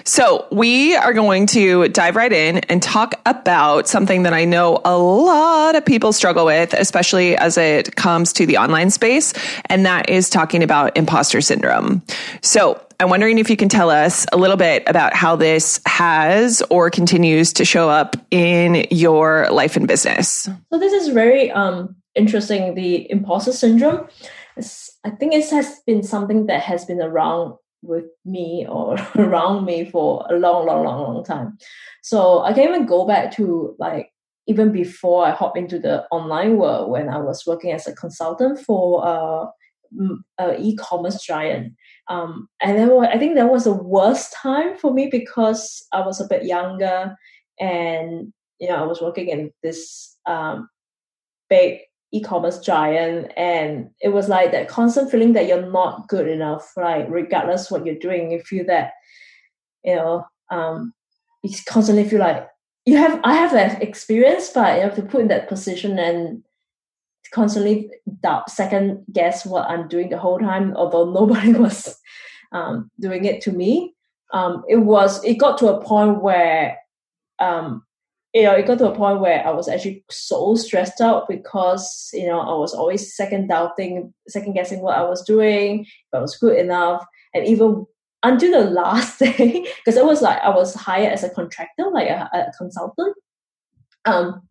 So, 0.04 0.46
we 0.52 0.94
are 0.94 1.14
going 1.14 1.46
to 1.48 1.88
dive 1.88 2.16
right 2.16 2.32
in 2.32 2.58
and 2.58 2.82
talk 2.82 3.14
about 3.24 3.88
something 3.88 4.24
that 4.24 4.34
I 4.34 4.44
know 4.44 4.82
a 4.84 4.98
lot 4.98 5.74
of 5.74 5.86
people 5.86 6.12
struggle 6.12 6.44
with, 6.44 6.74
especially 6.74 7.34
as 7.38 7.56
it 7.56 7.96
comes 7.96 8.34
to 8.34 8.44
the 8.44 8.58
online 8.58 8.90
space, 8.90 9.32
and 9.66 9.86
that 9.86 10.10
is 10.10 10.28
talking 10.28 10.62
about 10.62 10.94
imposter 10.98 11.40
syndrome. 11.40 12.02
So, 12.42 12.78
I'm 13.00 13.08
wondering 13.08 13.38
if 13.38 13.48
you 13.48 13.56
can 13.56 13.70
tell 13.70 13.88
us 13.88 14.26
a 14.32 14.36
little 14.36 14.58
bit 14.58 14.82
about 14.86 15.14
how 15.14 15.34
this 15.34 15.80
has 15.86 16.62
or 16.70 16.90
continues 16.90 17.52
to 17.54 17.64
show 17.64 17.88
up 17.88 18.16
in 18.30 18.86
your 18.90 19.48
life 19.50 19.76
and 19.76 19.88
business. 19.88 20.48
So, 20.70 20.78
this 20.78 20.92
is 20.92 21.08
very 21.08 21.50
um, 21.50 21.96
interesting 22.14 22.74
the 22.74 23.10
imposter 23.10 23.52
syndrome. 23.52 24.08
It's, 24.58 24.90
I 25.04 25.10
think 25.10 25.32
it 25.32 25.48
has 25.50 25.80
been 25.86 26.02
something 26.02 26.46
that 26.46 26.62
has 26.62 26.84
been 26.84 27.00
around 27.00 27.54
with 27.84 28.06
me 28.24 28.66
or 28.68 28.96
around 29.16 29.64
me 29.64 29.90
for 29.90 30.26
a 30.30 30.38
long, 30.38 30.66
long, 30.66 30.84
long, 30.84 31.14
long 31.14 31.24
time. 31.24 31.58
So 32.02 32.42
I 32.42 32.52
can 32.52 32.64
even 32.64 32.86
go 32.86 33.06
back 33.06 33.32
to 33.36 33.74
like 33.78 34.10
even 34.46 34.72
before 34.72 35.24
I 35.24 35.30
hop 35.30 35.56
into 35.56 35.78
the 35.78 36.04
online 36.10 36.58
world 36.58 36.90
when 36.90 37.08
I 37.08 37.18
was 37.18 37.44
working 37.46 37.72
as 37.72 37.86
a 37.86 37.94
consultant 37.94 38.58
for 38.58 39.06
uh, 39.06 39.46
a 40.38 40.60
e-commerce 40.60 41.22
giant. 41.22 41.74
Um, 42.08 42.48
and 42.60 42.76
then 42.76 42.90
I 43.06 43.18
think 43.18 43.36
that 43.36 43.50
was 43.50 43.64
the 43.64 43.72
worst 43.72 44.34
time 44.34 44.76
for 44.76 44.92
me 44.92 45.08
because 45.10 45.86
I 45.92 46.00
was 46.00 46.20
a 46.20 46.28
bit 46.28 46.44
younger 46.44 47.16
and 47.58 48.32
you 48.58 48.68
know 48.68 48.76
I 48.76 48.82
was 48.82 49.00
working 49.00 49.28
in 49.28 49.52
this 49.62 50.16
um, 50.26 50.68
big 51.48 51.80
e-commerce 52.14 52.58
giant 52.60 53.32
and 53.36 53.90
it 54.00 54.10
was 54.10 54.28
like 54.28 54.52
that 54.52 54.68
constant 54.68 55.10
feeling 55.10 55.32
that 55.32 55.46
you're 55.46 55.70
not 55.70 56.08
good 56.08 56.28
enough 56.28 56.72
right 56.76 57.10
regardless 57.10 57.70
what 57.70 57.84
you're 57.84 57.94
doing 57.96 58.30
you 58.30 58.40
feel 58.40 58.64
that 58.66 58.92
you 59.84 59.94
know 59.94 60.24
um 60.50 60.92
you 61.42 61.54
constantly 61.66 62.08
feel 62.08 62.20
like 62.20 62.48
you 62.84 62.96
have 62.96 63.20
i 63.24 63.34
have 63.34 63.52
that 63.52 63.82
experience 63.82 64.50
but 64.50 64.76
you 64.76 64.82
have 64.82 64.94
to 64.94 65.02
put 65.02 65.22
in 65.22 65.28
that 65.28 65.48
position 65.48 65.98
and 65.98 66.42
constantly 67.32 67.90
doubt 68.22 68.48
second 68.48 69.04
guess 69.12 69.44
what 69.44 69.68
i'm 69.68 69.88
doing 69.88 70.08
the 70.08 70.18
whole 70.18 70.38
time 70.38 70.74
although 70.76 71.10
nobody 71.12 71.52
was 71.52 71.98
um, 72.54 72.90
doing 73.00 73.24
it 73.26 73.42
to 73.42 73.52
me. 73.52 73.94
Um, 74.32 74.64
it 74.68 74.76
was 74.76 75.22
it 75.22 75.34
got 75.34 75.58
to 75.58 75.74
a 75.74 75.84
point 75.84 76.22
where 76.22 76.78
um, 77.38 77.83
you 78.34 78.42
know, 78.42 78.52
it 78.52 78.66
got 78.66 78.78
to 78.78 78.90
a 78.90 78.94
point 78.94 79.20
where 79.20 79.46
I 79.46 79.50
was 79.50 79.68
actually 79.68 80.04
so 80.10 80.56
stressed 80.56 81.00
out 81.00 81.28
because, 81.28 82.10
you 82.12 82.26
know, 82.26 82.40
I 82.40 82.54
was 82.54 82.74
always 82.74 83.14
second 83.14 83.46
doubting, 83.46 84.12
second 84.26 84.54
guessing 84.54 84.80
what 84.80 84.98
I 84.98 85.04
was 85.04 85.22
doing, 85.22 85.82
if 85.82 85.88
I 86.12 86.18
was 86.18 86.36
good 86.36 86.58
enough. 86.58 87.06
And 87.32 87.46
even 87.46 87.86
until 88.24 88.64
the 88.64 88.70
last 88.70 89.20
day, 89.20 89.66
because 89.76 89.96
it 89.96 90.04
was 90.04 90.20
like 90.20 90.40
I 90.42 90.50
was 90.50 90.74
hired 90.74 91.12
as 91.12 91.22
a 91.22 91.30
contractor, 91.30 91.90
like 91.92 92.08
a, 92.08 92.28
a 92.34 92.52
consultant. 92.58 93.16
Um, 94.04 94.42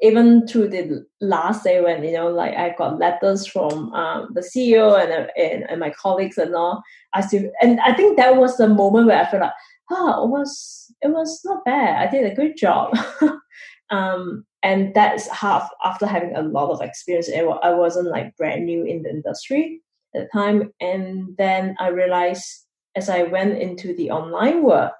even 0.00 0.46
to 0.46 0.68
the 0.68 1.04
last 1.20 1.64
day 1.64 1.80
when 1.80 2.04
you 2.04 2.12
know 2.12 2.28
like 2.28 2.54
i 2.54 2.72
got 2.78 3.00
letters 3.00 3.46
from 3.46 3.92
um, 3.94 4.28
the 4.32 4.40
ceo 4.40 4.96
and, 4.96 5.28
and 5.36 5.68
and 5.68 5.80
my 5.80 5.90
colleagues 5.90 6.38
and 6.38 6.54
all 6.54 6.80
i 7.14 7.20
still 7.20 7.50
and 7.60 7.80
i 7.80 7.92
think 7.92 8.16
that 8.16 8.36
was 8.36 8.56
the 8.58 8.68
moment 8.68 9.08
where 9.08 9.20
i 9.20 9.28
felt 9.28 9.42
like 9.42 9.52
oh, 9.90 10.24
it 10.24 10.28
was 10.28 10.87
it 11.02 11.08
was 11.08 11.40
not 11.44 11.64
bad. 11.64 12.08
I 12.08 12.10
did 12.10 12.30
a 12.30 12.34
good 12.34 12.56
job. 12.56 12.96
um, 13.90 14.44
and 14.62 14.94
that's 14.94 15.28
half 15.28 15.70
after 15.84 16.06
having 16.06 16.34
a 16.34 16.42
lot 16.42 16.70
of 16.70 16.80
experience. 16.80 17.30
I 17.30 17.74
wasn't 17.74 18.08
like 18.08 18.36
brand 18.36 18.66
new 18.66 18.84
in 18.84 19.02
the 19.02 19.10
industry 19.10 19.80
at 20.14 20.22
the 20.22 20.28
time, 20.32 20.72
and 20.80 21.36
then 21.38 21.76
I 21.78 21.88
realized 21.88 22.66
as 22.96 23.08
I 23.08 23.22
went 23.22 23.58
into 23.58 23.94
the 23.94 24.10
online 24.10 24.62
work, 24.62 24.92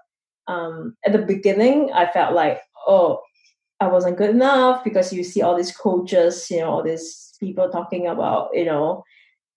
Um, 0.49 0.97
at 1.05 1.13
the 1.13 1.21
beginning, 1.35 1.93
I 1.93 2.07
felt 2.09 2.33
like, 2.33 2.59
oh, 2.87 3.21
I 3.81 3.87
wasn't 3.89 4.17
good 4.17 4.31
enough 4.31 4.83
because 4.83 5.13
you 5.13 5.23
see 5.23 5.43
all 5.43 5.55
these 5.57 5.77
coaches, 5.77 6.51
you 6.51 6.61
know, 6.61 6.71
all 6.71 6.83
these 6.83 7.37
people 7.39 7.69
talking 7.69 8.07
about, 8.07 8.51
you 8.55 8.65
know, 8.65 9.05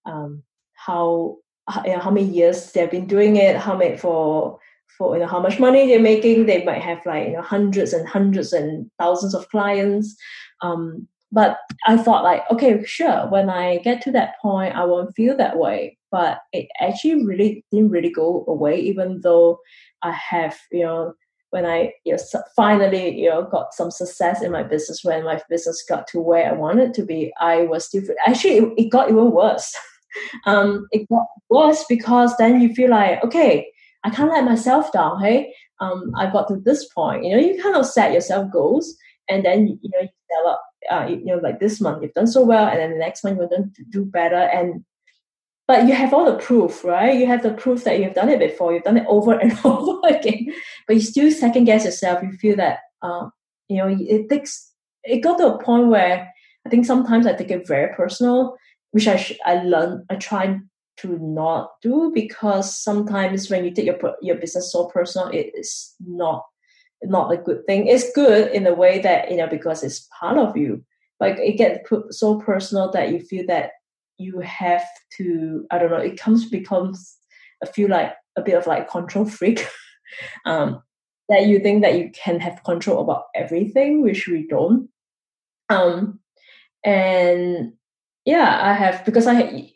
um, 0.04 0.42
how 0.74 1.38
you 1.84 1.92
know, 1.94 2.00
how 2.00 2.10
many 2.10 2.26
years 2.26 2.72
they've 2.72 2.90
been 2.90 3.06
doing 3.06 3.36
it, 3.36 3.56
how 3.56 3.76
many 3.76 3.96
for 3.96 4.58
for 4.96 5.14
you 5.14 5.22
know 5.22 5.28
how 5.28 5.40
much 5.40 5.58
money 5.58 5.86
they're 5.86 6.00
making. 6.00 6.46
They 6.46 6.64
might 6.64 6.82
have 6.82 7.04
like 7.06 7.28
you 7.28 7.34
know 7.34 7.42
hundreds 7.42 7.92
and 7.92 8.08
hundreds 8.08 8.52
and 8.52 8.90
thousands 8.98 9.34
of 9.34 9.48
clients. 9.48 10.16
Um, 10.60 11.08
but 11.32 11.58
I 11.86 11.96
thought 11.96 12.24
like, 12.24 12.42
okay, 12.50 12.84
sure. 12.84 13.26
When 13.28 13.48
I 13.48 13.78
get 13.78 14.02
to 14.02 14.12
that 14.12 14.34
point, 14.40 14.76
I 14.76 14.84
won't 14.84 15.16
feel 15.16 15.36
that 15.38 15.56
way. 15.58 15.98
But 16.10 16.40
it 16.52 16.68
actually 16.78 17.24
really 17.24 17.64
didn't 17.72 17.90
really 17.90 18.10
go 18.10 18.44
away, 18.46 18.78
even 18.80 19.20
though 19.22 19.58
I 20.02 20.12
have 20.12 20.58
you 20.70 20.84
know 20.84 21.14
when 21.50 21.66
I 21.66 21.92
you 22.04 22.16
know, 22.16 22.42
finally 22.56 23.18
you 23.18 23.30
know 23.30 23.44
got 23.44 23.74
some 23.74 23.90
success 23.90 24.42
in 24.42 24.52
my 24.52 24.62
business, 24.62 25.04
when 25.04 25.24
my 25.24 25.40
business 25.48 25.84
got 25.88 26.06
to 26.08 26.20
where 26.20 26.48
I 26.48 26.52
wanted 26.52 26.92
to 26.94 27.02
be, 27.04 27.32
I 27.40 27.62
was 27.62 27.86
still 27.86 28.02
actually 28.26 28.56
it, 28.58 28.72
it 28.76 28.88
got 28.90 29.08
even 29.08 29.30
worse. 29.30 29.74
um, 30.46 30.86
it 30.92 31.08
got 31.08 31.26
worse 31.48 31.84
because 31.88 32.36
then 32.36 32.60
you 32.60 32.74
feel 32.74 32.90
like 32.90 33.22
okay, 33.24 33.68
I 34.04 34.10
can't 34.10 34.30
let 34.30 34.44
myself 34.44 34.92
down. 34.92 35.20
Hey, 35.20 35.54
um, 35.80 36.12
I 36.16 36.30
got 36.30 36.48
to 36.48 36.56
this 36.56 36.88
point. 36.92 37.24
You 37.24 37.32
know, 37.36 37.42
you 37.42 37.62
kind 37.62 37.76
of 37.76 37.86
set 37.86 38.12
yourself 38.12 38.50
goals, 38.52 38.96
and 39.28 39.44
then 39.44 39.66
you 39.82 39.90
know 39.90 40.00
you 40.00 40.08
develop. 40.30 40.60
Uh, 40.90 41.06
you 41.08 41.24
know, 41.24 41.36
like 41.36 41.60
this 41.60 41.80
month 41.80 42.02
you've 42.02 42.12
done 42.14 42.26
so 42.26 42.42
well, 42.42 42.66
and 42.66 42.78
then 42.78 42.90
the 42.90 42.98
next 42.98 43.22
month 43.22 43.38
you're 43.38 43.48
going 43.48 43.72
to 43.74 43.84
do 43.84 44.04
better. 44.04 44.34
And 44.34 44.84
but 45.68 45.86
you 45.86 45.94
have 45.94 46.12
all 46.12 46.24
the 46.24 46.38
proof, 46.38 46.84
right? 46.84 47.16
You 47.16 47.26
have 47.26 47.42
the 47.42 47.52
proof 47.52 47.84
that 47.84 48.00
you've 48.00 48.14
done 48.14 48.28
it 48.28 48.40
before. 48.40 48.72
You've 48.72 48.82
done 48.82 48.96
it 48.96 49.06
over 49.08 49.32
and 49.38 49.56
over 49.64 50.00
again, 50.08 50.52
but 50.86 50.96
you 50.96 51.02
still 51.02 51.30
second 51.30 51.64
guess 51.64 51.84
yourself. 51.84 52.22
You 52.22 52.32
feel 52.32 52.56
that 52.56 52.80
um, 53.02 53.32
you 53.68 53.78
know 53.78 53.96
it 53.98 54.28
takes. 54.28 54.72
It 55.04 55.20
got 55.20 55.38
to 55.38 55.54
a 55.54 55.62
point 55.62 55.88
where 55.88 56.32
I 56.66 56.68
think 56.68 56.86
sometimes 56.86 57.26
I 57.26 57.34
take 57.34 57.50
it 57.50 57.66
very 57.66 57.94
personal, 57.94 58.56
which 58.90 59.06
I 59.08 59.16
sh- 59.16 59.38
I 59.44 59.62
learn. 59.62 60.04
I 60.10 60.16
try 60.16 60.58
to 61.02 61.18
not 61.18 61.72
do 61.82 62.10
because 62.14 62.76
sometimes 62.76 63.50
when 63.50 63.64
you 63.64 63.70
take 63.70 63.86
your 63.86 63.98
your 64.22 64.36
business 64.36 64.72
so 64.72 64.86
personal, 64.86 65.28
it 65.28 65.52
is 65.54 65.94
not 66.00 66.44
not 67.02 67.32
a 67.32 67.36
good 67.36 67.66
thing. 67.66 67.86
It's 67.86 68.12
good 68.12 68.52
in 68.52 68.66
a 68.66 68.74
way 68.74 69.00
that 69.00 69.30
you 69.30 69.36
know 69.36 69.48
because 69.48 69.82
it's 69.82 70.08
part 70.18 70.38
of 70.38 70.56
you, 70.56 70.84
like 71.20 71.36
it 71.38 71.58
gets 71.58 71.86
put 71.88 72.14
so 72.14 72.40
personal 72.40 72.90
that 72.92 73.10
you 73.10 73.20
feel 73.20 73.46
that 73.48 73.72
you 74.18 74.40
have 74.40 74.84
to. 75.18 75.66
I 75.70 75.78
don't 75.78 75.90
know. 75.90 75.96
It 75.98 76.18
comes 76.18 76.48
becomes 76.48 77.16
a 77.62 77.66
feel 77.66 77.90
like 77.90 78.14
a 78.36 78.42
bit 78.42 78.54
of 78.54 78.66
like 78.66 78.88
control 78.88 79.24
freak. 79.24 79.66
um, 80.44 80.82
that 81.28 81.46
you 81.46 81.58
think 81.60 81.82
that 81.82 81.98
you 81.98 82.10
can 82.10 82.40
have 82.40 82.62
control 82.64 83.00
about 83.00 83.24
everything, 83.34 84.02
which 84.02 84.26
we 84.28 84.46
don't. 84.46 84.88
Um, 85.70 86.20
and 86.84 87.72
yeah, 88.24 88.58
I 88.62 88.74
have 88.74 89.04
because 89.04 89.26
I 89.26 89.72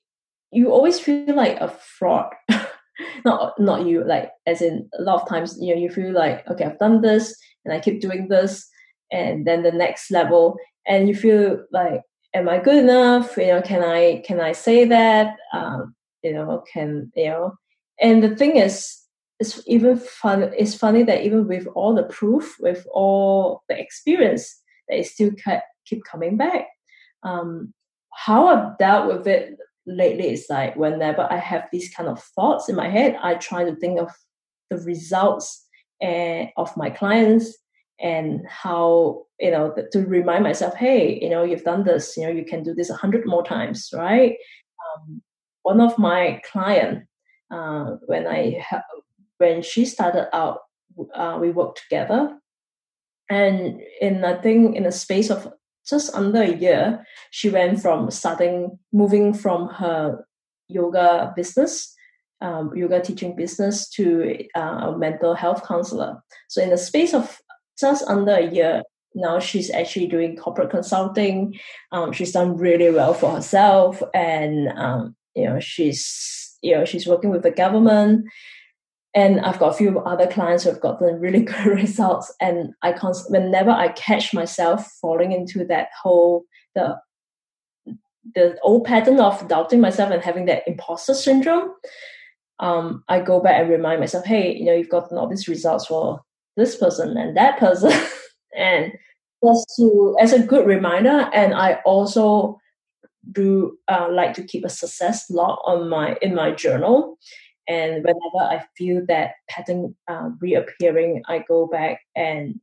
you 0.52 0.70
always 0.70 0.98
feel 1.00 1.34
like 1.34 1.58
a 1.60 1.68
fraud. 1.68 2.32
not 3.24 3.58
not 3.58 3.86
you, 3.86 4.04
like 4.04 4.30
as 4.46 4.62
in 4.62 4.88
a 4.98 5.02
lot 5.02 5.22
of 5.22 5.28
times, 5.28 5.58
you 5.60 5.74
know, 5.74 5.80
you 5.80 5.90
feel 5.90 6.12
like, 6.12 6.46
okay, 6.48 6.64
I've 6.64 6.78
done 6.78 7.02
this 7.02 7.36
and 7.64 7.74
I 7.74 7.80
keep 7.80 8.00
doing 8.00 8.28
this 8.28 8.68
and 9.12 9.46
then 9.46 9.62
the 9.62 9.72
next 9.72 10.10
level 10.10 10.56
and 10.86 11.08
you 11.08 11.14
feel 11.14 11.64
like 11.72 12.02
am 12.34 12.48
I 12.48 12.58
good 12.58 12.76
enough? 12.76 13.36
You 13.36 13.48
know, 13.48 13.62
can 13.62 13.82
I 13.82 14.22
can 14.26 14.40
I 14.40 14.52
say 14.52 14.84
that? 14.84 15.36
Um, 15.52 15.94
you 16.22 16.32
know, 16.32 16.64
can 16.72 17.12
you 17.14 17.28
know 17.28 17.54
and 18.00 18.22
the 18.22 18.36
thing 18.36 18.56
is 18.56 18.96
it's 19.38 19.62
even 19.66 19.98
fun 19.98 20.50
it's 20.56 20.74
funny 20.74 21.02
that 21.02 21.24
even 21.24 21.46
with 21.46 21.66
all 21.74 21.94
the 21.94 22.04
proof, 22.04 22.56
with 22.60 22.86
all 22.92 23.62
the 23.68 23.78
experience, 23.78 24.62
it 24.88 25.06
still 25.06 25.32
keep 25.84 26.04
coming 26.04 26.36
back. 26.36 26.68
Um, 27.22 27.74
how 28.16 28.46
i've 28.48 28.78
dealt 28.78 29.06
with 29.06 29.26
it 29.26 29.56
lately 29.86 30.28
it's 30.28 30.50
like 30.50 30.76
whenever 30.76 31.26
I 31.30 31.36
have 31.36 31.68
these 31.72 31.92
kind 31.94 32.08
of 32.08 32.22
thoughts 32.22 32.68
in 32.68 32.76
my 32.76 32.88
head, 32.88 33.16
I 33.22 33.34
try 33.34 33.64
to 33.64 33.76
think 33.76 34.00
of 34.00 34.10
the 34.70 34.78
results 34.78 35.66
and 36.00 36.50
of 36.56 36.76
my 36.76 36.90
clients 36.90 37.56
and 37.98 38.42
how 38.48 39.24
you 39.40 39.50
know 39.50 39.74
to 39.92 40.00
remind 40.00 40.44
myself 40.44 40.74
hey 40.74 41.18
you 41.20 41.30
know 41.30 41.42
you've 41.42 41.64
done 41.64 41.84
this 41.84 42.14
you 42.16 42.24
know 42.24 42.30
you 42.30 42.44
can 42.44 42.62
do 42.62 42.74
this 42.74 42.90
a 42.90 42.94
hundred 42.94 43.26
more 43.26 43.42
times 43.42 43.88
right? 43.94 44.36
Um, 44.84 45.22
one 45.62 45.80
of 45.80 45.98
my 45.98 46.40
client 46.50 47.04
uh, 47.50 47.96
when 48.06 48.26
i 48.26 48.64
when 49.38 49.62
she 49.62 49.84
started 49.84 50.28
out 50.34 50.60
uh, 51.14 51.38
we 51.40 51.50
worked 51.50 51.82
together 51.82 52.38
and 53.30 53.80
in 54.00 54.24
i 54.24 54.34
think 54.34 54.76
in 54.76 54.84
a 54.86 54.92
space 54.92 55.30
of 55.30 55.52
just 55.88 56.14
under 56.14 56.42
a 56.42 56.54
year, 56.54 57.04
she 57.30 57.48
went 57.48 57.80
from 57.80 58.10
starting, 58.10 58.78
moving 58.92 59.32
from 59.32 59.68
her 59.68 60.26
yoga 60.68 61.32
business, 61.36 61.94
um, 62.40 62.72
yoga 62.74 63.00
teaching 63.00 63.36
business, 63.36 63.88
to 63.90 64.44
uh, 64.54 64.60
a 64.60 64.98
mental 64.98 65.34
health 65.34 65.66
counselor. 65.66 66.22
So, 66.48 66.62
in 66.62 66.70
the 66.70 66.78
space 66.78 67.14
of 67.14 67.38
just 67.78 68.04
under 68.08 68.32
a 68.32 68.50
year, 68.50 68.82
now 69.14 69.38
she's 69.38 69.70
actually 69.70 70.06
doing 70.06 70.36
corporate 70.36 70.70
consulting. 70.70 71.58
Um, 71.92 72.12
she's 72.12 72.32
done 72.32 72.56
really 72.56 72.90
well 72.90 73.14
for 73.14 73.32
herself, 73.32 74.02
and 74.12 74.68
um, 74.76 75.16
you 75.34 75.44
know 75.44 75.60
she's 75.60 76.56
you 76.62 76.74
know 76.74 76.84
she's 76.84 77.06
working 77.06 77.30
with 77.30 77.42
the 77.42 77.50
government 77.50 78.26
and 79.16 79.40
I've 79.40 79.58
got 79.58 79.70
a 79.70 79.76
few 79.76 79.98
other 80.00 80.26
clients 80.26 80.64
who 80.64 80.70
have 80.70 80.80
gotten 80.80 81.18
really 81.18 81.40
good 81.44 81.66
results. 81.66 82.32
And 82.40 82.74
I 82.82 82.92
const- 82.92 83.30
whenever 83.30 83.70
I 83.70 83.88
catch 83.88 84.34
myself 84.34 84.86
falling 85.00 85.32
into 85.32 85.64
that 85.64 85.88
whole 86.00 86.44
the 86.76 87.00
the 88.34 88.58
old 88.62 88.84
pattern 88.84 89.20
of 89.20 89.46
doubting 89.48 89.80
myself 89.80 90.10
and 90.10 90.22
having 90.22 90.46
that 90.46 90.64
imposter 90.66 91.14
syndrome, 91.14 91.70
um, 92.58 93.04
I 93.08 93.20
go 93.20 93.40
back 93.40 93.60
and 93.60 93.70
remind 93.70 94.00
myself, 94.00 94.24
hey, 94.24 94.52
you 94.54 94.64
know, 94.64 94.74
you've 94.74 94.90
gotten 94.90 95.16
all 95.16 95.28
these 95.28 95.48
results 95.48 95.86
for 95.86 96.20
this 96.56 96.76
person 96.76 97.16
and 97.16 97.36
that 97.36 97.58
person, 97.58 97.92
and 98.56 98.92
just 99.42 99.66
to 99.76 100.16
as 100.20 100.32
a 100.34 100.42
good 100.42 100.66
reminder. 100.66 101.30
And 101.32 101.54
I 101.54 101.80
also 101.86 102.58
do 103.32 103.78
uh, 103.88 104.08
like 104.10 104.34
to 104.34 104.42
keep 104.42 104.64
a 104.64 104.68
success 104.68 105.30
log 105.30 105.58
on 105.64 105.88
my 105.88 106.18
in 106.20 106.34
my 106.34 106.50
journal 106.50 107.16
And 107.68 108.04
whenever 108.04 108.38
I 108.38 108.64
feel 108.76 109.04
that 109.06 109.32
pattern 109.48 109.96
uh, 110.08 110.30
reappearing, 110.40 111.22
I 111.26 111.40
go 111.40 111.66
back 111.66 112.00
and 112.14 112.60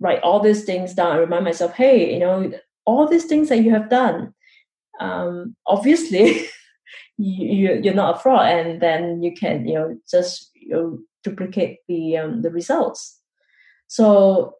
write 0.00 0.22
all 0.22 0.40
these 0.40 0.64
things 0.64 0.94
down. 0.94 1.12
I 1.12 1.16
remind 1.18 1.44
myself, 1.44 1.74
hey, 1.74 2.12
you 2.12 2.20
know, 2.20 2.52
all 2.84 3.06
these 3.06 3.24
things 3.24 3.48
that 3.48 3.62
you 3.62 3.70
have 3.70 3.90
done, 3.90 4.34
um, 5.00 5.56
obviously 5.66 6.46
you, 7.18 7.80
you're 7.82 7.94
not 7.94 8.16
a 8.16 8.18
fraud, 8.18 8.46
and 8.48 8.80
then 8.80 9.22
you 9.22 9.34
can, 9.34 9.66
you 9.66 9.74
know, 9.74 9.98
just 10.10 10.50
you 10.54 10.68
know, 10.68 10.98
duplicate 11.24 11.78
the 11.88 12.16
um, 12.16 12.42
the 12.42 12.50
results. 12.50 13.18
So 13.88 14.54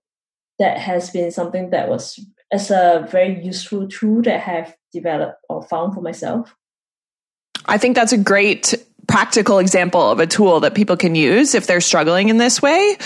that 0.59 0.79
has 0.79 1.11
been 1.11 1.31
something 1.31 1.71
that 1.71 1.89
was 1.89 2.19
as 2.51 2.71
a 2.71 3.07
very 3.11 3.45
useful 3.45 3.87
tool 3.87 4.23
that 4.23 4.37
I 4.37 4.39
have 4.39 4.77
developed 4.93 5.39
or 5.49 5.63
found 5.63 5.95
for 5.95 6.01
myself. 6.01 6.55
I 7.67 7.77
think 7.79 7.95
that's 7.95 8.13
a 8.13 8.19
great 8.19 8.75
practical 9.09 9.59
example 9.59 10.11
of 10.11 10.21
a 10.21 10.27
tool 10.27 10.61
that 10.61 10.75
people 10.75 10.97
can 10.97 11.15
use 11.15 11.55
if 11.55 11.67
they're 11.67 11.81
struggling 11.81 12.29
in 12.29 12.37
this 12.37 12.63
way. 12.63 12.97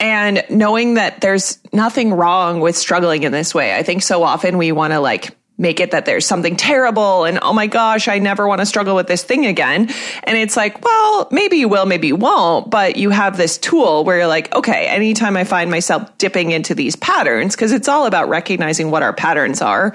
And 0.00 0.42
knowing 0.50 0.94
that 0.94 1.20
there's 1.20 1.58
nothing 1.72 2.12
wrong 2.12 2.60
with 2.60 2.76
struggling 2.76 3.22
in 3.22 3.30
this 3.30 3.54
way. 3.54 3.76
I 3.76 3.82
think 3.82 4.02
so 4.02 4.24
often 4.24 4.58
we 4.58 4.72
want 4.72 4.92
to 4.94 5.00
like 5.00 5.36
make 5.60 5.78
it 5.78 5.90
that 5.90 6.06
there's 6.06 6.24
something 6.24 6.56
terrible 6.56 7.24
and 7.24 7.38
oh 7.42 7.52
my 7.52 7.66
gosh, 7.66 8.08
I 8.08 8.18
never 8.18 8.48
want 8.48 8.60
to 8.60 8.66
struggle 8.66 8.96
with 8.96 9.06
this 9.06 9.22
thing 9.22 9.44
again. 9.44 9.90
And 10.24 10.38
it's 10.38 10.56
like, 10.56 10.82
well, 10.82 11.28
maybe 11.30 11.58
you 11.58 11.68
will, 11.68 11.84
maybe 11.84 12.06
you 12.06 12.16
won't, 12.16 12.70
but 12.70 12.96
you 12.96 13.10
have 13.10 13.36
this 13.36 13.58
tool 13.58 14.02
where 14.04 14.16
you're 14.16 14.26
like, 14.26 14.52
okay, 14.54 14.86
anytime 14.86 15.36
I 15.36 15.44
find 15.44 15.70
myself 15.70 16.16
dipping 16.16 16.50
into 16.50 16.74
these 16.74 16.96
patterns, 16.96 17.54
because 17.54 17.72
it's 17.72 17.88
all 17.88 18.06
about 18.06 18.30
recognizing 18.30 18.90
what 18.90 19.02
our 19.02 19.12
patterns 19.12 19.60
are 19.60 19.94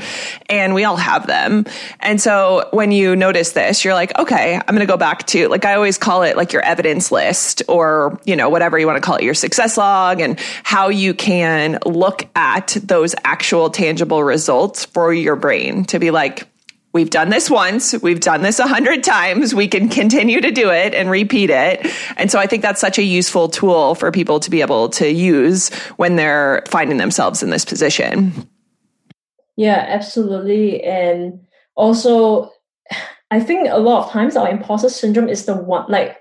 and 0.49 0.75
we 0.75 0.83
all 0.83 0.97
have 0.97 1.25
them. 1.25 1.65
And 1.99 2.21
so 2.21 2.69
when 2.71 2.91
you 2.91 3.15
notice 3.15 3.53
this, 3.53 3.83
you're 3.83 3.95
like, 3.95 4.17
okay, 4.19 4.55
I'm 4.55 4.75
going 4.75 4.81
to 4.81 4.85
go 4.85 4.97
back 4.97 5.25
to 5.27 5.47
like, 5.47 5.65
I 5.65 5.73
always 5.73 5.97
call 5.97 6.21
it 6.21 6.37
like 6.37 6.53
your 6.53 6.61
evidence 6.61 7.11
list 7.11 7.63
or, 7.67 8.19
you 8.23 8.35
know, 8.35 8.49
whatever 8.49 8.77
you 8.77 8.85
want 8.85 8.97
to 8.97 9.01
call 9.01 9.15
it, 9.15 9.23
your 9.23 9.33
success 9.33 9.77
log 9.77 10.21
and 10.21 10.39
how 10.61 10.89
you 10.89 11.15
can 11.15 11.79
look 11.87 12.27
at 12.35 12.77
those 12.83 13.15
actual 13.23 13.71
tangible 13.71 14.23
results 14.23 14.85
for 14.85 15.11
your 15.11 15.35
brain 15.35 15.54
brain 15.55 15.85
to 15.85 15.99
be 15.99 16.11
like, 16.11 16.47
we've 16.93 17.09
done 17.09 17.29
this 17.29 17.49
once, 17.49 17.93
we've 18.01 18.19
done 18.19 18.41
this 18.41 18.59
a 18.59 18.67
hundred 18.67 19.03
times, 19.03 19.53
we 19.53 19.67
can 19.67 19.89
continue 19.89 20.41
to 20.41 20.51
do 20.51 20.69
it 20.69 20.93
and 20.93 21.09
repeat 21.09 21.49
it. 21.49 21.85
And 22.17 22.31
so 22.31 22.39
I 22.39 22.47
think 22.47 22.61
that's 22.61 22.81
such 22.81 22.97
a 22.97 23.03
useful 23.03 23.49
tool 23.49 23.95
for 23.95 24.11
people 24.11 24.39
to 24.39 24.49
be 24.49 24.61
able 24.61 24.89
to 24.89 25.11
use 25.11 25.73
when 25.97 26.15
they're 26.15 26.63
finding 26.67 26.97
themselves 26.97 27.43
in 27.43 27.49
this 27.49 27.65
position. 27.65 28.33
Yeah, 29.57 29.85
absolutely. 29.87 30.83
And 30.83 31.39
also, 31.75 32.51
I 33.31 33.39
think 33.39 33.67
a 33.69 33.79
lot 33.79 34.05
of 34.05 34.11
times 34.11 34.35
our 34.35 34.49
imposter 34.49 34.89
syndrome 34.89 35.29
is 35.29 35.45
the 35.45 35.55
one, 35.55 35.85
like 35.89 36.17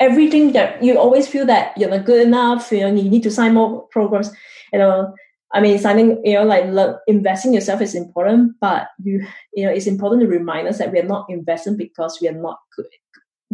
everything 0.00 0.52
that 0.52 0.82
you 0.82 0.98
always 0.98 1.26
feel 1.26 1.46
that 1.46 1.76
you're 1.76 1.90
not 1.90 2.04
good 2.04 2.24
enough, 2.26 2.70
you 2.70 2.80
know, 2.80 2.94
you 2.94 3.10
need 3.10 3.24
to 3.24 3.30
sign 3.30 3.54
more 3.54 3.86
programs, 3.88 4.30
you 4.72 4.78
know, 4.78 5.14
I 5.52 5.60
mean, 5.60 5.78
something 5.78 6.20
you 6.24 6.34
know, 6.34 6.44
like 6.44 6.96
investing 7.06 7.54
yourself 7.54 7.80
is 7.80 7.94
important, 7.94 8.56
but 8.60 8.88
you 9.02 9.26
you 9.54 9.64
know, 9.64 9.72
it's 9.72 9.86
important 9.86 10.22
to 10.22 10.28
remind 10.28 10.68
us 10.68 10.78
that 10.78 10.92
we 10.92 10.98
are 10.98 11.06
not 11.06 11.26
investing 11.28 11.76
because 11.76 12.18
we 12.20 12.28
are 12.28 12.32
not 12.32 12.58
good 12.76 12.86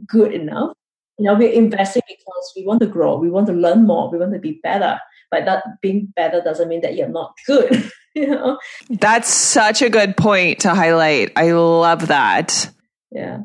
good 0.06 0.32
enough. 0.32 0.76
You 1.18 1.26
know, 1.26 1.34
we're 1.34 1.52
investing 1.52 2.02
because 2.08 2.52
we 2.56 2.66
want 2.66 2.80
to 2.80 2.86
grow, 2.86 3.16
we 3.16 3.30
want 3.30 3.46
to 3.46 3.52
learn 3.52 3.86
more, 3.86 4.10
we 4.10 4.18
want 4.18 4.32
to 4.32 4.40
be 4.40 4.58
better. 4.62 4.98
But 5.30 5.44
that 5.44 5.64
being 5.80 6.12
better 6.16 6.40
doesn't 6.40 6.68
mean 6.68 6.80
that 6.82 6.96
you're 6.96 7.08
not 7.08 7.34
good. 7.46 7.90
you 8.14 8.26
know, 8.26 8.58
that's 8.90 9.28
such 9.28 9.82
a 9.82 9.90
good 9.90 10.16
point 10.16 10.60
to 10.60 10.74
highlight. 10.74 11.32
I 11.36 11.52
love 11.52 12.08
that. 12.08 12.70
Yeah, 13.10 13.40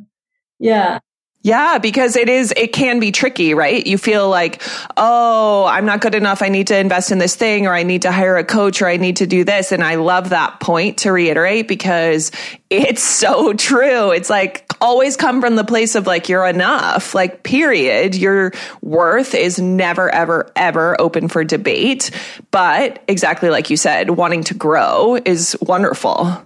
yeah. 0.59 0.99
Yeah, 1.41 1.77
because 1.77 2.17
it 2.17 2.27
is, 2.27 2.53
it 2.57 2.73
can 2.73 2.99
be 2.99 3.13
tricky, 3.13 3.53
right? 3.53 3.87
You 3.87 3.97
feel 3.97 4.29
like, 4.29 4.61
oh, 4.97 5.63
I'm 5.65 5.85
not 5.85 6.01
good 6.01 6.13
enough. 6.13 6.41
I 6.41 6.49
need 6.49 6.67
to 6.67 6.77
invest 6.77 7.13
in 7.13 7.17
this 7.17 7.33
thing 7.33 7.65
or 7.65 7.73
I 7.73 7.83
need 7.83 8.01
to 8.01 8.11
hire 8.11 8.35
a 8.35 8.43
coach 8.43 8.81
or 8.81 8.87
I 8.87 8.97
need 8.97 9.15
to 9.17 9.25
do 9.25 9.45
this. 9.45 9.71
And 9.71 9.81
I 9.81 9.95
love 9.95 10.29
that 10.29 10.59
point 10.59 10.97
to 10.99 11.13
reiterate 11.13 11.69
because 11.69 12.33
it's 12.69 13.01
so 13.19 13.53
true. 13.53 14.11
It's 14.11 14.29
like 14.29 14.69
always 14.81 15.15
come 15.15 15.39
from 15.39 15.55
the 15.55 15.63
place 15.63 15.95
of 15.95 16.05
like, 16.05 16.27
you're 16.27 16.45
enough, 16.45 17.15
like, 17.15 17.43
period. 17.43 18.15
Your 18.15 18.51
worth 18.81 19.33
is 19.33 19.59
never, 19.59 20.09
ever, 20.09 20.51
ever 20.57 20.99
open 20.99 21.29
for 21.29 21.45
debate. 21.45 22.11
But 22.51 23.01
exactly 23.07 23.49
like 23.49 23.69
you 23.69 23.77
said, 23.77 24.09
wanting 24.09 24.43
to 24.43 24.53
grow 24.53 25.17
is 25.23 25.55
wonderful. 25.61 26.43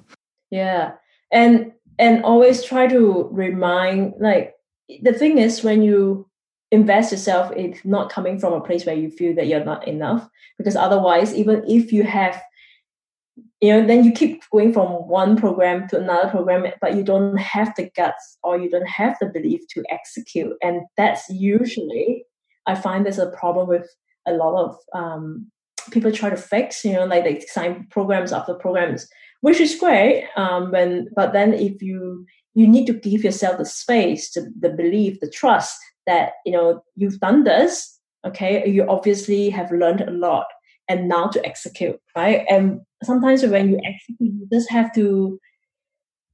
Yeah. 0.51 0.91
And, 1.31 1.71
and 1.97 2.23
always 2.23 2.63
try 2.63 2.85
to 2.85 3.27
remind, 3.31 4.13
like, 4.19 4.53
the 5.01 5.13
thing 5.13 5.37
is 5.37 5.63
when 5.63 5.81
you 5.81 6.27
invest 6.71 7.11
yourself 7.11 7.51
it's 7.55 7.85
not 7.85 8.11
coming 8.11 8.39
from 8.39 8.53
a 8.53 8.61
place 8.61 8.85
where 8.85 8.95
you 8.95 9.09
feel 9.09 9.35
that 9.35 9.47
you're 9.47 9.63
not 9.63 9.87
enough 9.87 10.27
because 10.57 10.75
otherwise 10.75 11.33
even 11.33 11.63
if 11.67 11.91
you 11.91 12.03
have 12.03 12.41
you 13.61 13.71
know 13.71 13.85
then 13.85 14.03
you 14.03 14.11
keep 14.11 14.43
going 14.51 14.73
from 14.73 14.87
one 15.07 15.37
program 15.37 15.87
to 15.87 15.97
another 15.97 16.29
program 16.29 16.65
but 16.81 16.95
you 16.95 17.03
don't 17.03 17.37
have 17.37 17.73
the 17.75 17.89
guts 17.95 18.37
or 18.43 18.59
you 18.59 18.69
don't 18.69 18.87
have 18.87 19.15
the 19.19 19.27
belief 19.27 19.61
to 19.69 19.83
execute. 19.89 20.53
And 20.61 20.81
that's 20.97 21.29
usually 21.29 22.25
i 22.65 22.75
find 22.75 23.05
there's 23.05 23.19
a 23.19 23.31
problem 23.31 23.67
with 23.67 23.87
a 24.27 24.33
lot 24.33 24.63
of 24.63 24.77
um, 24.93 25.51
people 25.91 26.11
try 26.11 26.29
to 26.29 26.37
fix 26.37 26.83
you 26.85 26.93
know 26.93 27.05
like 27.05 27.23
they 27.23 27.39
sign 27.41 27.87
programs 27.89 28.31
after 28.31 28.53
programs 28.53 29.07
which 29.41 29.59
is 29.59 29.75
great 29.75 30.25
um, 30.37 30.71
when 30.71 31.09
but 31.15 31.33
then 31.33 31.53
if 31.53 31.81
you 31.81 32.25
you 32.53 32.67
need 32.67 32.85
to 32.85 32.93
give 32.93 33.23
yourself 33.23 33.57
the 33.57 33.65
space 33.65 34.31
to 34.31 34.45
the 34.59 34.69
belief 34.69 35.19
the 35.19 35.29
trust 35.29 35.77
that 36.05 36.33
you 36.45 36.51
know 36.51 36.83
you've 36.95 37.19
done 37.19 37.43
this 37.43 37.99
okay? 38.25 38.65
You 38.69 38.87
obviously 38.87 39.49
have 39.49 39.71
learned 39.71 40.01
a 40.01 40.11
lot 40.11 40.47
and 40.87 41.07
now 41.07 41.27
to 41.27 41.45
execute 41.45 41.99
right? 42.15 42.45
And 42.49 42.81
sometimes 43.03 43.45
when 43.45 43.69
you 43.69 43.79
execute 43.83 44.33
you 44.33 44.47
just 44.51 44.69
have 44.71 44.93
to 44.95 45.39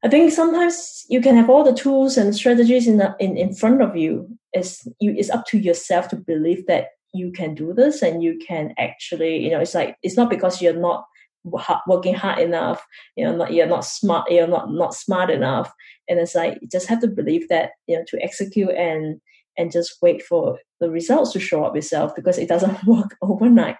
i 0.03 0.07
think 0.07 0.31
sometimes 0.31 1.03
you 1.09 1.19
can 1.19 1.35
have 1.35 1.49
all 1.49 1.63
the 1.63 1.73
tools 1.73 2.15
and 2.15 2.35
strategies 2.35 2.87
in 2.87 2.97
the, 2.97 3.15
in, 3.19 3.35
in 3.35 3.53
front 3.53 3.81
of 3.81 3.95
you. 3.95 4.27
It's 4.53 4.87
you 4.99 5.13
it's 5.17 5.29
up 5.29 5.45
to 5.47 5.57
yourself 5.57 6.07
to 6.09 6.15
believe 6.15 6.65
that 6.67 6.89
you 7.13 7.31
can 7.31 7.55
do 7.55 7.73
this 7.73 8.01
and 8.01 8.23
you 8.23 8.39
can 8.47 8.73
actually 8.77 9.37
you 9.43 9.51
know 9.51 9.59
it's 9.59 9.75
like 9.75 9.95
it's 10.03 10.17
not 10.17 10.29
because 10.29 10.61
you're 10.61 10.79
not 10.79 11.05
working 11.43 12.13
hard 12.13 12.39
enough 12.39 12.85
you 13.15 13.23
know 13.23 13.35
not, 13.35 13.53
you're 13.53 13.67
not 13.67 13.85
smart 13.85 14.29
you're 14.29 14.47
not 14.47 14.71
not 14.71 14.93
smart 14.93 15.29
enough. 15.29 15.71
And 16.07 16.19
it's 16.19 16.35
like 16.35 16.57
you 16.61 16.67
just 16.67 16.87
have 16.87 17.01
to 17.01 17.07
believe 17.07 17.47
that 17.49 17.71
you 17.87 17.97
know 17.97 18.03
to 18.07 18.21
execute 18.21 18.71
and 18.71 19.21
and 19.57 19.71
just 19.71 19.97
wait 20.01 20.23
for 20.23 20.59
the 20.79 20.89
results 20.89 21.33
to 21.33 21.39
show 21.39 21.63
up 21.63 21.75
yourself 21.75 22.15
because 22.15 22.37
it 22.37 22.49
doesn't 22.49 22.83
work 22.85 23.15
overnight. 23.21 23.77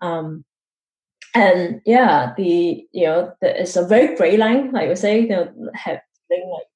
Um 0.00 0.44
and 1.34 1.80
yeah 1.84 2.32
the 2.36 2.86
you 2.92 3.04
know 3.04 3.32
the, 3.40 3.60
it's 3.60 3.76
a 3.76 3.86
very 3.86 4.16
gray 4.16 4.38
line 4.38 4.72
like 4.72 4.88
we 4.88 4.96
say 4.96 5.20
you 5.20 5.28
know 5.28 5.52
have 5.74 6.00
like 6.30 6.66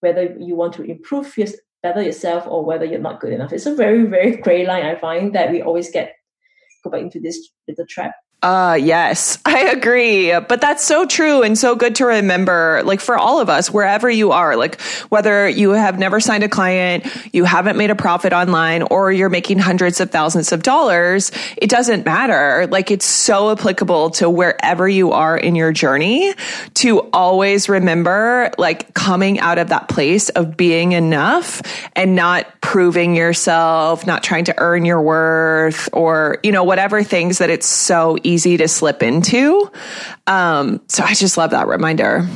whether 0.00 0.34
you 0.38 0.56
want 0.56 0.72
to 0.74 0.82
improve 0.82 1.36
your, 1.36 1.46
better 1.82 2.02
yourself 2.02 2.46
or 2.46 2.64
whether 2.64 2.84
you're 2.84 3.00
not 3.00 3.20
good 3.20 3.32
enough. 3.32 3.52
It's 3.52 3.66
a 3.66 3.74
very 3.74 4.04
very 4.04 4.36
gray 4.36 4.66
line. 4.66 4.84
I 4.84 4.96
find 4.96 5.34
that 5.34 5.50
we 5.50 5.62
always 5.62 5.90
get 5.90 6.14
go 6.84 6.90
back 6.90 7.02
into 7.02 7.20
this 7.20 7.50
little 7.68 7.86
trap 7.86 8.14
uh, 8.42 8.78
yes, 8.80 9.38
I 9.44 9.68
agree. 9.68 10.32
But 10.40 10.60
that's 10.60 10.84
so 10.84 11.04
true 11.06 11.42
and 11.42 11.58
so 11.58 11.74
good 11.74 11.96
to 11.96 12.06
remember, 12.06 12.82
like 12.84 13.00
for 13.00 13.16
all 13.16 13.40
of 13.40 13.48
us, 13.48 13.70
wherever 13.70 14.08
you 14.08 14.32
are, 14.32 14.56
like 14.56 14.80
whether 15.10 15.48
you 15.48 15.70
have 15.70 15.98
never 15.98 16.20
signed 16.20 16.44
a 16.44 16.48
client, 16.48 17.04
you 17.32 17.44
haven't 17.44 17.76
made 17.76 17.90
a 17.90 17.94
profit 17.94 18.32
online, 18.32 18.82
or 18.82 19.12
you're 19.12 19.28
making 19.28 19.58
hundreds 19.58 20.00
of 20.00 20.10
thousands 20.10 20.52
of 20.52 20.62
dollars, 20.62 21.32
it 21.56 21.68
doesn't 21.68 22.04
matter. 22.06 22.66
Like 22.70 22.90
it's 22.90 23.04
so 23.04 23.50
applicable 23.50 24.10
to 24.10 24.30
wherever 24.30 24.88
you 24.88 25.12
are 25.12 25.36
in 25.36 25.54
your 25.54 25.72
journey 25.72 26.32
to 26.74 27.00
always 27.12 27.68
remember, 27.68 28.50
like 28.56 28.94
coming 28.94 29.38
out 29.38 29.58
of 29.58 29.68
that 29.68 29.88
place 29.88 30.30
of 30.30 30.56
being 30.56 30.92
enough 30.92 31.62
and 31.94 32.14
not 32.14 32.46
proving 32.60 33.14
yourself, 33.14 34.06
not 34.06 34.22
trying 34.22 34.44
to 34.44 34.54
earn 34.58 34.84
your 34.84 35.02
worth 35.02 35.88
or, 35.92 36.38
you 36.42 36.52
know, 36.52 36.64
whatever 36.64 37.02
things 37.02 37.38
that 37.38 37.50
it's 37.50 37.66
so 37.66 38.16
easy 38.22 38.29
easy 38.30 38.56
to 38.56 38.68
slip 38.68 39.02
into. 39.02 39.70
Um, 40.26 40.80
so 40.88 41.02
I 41.02 41.14
just 41.14 41.36
love 41.36 41.50
that 41.50 41.66
reminder. 41.66 42.28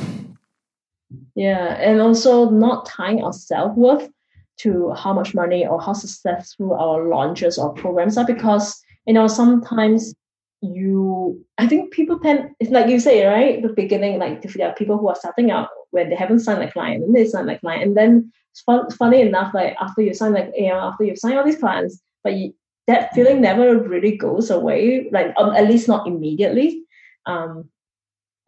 Yeah, 1.35 1.75
and 1.75 2.01
also 2.01 2.49
not 2.49 2.85
tying 2.85 3.23
our 3.23 3.33
self 3.33 3.75
worth 3.75 4.09
to 4.57 4.91
how 4.93 5.13
much 5.13 5.33
money 5.33 5.65
or 5.67 5.81
how 5.81 5.93
successful 5.93 6.73
our 6.73 7.07
launches 7.07 7.57
or 7.57 7.73
programs 7.73 8.17
are 8.17 8.25
because 8.25 8.81
you 9.05 9.13
know 9.13 9.27
sometimes 9.27 10.15
you 10.61 11.43
I 11.57 11.67
think 11.67 11.91
people 11.91 12.19
tend 12.19 12.51
it's 12.59 12.71
like 12.71 12.87
you 12.87 12.99
say 12.99 13.25
right 13.25 13.61
the 13.61 13.69
beginning 13.69 14.17
like 14.17 14.45
if 14.45 14.53
there 14.53 14.69
are 14.69 14.75
people 14.75 14.97
who 14.97 15.09
are 15.09 15.15
starting 15.15 15.51
out 15.51 15.69
when 15.91 16.09
they 16.09 16.15
haven't 16.15 16.39
signed 16.39 16.63
a 16.63 16.71
client 16.71 17.03
and 17.03 17.13
they 17.13 17.25
sign 17.25 17.49
a 17.49 17.59
client 17.59 17.83
and 17.83 17.97
then 17.97 18.31
fun, 18.65 18.89
funny 18.91 19.21
enough 19.21 19.53
like 19.53 19.75
after 19.81 20.01
you 20.01 20.13
sign 20.13 20.33
like 20.33 20.51
you 20.55 20.69
know 20.69 20.79
after 20.79 21.03
you've 21.03 21.19
signed 21.19 21.37
all 21.37 21.45
these 21.45 21.59
clients 21.59 22.01
but 22.23 22.33
you, 22.33 22.53
that 22.87 23.13
feeling 23.13 23.41
never 23.41 23.77
really 23.77 24.15
goes 24.15 24.49
away, 24.49 25.09
like 25.11 25.33
um, 25.37 25.55
at 25.55 25.67
least 25.67 25.87
not 25.87 26.07
immediately. 26.07 26.83
Um, 27.25 27.69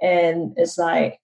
and 0.02 0.54
it's 0.58 0.78
like 0.78 1.20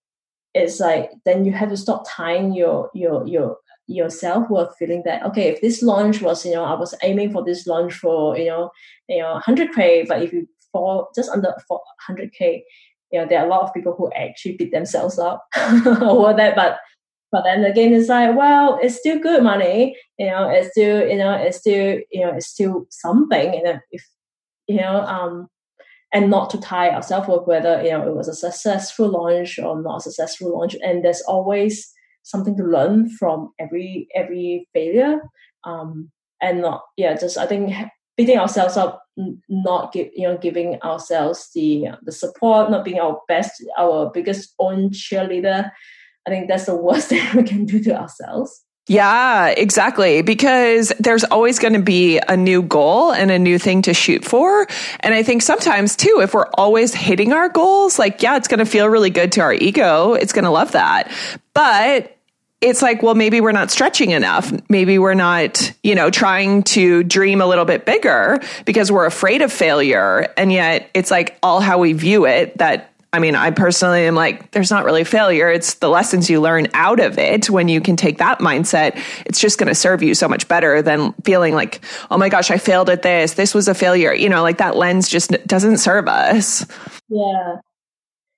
it's 0.53 0.79
like 0.79 1.11
then 1.25 1.45
you 1.45 1.51
have 1.51 1.69
to 1.69 1.77
stop 1.77 2.05
tying 2.07 2.53
your 2.53 2.89
your 2.93 3.25
your 3.27 3.57
your 3.87 4.09
self-worth 4.09 4.75
feeling 4.77 5.03
that 5.05 5.23
okay 5.23 5.49
if 5.49 5.61
this 5.61 5.81
launch 5.81 6.21
was 6.21 6.45
you 6.45 6.53
know 6.53 6.63
i 6.63 6.73
was 6.73 6.95
aiming 7.03 7.31
for 7.31 7.43
this 7.43 7.67
launch 7.67 7.93
for 7.93 8.37
you 8.37 8.47
know 8.47 8.71
you 9.09 9.19
know 9.19 9.41
100k 9.45 10.07
but 10.07 10.21
if 10.21 10.31
you 10.31 10.47
fall 10.71 11.09
just 11.13 11.29
under 11.29 11.53
100k 12.09 12.61
you 13.11 13.19
know 13.19 13.27
there 13.27 13.39
are 13.39 13.45
a 13.45 13.49
lot 13.49 13.63
of 13.63 13.73
people 13.73 13.93
who 13.97 14.11
actually 14.13 14.55
beat 14.55 14.71
themselves 14.71 15.19
up 15.19 15.45
over 16.01 16.33
that 16.33 16.55
but 16.55 16.77
but 17.33 17.43
then 17.43 17.65
again 17.65 17.93
it's 17.93 18.07
like 18.07 18.37
well 18.37 18.79
it's 18.81 18.95
still 18.95 19.19
good 19.19 19.43
money 19.43 19.97
you 20.17 20.27
know 20.27 20.47
it's 20.47 20.69
still 20.69 21.05
you 21.05 21.17
know 21.17 21.33
it's 21.33 21.57
still 21.57 21.99
you 22.11 22.21
know 22.21 22.31
it's 22.33 22.47
still 22.47 22.85
something 22.89 23.61
and 23.65 23.81
if 23.91 24.07
you 24.67 24.77
know 24.77 25.01
um 25.01 25.49
and 26.13 26.29
not 26.29 26.51
to 26.51 26.59
tie 26.59 26.91
ourselves 26.91 27.25
self-worth 27.25 27.47
whether 27.47 27.83
you 27.83 27.89
know 27.89 28.07
it 28.07 28.15
was 28.15 28.27
a 28.27 28.35
successful 28.35 29.09
launch 29.09 29.59
or 29.59 29.81
not 29.81 29.97
a 29.97 30.01
successful 30.01 30.57
launch. 30.57 30.75
And 30.83 31.03
there's 31.03 31.23
always 31.23 31.91
something 32.21 32.55
to 32.55 32.63
learn 32.63 33.09
from 33.09 33.51
every 33.59 34.07
every 34.15 34.69
failure. 34.73 35.21
Um 35.63 36.11
and 36.43 36.61
not 36.61 36.83
yeah 36.97 37.15
just 37.15 37.37
i 37.37 37.47
think 37.47 37.73
beating 38.17 38.37
ourselves 38.37 38.77
up 38.77 39.03
not 39.49 39.93
give 39.93 40.09
you 40.13 40.27
know 40.27 40.37
giving 40.37 40.79
ourselves 40.81 41.49
the 41.55 41.85
the 42.03 42.11
support 42.11 42.69
not 42.69 42.83
being 42.83 42.99
our 42.99 43.19
best 43.27 43.63
our 43.77 44.11
biggest 44.13 44.53
own 44.59 44.89
cheerleader 44.89 45.71
i 46.27 46.29
think 46.29 46.47
that's 46.47 46.65
the 46.65 46.75
worst 46.75 47.07
thing 47.09 47.25
we 47.35 47.43
can 47.43 47.65
do 47.65 47.81
to 47.81 47.97
ourselves 47.97 48.63
yeah, 48.87 49.47
exactly. 49.47 50.21
Because 50.23 50.91
there's 50.99 51.23
always 51.23 51.57
going 51.57 51.73
to 51.73 51.81
be 51.81 52.19
a 52.27 52.35
new 52.35 52.61
goal 52.61 53.13
and 53.13 53.31
a 53.31 53.39
new 53.39 53.57
thing 53.57 53.81
to 53.83 53.93
shoot 53.93 54.25
for. 54.25 54.67
And 54.99 55.13
I 55.13 55.23
think 55.23 55.41
sometimes 55.41 55.95
too, 55.95 56.19
if 56.21 56.33
we're 56.33 56.49
always 56.55 56.93
hitting 56.93 57.31
our 57.31 57.47
goals, 57.47 57.97
like, 57.97 58.21
yeah, 58.21 58.35
it's 58.35 58.49
going 58.49 58.59
to 58.59 58.65
feel 58.65 58.89
really 58.89 59.09
good 59.09 59.31
to 59.33 59.41
our 59.41 59.53
ego. 59.53 60.13
It's 60.15 60.33
going 60.33 60.43
to 60.43 60.49
love 60.49 60.73
that. 60.73 61.09
But 61.53 62.17
it's 62.59 62.81
like, 62.81 63.03
well, 63.03 63.15
maybe 63.15 63.41
we're 63.41 63.51
not 63.51 63.71
stretching 63.71 64.11
enough. 64.11 64.51
Maybe 64.69 64.97
we're 64.97 65.13
not, 65.13 65.71
you 65.83 65.95
know, 65.95 66.09
trying 66.09 66.63
to 66.63 67.03
dream 67.03 67.41
a 67.41 67.45
little 67.45 67.65
bit 67.65 67.85
bigger 67.85 68.39
because 68.65 68.91
we're 68.91 69.05
afraid 69.05 69.41
of 69.41 69.51
failure. 69.51 70.33
And 70.37 70.51
yet 70.51 70.89
it's 70.93 71.11
like 71.11 71.37
all 71.43 71.59
how 71.59 71.77
we 71.77 71.93
view 71.93 72.25
it 72.25 72.57
that 72.57 72.92
I 73.13 73.19
mean, 73.19 73.35
I 73.35 73.51
personally 73.51 74.07
am 74.07 74.15
like, 74.15 74.49
there's 74.51 74.71
not 74.71 74.85
really 74.85 75.03
failure. 75.03 75.47
It's 75.49 75.75
the 75.75 75.87
lessons 75.87 76.31
you 76.31 76.41
learn 76.41 76.67
out 76.73 76.99
of 76.99 77.19
it. 77.19 77.47
When 77.47 77.67
you 77.67 77.79
can 77.79 77.95
take 77.95 78.17
that 78.17 78.39
mindset, 78.39 78.99
it's 79.27 79.39
just 79.39 79.59
going 79.59 79.67
to 79.67 79.75
serve 79.75 80.01
you 80.01 80.15
so 80.15 80.27
much 80.27 80.47
better 80.47 80.81
than 80.81 81.13
feeling 81.23 81.53
like, 81.53 81.85
oh 82.09 82.17
my 82.17 82.27
gosh, 82.27 82.49
I 82.49 82.57
failed 82.57 82.89
at 82.89 83.03
this. 83.03 83.35
This 83.35 83.53
was 83.53 83.67
a 83.67 83.75
failure. 83.75 84.13
You 84.13 84.29
know, 84.29 84.41
like 84.41 84.57
that 84.57 84.75
lens 84.75 85.07
just 85.07 85.31
doesn't 85.45 85.77
serve 85.77 86.07
us. 86.07 86.65
Yeah. 87.07 87.57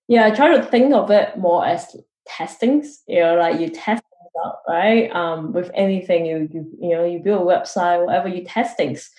Yeah. 0.10 0.26
I 0.26 0.32
try 0.32 0.58
to 0.58 0.64
think 0.64 0.94
of 0.94 1.10
it 1.10 1.38
more 1.38 1.66
as 1.66 1.96
testings. 2.28 3.02
You 3.08 3.22
know, 3.22 3.36
like 3.36 3.62
you 3.62 3.70
test 3.70 4.04
out, 4.44 4.58
right? 4.68 5.10
Um, 5.16 5.54
with 5.54 5.72
anything, 5.74 6.26
you, 6.26 6.50
you, 6.52 6.70
you 6.82 6.90
know, 6.90 7.06
you 7.06 7.20
build 7.20 7.44
a 7.44 7.46
website, 7.46 8.06
whatever, 8.06 8.28
you 8.28 8.44
test 8.44 8.76
things. 8.76 9.10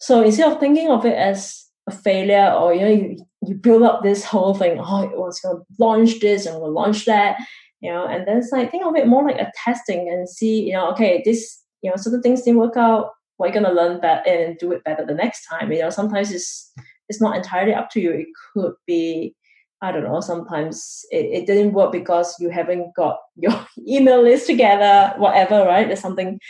So 0.00 0.22
instead 0.22 0.50
of 0.50 0.58
thinking 0.58 0.90
of 0.90 1.04
it 1.04 1.16
as 1.16 1.66
a 1.86 1.92
failure 1.92 2.52
or 2.52 2.74
you 2.74 2.80
know 2.80 2.88
you, 2.88 3.27
you 3.48 3.54
build 3.54 3.82
up 3.82 4.02
this 4.02 4.24
whole 4.24 4.54
thing 4.54 4.78
oh 4.78 5.02
it 5.02 5.18
was 5.18 5.40
going 5.40 5.56
to 5.56 5.64
launch 5.78 6.20
this 6.20 6.46
and 6.46 6.60
we'll 6.60 6.72
launch 6.72 7.04
that 7.04 7.36
you 7.80 7.90
know 7.90 8.06
and 8.06 8.26
then 8.26 8.38
it's 8.38 8.52
like 8.52 8.70
think 8.70 8.84
of 8.84 8.94
it 8.96 9.06
more 9.06 9.24
like 9.24 9.40
a 9.40 9.52
testing 9.64 10.08
and 10.08 10.28
see 10.28 10.62
you 10.62 10.72
know 10.72 10.90
okay 10.90 11.22
this 11.24 11.62
you 11.82 11.90
know 11.90 11.96
certain 11.96 12.22
things 12.22 12.42
didn't 12.42 12.60
work 12.60 12.76
out 12.76 13.10
we're 13.38 13.52
going 13.52 13.64
to 13.64 13.72
learn 13.72 14.00
that 14.00 14.26
and 14.26 14.58
do 14.58 14.72
it 14.72 14.84
better 14.84 15.04
the 15.06 15.14
next 15.14 15.46
time 15.46 15.72
you 15.72 15.80
know 15.80 15.90
sometimes 15.90 16.32
it's 16.32 16.72
it's 17.08 17.20
not 17.20 17.36
entirely 17.36 17.74
up 17.74 17.90
to 17.90 18.00
you 18.00 18.10
it 18.10 18.26
could 18.54 18.74
be 18.86 19.34
I 19.80 19.92
don't 19.92 20.02
know, 20.02 20.20
sometimes 20.20 21.04
it, 21.10 21.26
it 21.26 21.46
didn't 21.46 21.72
work 21.72 21.92
because 21.92 22.34
you 22.40 22.50
haven't 22.50 22.94
got 22.96 23.18
your 23.36 23.66
email 23.86 24.22
list 24.22 24.46
together, 24.46 25.14
whatever, 25.18 25.64
right? 25.64 25.86
There's 25.86 26.00
something 26.00 26.40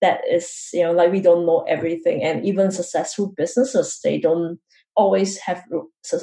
that 0.00 0.20
is, 0.30 0.68
you 0.72 0.84
know, 0.84 0.92
like 0.92 1.10
we 1.10 1.20
don't 1.20 1.44
know 1.44 1.64
everything. 1.68 2.22
And 2.22 2.44
even 2.46 2.70
successful 2.70 3.32
businesses, 3.36 3.98
they 4.04 4.18
don't 4.18 4.60
always 4.98 5.38
have 5.38 5.62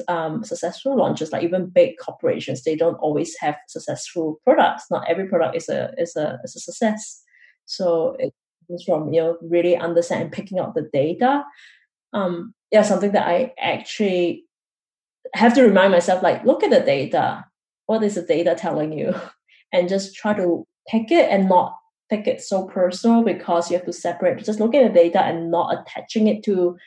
um, 0.10 0.44
successful 0.44 0.98
launches. 0.98 1.32
Like 1.32 1.44
even 1.44 1.68
big 1.68 1.96
corporations, 1.98 2.64
they 2.64 2.76
don't 2.76 2.98
always 2.98 3.36
have 3.40 3.56
successful 3.70 4.42
products. 4.44 4.86
Not 4.92 5.08
every 5.10 5.28
product 5.28 5.56
is 5.56 5.70
a 5.70 5.94
is 5.98 6.16
a 6.16 6.38
is 6.44 6.56
a 6.56 6.60
success. 6.60 7.24
So 7.66 8.16
it 8.20 8.34
comes 8.68 8.84
from 8.84 9.14
you 9.14 9.22
know 9.22 9.38
really 9.42 9.76
understanding 9.78 10.30
picking 10.30 10.60
up 10.60 10.76
the 10.76 10.90
data. 10.94 11.44
Um, 12.14 12.54
yeah, 12.72 12.84
something 12.84 13.14
that 13.14 13.28
I 13.28 13.54
actually 13.58 14.44
have 15.34 15.54
to 15.56 15.64
remind 15.64 15.92
myself 15.92 16.22
like 16.22 16.44
look 16.46 16.62
at 16.62 16.70
the 16.70 16.82
data. 16.82 17.46
What 17.88 18.04
is 18.04 18.16
the 18.16 18.24
data 18.24 18.56
telling 18.56 18.92
you? 18.92 19.16
And 19.74 19.90
just 19.90 20.16
try 20.16 20.34
to 20.36 20.66
pick 20.88 21.12
it 21.12 21.30
and 21.30 21.50
not 21.50 21.76
take 22.10 22.28
it 22.28 22.40
so 22.40 22.66
personal 22.66 23.24
because 23.24 23.70
you 23.70 23.76
have 23.76 23.86
to 23.88 23.92
separate. 23.92 24.46
Just 24.46 24.62
look 24.62 24.74
at 24.74 24.88
the 24.88 24.94
data 24.94 25.22
and 25.22 25.52
not 25.52 25.78
attaching 25.78 26.28
it 26.28 26.44
to 26.44 26.78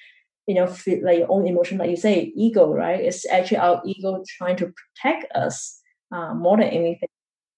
you 0.49 0.55
know, 0.55 0.66
feel 0.66 1.05
like 1.05 1.18
your 1.18 1.30
own 1.30 1.46
emotion, 1.46 1.76
like 1.76 1.90
you 1.90 1.96
say, 1.96 2.32
ego, 2.34 2.72
right? 2.72 2.99
It's 2.99 3.28
actually 3.28 3.59
our 3.59 3.82
ego 3.84 4.24
trying 4.38 4.57
to 4.57 4.72
protect 4.72 5.30
us 5.36 5.78
uh, 6.11 6.34
more 6.34 6.57
than 6.57 6.68
anything. 6.68 7.11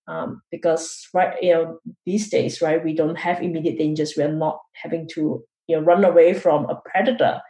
Um, 0.09 0.43
because 0.51 1.07
right, 1.15 1.41
you 1.41 1.53
know, 1.53 1.79
these 2.05 2.29
days, 2.31 2.61
right, 2.61 2.85
we 2.85 2.93
don't 2.93 3.17
have 3.17 3.41
immediate 3.41 3.79
dangers. 3.79 4.15
We 4.17 4.25
are 4.25 4.33
not 4.33 4.59
having 4.73 5.09
to, 5.15 5.41
you 5.69 5.77
know, 5.77 5.83
run 5.83 6.05
away 6.05 6.35
from 6.35 6.69
a 6.69 6.83
predator, 6.85 7.41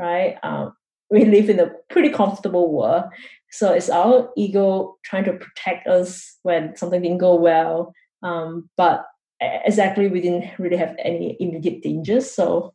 right? 0.00 0.36
Um, 0.42 0.72
we 1.10 1.24
live 1.24 1.48
in 1.48 1.60
a 1.60 1.70
pretty 1.88 2.10
comfortable 2.10 2.72
world, 2.72 3.04
so 3.50 3.72
it's 3.72 3.88
our 3.88 4.30
ego 4.36 4.98
trying 5.04 5.24
to 5.24 5.32
protect 5.32 5.86
us 5.86 6.36
when 6.42 6.76
something 6.76 7.00
didn't 7.00 7.18
go 7.18 7.34
well. 7.36 7.94
Um, 8.22 8.68
but 8.76 9.06
exactly, 9.40 10.08
we 10.08 10.20
didn't 10.20 10.50
really 10.58 10.76
have 10.76 10.96
any 11.02 11.36
immediate 11.40 11.82
dangers, 11.82 12.30
so 12.30 12.74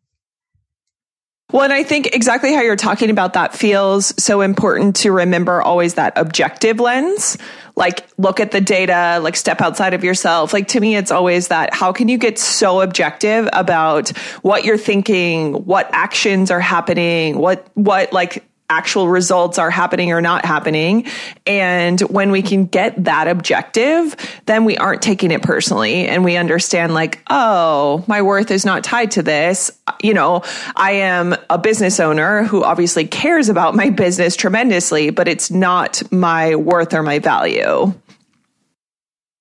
well, 1.53 1.61
and 1.61 1.71
I 1.71 1.83
think 1.83 2.07
exactly 2.13 2.51
how 2.53 2.61
you're 2.61 2.75
talking 2.75 3.11
about 3.11 3.33
that 3.33 3.53
feels 3.53 4.13
so 4.21 4.41
important 4.41 4.95
to 4.97 5.11
remember 5.11 5.61
always 5.61 5.93
that 5.93 6.13
objective 6.17 6.79
lens. 6.79 7.37
Like, 7.75 8.07
look 8.17 8.39
at 8.39 8.51
the 8.51 8.59
data, 8.59 9.19
like, 9.21 9.35
step 9.35 9.61
outside 9.61 9.93
of 9.93 10.03
yourself. 10.03 10.51
Like, 10.51 10.67
to 10.69 10.79
me, 10.79 10.95
it's 10.95 11.11
always 11.11 11.49
that 11.49 11.73
how 11.73 11.93
can 11.93 12.07
you 12.07 12.17
get 12.17 12.39
so 12.39 12.81
objective 12.81 13.47
about 13.53 14.09
what 14.41 14.65
you're 14.65 14.77
thinking, 14.77 15.53
what 15.65 15.87
actions 15.91 16.49
are 16.49 16.59
happening, 16.59 17.37
what, 17.37 17.67
what, 17.75 18.11
like, 18.11 18.43
actual 18.73 19.07
results 19.07 19.59
are 19.59 19.69
happening 19.69 20.11
or 20.11 20.19
not 20.19 20.45
happening. 20.45 21.05
And 21.45 21.99
when 22.01 22.31
we 22.31 22.41
can 22.41 22.65
get 22.65 23.03
that 23.03 23.27
objective, 23.27 24.15
then 24.47 24.65
we 24.65 24.75
aren't 24.77 25.03
taking 25.03 25.29
it 25.29 25.43
personally 25.43 26.07
and 26.07 26.23
we 26.23 26.35
understand 26.35 26.95
like, 26.95 27.21
oh, 27.29 28.03
my 28.07 28.21
worth 28.23 28.49
is 28.49 28.65
not 28.65 28.83
tied 28.83 29.11
to 29.11 29.21
this. 29.21 29.71
You 30.01 30.15
know, 30.15 30.41
I 30.75 30.93
am 30.93 31.35
a 31.49 31.59
business 31.59 31.99
owner 31.99 32.43
who 32.43 32.63
obviously 32.63 33.05
cares 33.05 33.47
about 33.47 33.75
my 33.75 33.91
business 33.91 34.35
tremendously, 34.35 35.11
but 35.11 35.27
it's 35.27 35.51
not 35.51 36.01
my 36.11 36.55
worth 36.55 36.93
or 36.93 37.03
my 37.03 37.19
value. 37.19 37.93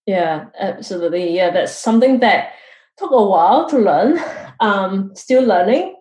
Yeah, 0.07 0.47
absolutely. 0.59 1.35
Yeah, 1.35 1.51
that's 1.51 1.75
something 1.75 2.21
that 2.21 2.53
took 2.99 3.13
a 3.13 3.25
while 3.25 3.69
to 3.71 3.79
learn. 3.79 4.21
Um, 4.61 5.11
still 5.15 5.43
learning 5.43 5.97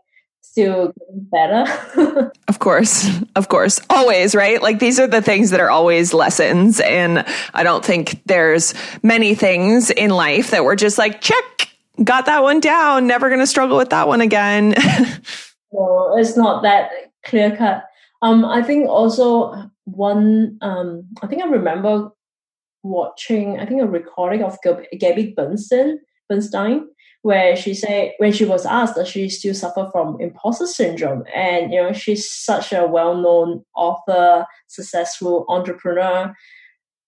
still 0.51 0.93
getting 0.99 1.27
better. 1.31 2.31
of 2.49 2.59
course. 2.59 3.07
Of 3.37 3.47
course. 3.47 3.79
Always, 3.89 4.35
right? 4.35 4.61
Like 4.61 4.79
these 4.79 4.99
are 4.99 5.07
the 5.07 5.21
things 5.21 5.49
that 5.51 5.61
are 5.61 5.69
always 5.69 6.13
lessons. 6.13 6.81
And 6.81 7.25
I 7.53 7.63
don't 7.63 7.85
think 7.85 8.21
there's 8.25 8.73
many 9.01 9.33
things 9.33 9.91
in 9.91 10.09
life 10.09 10.51
that 10.51 10.65
we're 10.65 10.75
just 10.75 10.97
like, 10.97 11.21
check, 11.21 11.69
got 12.03 12.25
that 12.25 12.43
one 12.43 12.59
down, 12.59 13.07
never 13.07 13.29
going 13.29 13.39
to 13.39 13.47
struggle 13.47 13.77
with 13.77 13.91
that 13.91 14.09
one 14.09 14.19
again. 14.19 14.71
no, 15.71 16.17
it's 16.17 16.35
not 16.35 16.63
that 16.63 16.91
clear 17.23 17.55
cut. 17.55 17.85
Um, 18.21 18.43
I 18.43 18.61
think 18.61 18.89
also 18.89 19.71
one, 19.85 20.57
um, 20.61 21.07
I 21.23 21.27
think 21.27 21.41
I 21.41 21.47
remember 21.47 22.09
watching, 22.83 23.57
I 23.57 23.65
think 23.65 23.81
a 23.81 23.87
recording 23.87 24.43
of 24.43 24.57
Gabby 24.99 25.33
Bernstein, 25.35 25.99
Bernstein 26.27 26.89
where 27.24 27.55
she 27.55 27.74
said 27.74 28.13
when 28.17 28.32
she 28.32 28.45
was 28.45 28.65
asked 28.65 28.95
that 28.95 29.07
she 29.07 29.30
still 29.30 29.53
suffer 29.53 29.88
from 29.91 30.19
imposter 30.19 30.65
syndrome. 30.65 31.24
And 31.36 31.72
you 31.72 31.82
know 31.82 31.93
she's 31.93 32.30
such 32.30 32.74
a 32.74 32.88
well-known 32.88 33.63
author 33.76 34.45
successful 34.67 35.45
entrepreneur. 35.49 36.36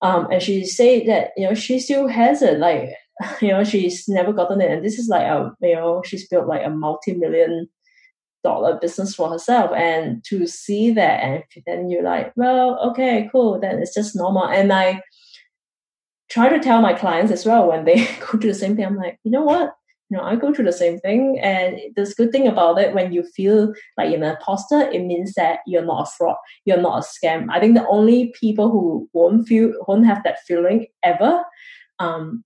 Um, 0.01 0.27
and 0.31 0.41
she 0.41 0.65
said 0.65 1.07
that 1.07 1.31
you 1.35 1.47
know 1.47 1.53
she 1.53 1.79
still 1.79 2.07
has 2.07 2.41
it. 2.41 2.59
Like 2.59 2.89
you 3.41 3.49
know 3.49 3.63
she's 3.63 4.07
never 4.07 4.33
gotten 4.33 4.61
it. 4.61 4.71
And 4.71 4.85
this 4.85 4.99
is 4.99 5.07
like 5.07 5.25
a 5.25 5.51
you 5.61 5.75
know 5.75 6.03
she's 6.05 6.27
built 6.27 6.47
like 6.47 6.65
a 6.65 6.69
multi-million 6.69 7.67
dollar 8.43 8.77
business 8.79 9.15
for 9.15 9.29
herself. 9.31 9.71
And 9.71 10.23
to 10.25 10.45
see 10.45 10.91
that 10.91 11.23
and 11.23 11.43
then 11.65 11.89
you're 11.89 12.03
like 12.03 12.33
well 12.35 12.79
okay 12.91 13.29
cool. 13.31 13.59
Then 13.59 13.79
it's 13.79 13.95
just 13.95 14.15
normal. 14.15 14.47
And 14.47 14.71
i 14.71 15.01
try 16.29 16.49
to 16.49 16.59
tell 16.59 16.81
my 16.81 16.93
clients 16.93 17.31
as 17.31 17.45
well 17.45 17.67
when 17.67 17.85
they 17.85 18.07
go 18.19 18.37
to 18.37 18.47
the 18.47 18.53
same 18.53 18.75
thing. 18.75 18.85
I'm 18.85 18.97
like 18.97 19.17
you 19.23 19.31
know 19.31 19.43
what 19.43 19.73
know, 20.13 20.23
I 20.23 20.35
go 20.35 20.53
through 20.53 20.65
the 20.65 20.73
same 20.73 20.99
thing. 20.99 21.39
And 21.39 21.79
the 21.95 22.11
good 22.15 22.31
thing 22.31 22.47
about 22.47 22.79
it, 22.79 22.93
when 22.93 23.11
you 23.11 23.23
feel 23.23 23.73
like 23.97 24.09
you're 24.09 24.23
an 24.23 24.35
imposter, 24.35 24.81
it 24.81 25.03
means 25.03 25.33
that 25.33 25.59
you're 25.67 25.85
not 25.85 26.07
a 26.07 26.11
fraud, 26.17 26.37
you're 26.65 26.81
not 26.81 27.03
a 27.03 27.25
scam. 27.25 27.47
I 27.49 27.59
think 27.59 27.75
the 27.75 27.87
only 27.87 28.33
people 28.39 28.71
who 28.71 29.09
won't 29.13 29.47
feel, 29.47 29.73
won't 29.87 30.05
have 30.05 30.23
that 30.23 30.39
feeling 30.47 30.87
ever, 31.03 31.43
um, 31.99 32.43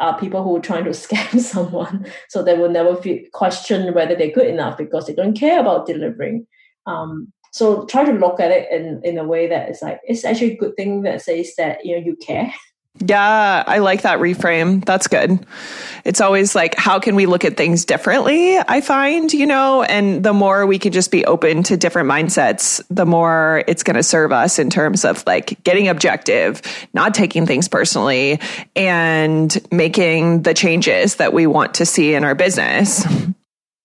are 0.00 0.18
people 0.18 0.42
who 0.42 0.56
are 0.56 0.60
trying 0.60 0.84
to 0.84 0.90
scam 1.06 1.40
someone, 1.40 2.06
so 2.28 2.42
they 2.42 2.56
will 2.56 2.70
never 2.70 2.96
feel 2.96 3.18
question 3.32 3.94
whether 3.94 4.14
they're 4.14 4.30
good 4.30 4.46
enough 4.46 4.76
because 4.76 5.06
they 5.06 5.14
don't 5.14 5.38
care 5.38 5.60
about 5.60 5.86
delivering. 5.86 6.46
Um, 6.86 7.32
so 7.52 7.86
try 7.86 8.04
to 8.04 8.12
look 8.12 8.40
at 8.40 8.50
it 8.50 8.70
in 8.70 9.00
in 9.04 9.18
a 9.18 9.24
way 9.24 9.46
that 9.46 9.68
it's 9.68 9.82
like 9.82 10.00
it's 10.04 10.24
actually 10.24 10.52
a 10.52 10.56
good 10.56 10.76
thing 10.76 11.02
that 11.02 11.22
says 11.22 11.54
that 11.56 11.84
you 11.84 11.96
know 11.96 12.04
you 12.04 12.16
care 12.16 12.52
Yeah, 13.00 13.62
I 13.66 13.78
like 13.78 14.02
that 14.02 14.18
reframe. 14.18 14.84
That's 14.84 15.06
good. 15.06 15.46
It's 16.04 16.20
always 16.20 16.54
like, 16.54 16.74
how 16.74 16.98
can 16.98 17.14
we 17.14 17.26
look 17.26 17.44
at 17.44 17.56
things 17.56 17.84
differently? 17.84 18.58
I 18.58 18.80
find, 18.80 19.32
you 19.32 19.46
know, 19.46 19.84
and 19.84 20.24
the 20.24 20.32
more 20.32 20.66
we 20.66 20.80
can 20.80 20.92
just 20.92 21.12
be 21.12 21.24
open 21.24 21.62
to 21.64 21.76
different 21.76 22.08
mindsets, 22.10 22.82
the 22.90 23.06
more 23.06 23.62
it's 23.68 23.84
going 23.84 23.96
to 23.96 24.02
serve 24.02 24.32
us 24.32 24.58
in 24.58 24.68
terms 24.68 25.04
of 25.04 25.24
like 25.26 25.62
getting 25.62 25.86
objective, 25.88 26.60
not 26.92 27.14
taking 27.14 27.46
things 27.46 27.68
personally, 27.68 28.40
and 28.74 29.56
making 29.70 30.42
the 30.42 30.54
changes 30.54 31.16
that 31.16 31.32
we 31.32 31.46
want 31.46 31.74
to 31.74 31.86
see 31.86 32.14
in 32.14 32.24
our 32.24 32.34
business. 32.34 33.06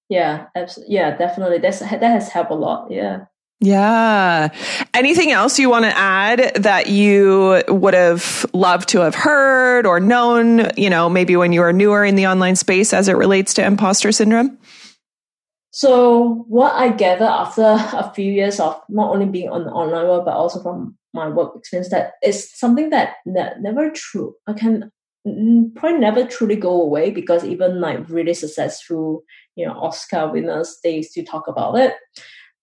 Yeah, 0.10 0.48
absolutely. 0.56 0.96
Yeah, 0.96 1.18
definitely. 1.18 1.60
That's 1.60 1.80
that 1.80 2.02
has 2.02 2.30
helped 2.30 2.52
a 2.52 2.56
lot. 2.56 2.90
Yeah. 2.90 3.26
Yeah. 3.64 4.50
Anything 4.94 5.32
else 5.32 5.58
you 5.58 5.70
want 5.70 5.86
to 5.86 5.98
add 5.98 6.52
that 6.56 6.88
you 6.88 7.64
would 7.70 7.94
have 7.94 8.46
loved 8.52 8.90
to 8.90 9.00
have 9.00 9.16
heard 9.16 9.86
or 9.86 10.02
known, 10.02 10.70
you 10.76 10.90
know, 10.90 11.10
maybe 11.10 11.38
when 11.38 11.54
you 11.54 11.62
were 11.62 11.72
newer 11.72 12.04
in 12.04 12.18
the 12.18 12.28
online 12.28 12.58
space 12.58 12.94
as 12.94 13.08
it 13.08 13.14
relates 13.14 13.54
to 13.54 13.66
imposter 13.66 14.12
syndrome? 14.12 14.58
So 15.72 16.44
what 16.50 16.74
I 16.74 16.90
gather 16.90 17.24
after 17.24 17.64
a 17.64 18.12
few 18.14 18.30
years 18.30 18.60
of 18.60 18.82
not 18.90 19.12
only 19.12 19.28
being 19.28 19.50
on 19.50 19.64
the 19.64 19.72
online 19.72 20.08
world, 20.08 20.26
but 20.26 20.36
also 20.36 20.62
from 20.62 20.98
my 21.14 21.30
work 21.30 21.56
experience, 21.56 21.90
that 21.92 22.16
is 22.22 22.52
something 22.54 22.90
that, 22.90 23.16
that 23.28 23.62
never 23.62 23.90
true. 23.92 24.36
I 24.46 24.54
can 24.54 24.92
mm, 25.26 25.74
probably 25.74 26.00
never 26.00 26.26
truly 26.26 26.58
go 26.58 26.82
away 26.82 27.12
because 27.12 27.46
even 27.46 27.80
like 27.80 28.10
really 28.10 28.34
successful, 28.34 29.24
you 29.56 29.66
know, 29.66 29.72
Oscar 29.72 30.30
winners, 30.30 30.80
they 30.84 31.02
still 31.02 31.24
talk 31.24 31.48
about 31.48 31.78
it. 31.78 31.94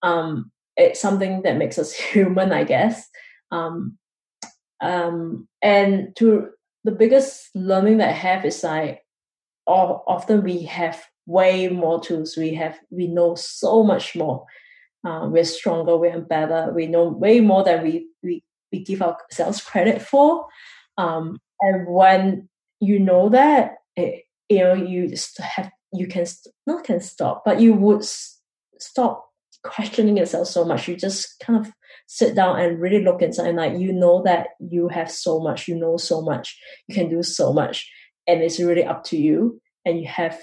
Um, 0.03 0.51
it's 0.81 1.01
something 1.01 1.43
that 1.43 1.57
makes 1.57 1.79
us 1.79 1.93
human, 2.13 2.53
I 2.53 2.65
guess. 2.65 3.09
Um, 3.51 3.99
um, 4.81 5.49
and 5.63 6.15
to 6.17 6.51
the 6.85 6.93
biggest 6.93 7.51
learning 7.55 7.99
that 7.99 8.09
I 8.09 8.13
have 8.13 8.45
is 8.45 8.63
like, 8.65 9.03
often 9.67 10.43
we 10.43 10.63
have 10.63 11.03
way 11.27 11.69
more 11.69 12.01
tools. 12.01 12.37
We 12.37 12.55
have 12.55 12.79
we 12.91 13.07
know 13.07 13.35
so 13.35 13.83
much 13.83 14.17
more. 14.17 14.47
Uh, 15.07 15.29
we're 15.31 15.45
stronger. 15.45 15.97
We're 15.97 16.21
better. 16.21 16.73
We 16.75 16.87
know 16.87 17.09
way 17.09 17.41
more 17.41 17.63
than 17.63 17.83
we 17.83 18.09
we 18.23 18.43
we 18.73 18.83
give 18.83 19.03
ourselves 19.03 19.61
credit 19.71 20.03
for. 20.03 20.47
Um, 20.99 21.39
and 21.61 21.87
when 21.87 22.49
you 22.81 22.99
know 22.99 23.29
that, 23.29 23.77
it, 23.97 24.25
you 24.49 24.59
know, 24.61 24.75
you 24.75 25.09
just 25.09 25.39
have 25.39 25.71
you 25.93 26.07
can 26.07 26.27
not 26.67 26.85
can 26.85 27.01
stop, 27.01 27.43
but 27.45 27.61
you 27.61 27.75
would 27.75 28.05
stop 28.79 29.30
questioning 29.63 30.17
yourself 30.17 30.49
so 30.49 30.65
much. 30.65 30.89
You 30.89 30.97
just 30.97 31.39
kind 31.41 31.59
of 31.65 31.73
sit 32.07 32.35
down 32.35 32.59
and 32.59 32.81
really 32.81 33.05
look 33.05 33.23
inside 33.23 33.49
and 33.49 33.57
like 33.57 33.79
you 33.79 33.93
know 33.93 34.23
that 34.25 34.49
you 34.59 34.89
have 34.89 35.11
so 35.11 35.41
much, 35.41 35.69
you 35.69 35.77
know 35.77 35.97
so 35.97 36.21
much, 36.21 36.59
you 36.89 36.95
can 36.95 37.09
do 37.09 37.23
so 37.23 37.53
much, 37.53 37.91
and 38.27 38.43
it's 38.43 38.61
really 38.61 38.85
up 38.85 39.05
to 39.05 39.17
you. 39.17 39.61
And 39.87 39.99
you 39.99 40.07
have 40.09 40.39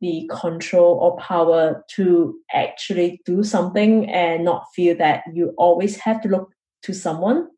the 0.00 0.28
control 0.40 0.98
or 1.00 1.16
power 1.18 1.84
to 1.96 2.34
actually 2.52 3.20
do 3.24 3.42
something 3.42 4.10
and 4.10 4.44
not 4.44 4.64
feel 4.74 4.96
that 4.96 5.22
you 5.32 5.52
always 5.56 5.96
have 5.96 6.20
to 6.22 6.28
look 6.28 6.50
to 6.82 6.92
someone. 6.92 7.48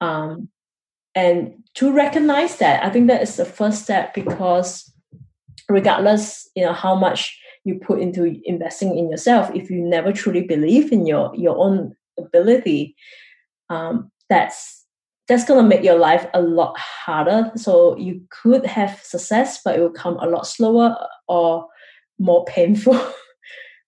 Um, 0.00 0.48
and 1.14 1.64
to 1.74 1.92
recognize 1.92 2.56
that, 2.58 2.84
I 2.84 2.90
think 2.90 3.06
that 3.08 3.22
is 3.22 3.36
the 3.36 3.44
first 3.44 3.82
step 3.82 4.14
because 4.14 4.92
regardless, 5.68 6.48
you 6.54 6.64
know, 6.64 6.72
how 6.72 6.94
much 6.94 7.38
you 7.66 7.74
put 7.74 8.00
into 8.00 8.40
investing 8.44 8.96
in 8.96 9.10
yourself 9.10 9.50
if 9.54 9.68
you 9.68 9.82
never 9.82 10.12
truly 10.12 10.42
believe 10.42 10.92
in 10.92 11.04
your 11.04 11.34
your 11.34 11.58
own 11.58 11.94
ability 12.18 12.94
um, 13.68 14.10
that's 14.30 14.84
that's 15.28 15.44
going 15.44 15.60
to 15.60 15.68
make 15.68 15.82
your 15.82 15.98
life 15.98 16.24
a 16.34 16.40
lot 16.40 16.78
harder. 16.78 17.50
So 17.56 17.96
you 17.96 18.22
could 18.30 18.64
have 18.64 19.00
success 19.02 19.60
but 19.64 19.76
it 19.76 19.80
will 19.80 19.90
come 19.90 20.16
a 20.18 20.26
lot 20.26 20.46
slower 20.46 20.96
or 21.28 21.66
more 22.18 22.44
painful. 22.44 22.98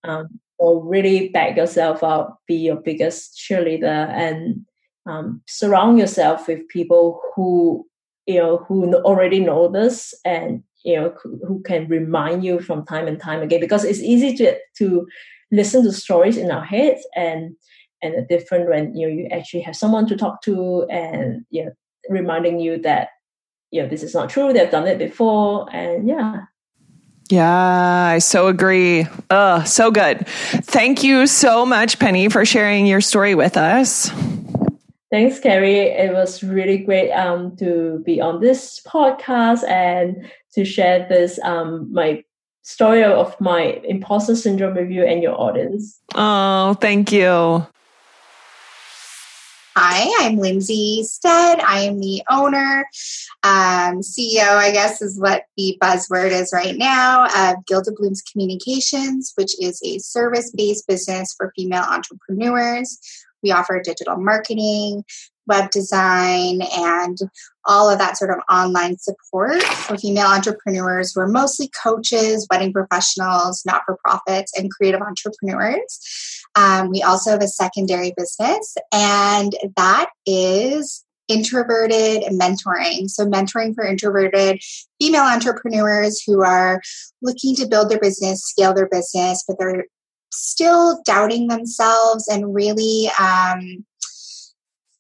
Um, 0.05 0.39
or 0.59 0.85
really 0.85 1.29
back 1.31 1.57
yourself 1.57 2.05
up 2.05 2.39
be 2.47 2.55
your 2.55 2.77
biggest 2.77 3.37
cheerleader 3.37 4.09
and 4.09 4.65
um, 5.07 5.43
surround 5.49 5.99
yourself 5.99 6.47
with 6.47 6.69
people 6.69 7.21
who 7.35 7.85
you 8.29 8.37
know 8.37 8.59
who 8.59 8.95
already 8.95 9.41
know 9.41 9.67
this 9.69 10.15
and 10.25 10.63
you 10.85 10.97
know 10.97 11.15
who 11.47 11.63
can 11.63 11.89
remind 11.89 12.45
you 12.45 12.61
from 12.61 12.85
time 12.85 13.07
and 13.07 13.21
time 13.21 13.43
again 13.43 13.61
because 13.61 13.85
it's 13.85 14.01
easy 14.01 14.37
to 14.37 14.57
to 14.77 15.07
listen 15.51 15.83
to 15.83 15.93
stories 15.93 16.37
in 16.37 16.51
our 16.51 16.65
heads 16.65 17.07
and 17.17 17.57
and 18.03 18.29
different 18.29 18.69
when 18.69 18.95
you 18.95 19.07
know 19.07 19.13
you 19.13 19.29
actually 19.33 19.61
have 19.61 19.77
someone 19.77 20.07
to 20.07 20.17
talk 20.17 20.43
to 20.43 20.87
and 20.91 21.45
you 21.51 21.65
know 21.65 21.73
reminding 22.09 22.61
you 22.61 22.81
that 22.81 23.09
you 23.71 23.83
know 23.83 23.89
this 23.89 24.03
is 24.03 24.15
not 24.15 24.31
true 24.31 24.53
they've 24.53 24.71
done 24.71 24.87
it 24.87 24.99
before 24.99 25.67
and 25.73 26.09
yeah 26.09 26.43
yeah, 27.31 28.13
I 28.15 28.21
so 28.21 28.49
agree. 28.49 29.07
Uh, 29.29 29.63
so 29.65 29.91
good. 29.91 30.27
Thank 30.27 31.05
you 31.05 31.27
so 31.27 31.67
much, 31.67 31.99
Penny, 31.99 32.31
for 32.31 32.47
sharing 32.47 32.87
your 32.87 33.03
story 33.03 33.35
with 33.35 33.59
us. 33.59 34.11
Thanks, 35.11 35.39
Carrie. 35.39 35.89
It 35.89 36.13
was 36.13 36.43
really 36.43 36.79
great 36.79 37.11
um, 37.13 37.57
to 37.57 38.03
be 38.05 38.21
on 38.21 38.41
this 38.41 38.81
podcast 38.87 39.67
and 39.69 40.27
to 40.55 40.65
share 40.65 41.07
this 41.09 41.39
um, 41.43 41.93
my 41.93 42.23
story 42.63 43.03
of 43.03 43.35
my 43.41 43.81
imposter 43.85 44.37
syndrome 44.37 44.75
with 44.75 44.91
you 44.91 45.05
and 45.05 45.23
your 45.23 45.39
audience. 45.41 46.01
Oh, 46.15 46.75
thank 46.75 47.13
you. 47.13 47.67
Hi, 49.81 50.27
I'm 50.27 50.39
Lindsay 50.39 51.05
Stead. 51.05 51.61
I 51.61 51.83
am 51.83 52.01
the 52.01 52.21
owner, 52.29 52.85
um, 53.45 54.01
CEO, 54.01 54.57
I 54.57 54.73
guess 54.73 55.01
is 55.01 55.21
what 55.21 55.45
the 55.57 55.79
buzzword 55.81 56.33
is 56.33 56.51
right 56.53 56.77
now, 56.77 57.27
of 57.27 57.65
Gilda 57.65 57.93
Blooms 57.93 58.21
Communications, 58.21 59.33
which 59.37 59.53
is 59.63 59.81
a 59.85 59.99
service 60.01 60.51
based 60.51 60.89
business 60.89 61.33
for 61.39 61.53
female 61.55 61.85
entrepreneurs. 61.85 62.99
We 63.45 63.53
offer 63.53 63.81
digital 63.81 64.17
marketing, 64.17 65.05
web 65.49 65.71
design, 65.71 66.61
and 66.77 67.19
all 67.65 67.91
of 67.91 67.99
that 67.99 68.17
sort 68.17 68.31
of 68.31 68.39
online 68.51 68.97
support 68.99 69.63
for 69.63 69.97
female 69.99 70.27
entrepreneurs 70.27 71.13
who 71.13 71.21
are 71.21 71.29
mostly 71.29 71.71
coaches, 71.83 72.47
wedding 72.51 72.73
professionals, 72.73 73.63
not 73.67 73.83
for 73.85 73.99
profits, 74.05 74.53
and 74.57 74.71
creative 74.71 75.01
entrepreneurs. 75.01 76.45
Um, 76.55 76.91
we 76.91 77.03
also 77.03 77.31
have 77.31 77.43
a 77.43 77.49
secondary 77.49 78.13
business, 78.17 78.77
and 78.93 79.53
that 79.77 80.11
is 80.27 81.05
introverted 81.29 82.23
mentoring. 82.33 83.09
So, 83.09 83.27
mentoring 83.27 83.75
for 83.75 83.85
introverted 83.85 84.61
female 85.01 85.23
entrepreneurs 85.23 86.23
who 86.27 86.43
are 86.43 86.81
looking 87.23 87.55
to 87.57 87.67
build 87.67 87.91
their 87.91 88.01
business, 88.01 88.43
scale 88.43 88.75
their 88.75 88.89
business, 88.89 89.45
but 89.47 89.59
they're 89.59 89.85
still 90.33 91.03
doubting 91.05 91.49
themselves 91.49 92.29
and 92.29 92.55
really 92.55 93.11
um, 93.21 93.85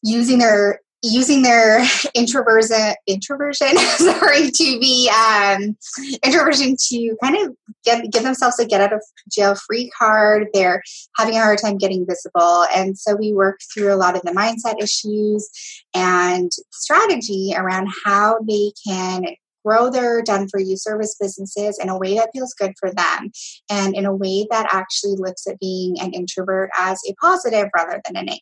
using 0.02 0.38
their 0.38 0.80
using 1.02 1.42
their 1.42 1.86
introversion 2.14 2.94
introversion 3.06 3.76
sorry 3.76 4.50
to 4.50 4.78
be 4.80 5.10
um, 5.10 5.76
introversion 6.24 6.76
to 6.88 7.16
kind 7.22 7.36
of 7.36 7.54
get 7.84 8.10
give 8.10 8.22
themselves 8.22 8.58
a 8.58 8.66
get 8.66 8.80
out 8.80 8.92
of 8.92 9.02
jail 9.30 9.54
free 9.54 9.90
card 9.96 10.48
they're 10.52 10.82
having 11.16 11.36
a 11.36 11.40
hard 11.40 11.58
time 11.58 11.78
getting 11.78 12.04
visible 12.06 12.66
and 12.74 12.98
so 12.98 13.14
we 13.14 13.32
work 13.32 13.60
through 13.72 13.92
a 13.92 13.96
lot 13.96 14.16
of 14.16 14.22
the 14.22 14.32
mindset 14.32 14.82
issues 14.82 15.48
and 15.94 16.50
strategy 16.70 17.52
around 17.56 17.88
how 18.04 18.38
they 18.46 18.72
can 18.86 19.24
grow 19.64 19.90
their 19.90 20.22
done 20.22 20.48
for 20.48 20.58
you 20.58 20.76
service 20.76 21.16
businesses 21.20 21.78
in 21.78 21.88
a 21.88 21.98
way 21.98 22.14
that 22.14 22.30
feels 22.32 22.54
good 22.54 22.72
for 22.78 22.90
them 22.90 23.30
and 23.70 23.94
in 23.94 24.06
a 24.06 24.14
way 24.14 24.46
that 24.50 24.68
actually 24.72 25.14
looks 25.16 25.46
at 25.46 25.58
being 25.58 26.00
an 26.00 26.12
introvert 26.12 26.70
as 26.78 27.00
a 27.08 27.14
positive 27.20 27.68
rather 27.76 28.00
than 28.04 28.16
a 28.16 28.22
negative. 28.22 28.40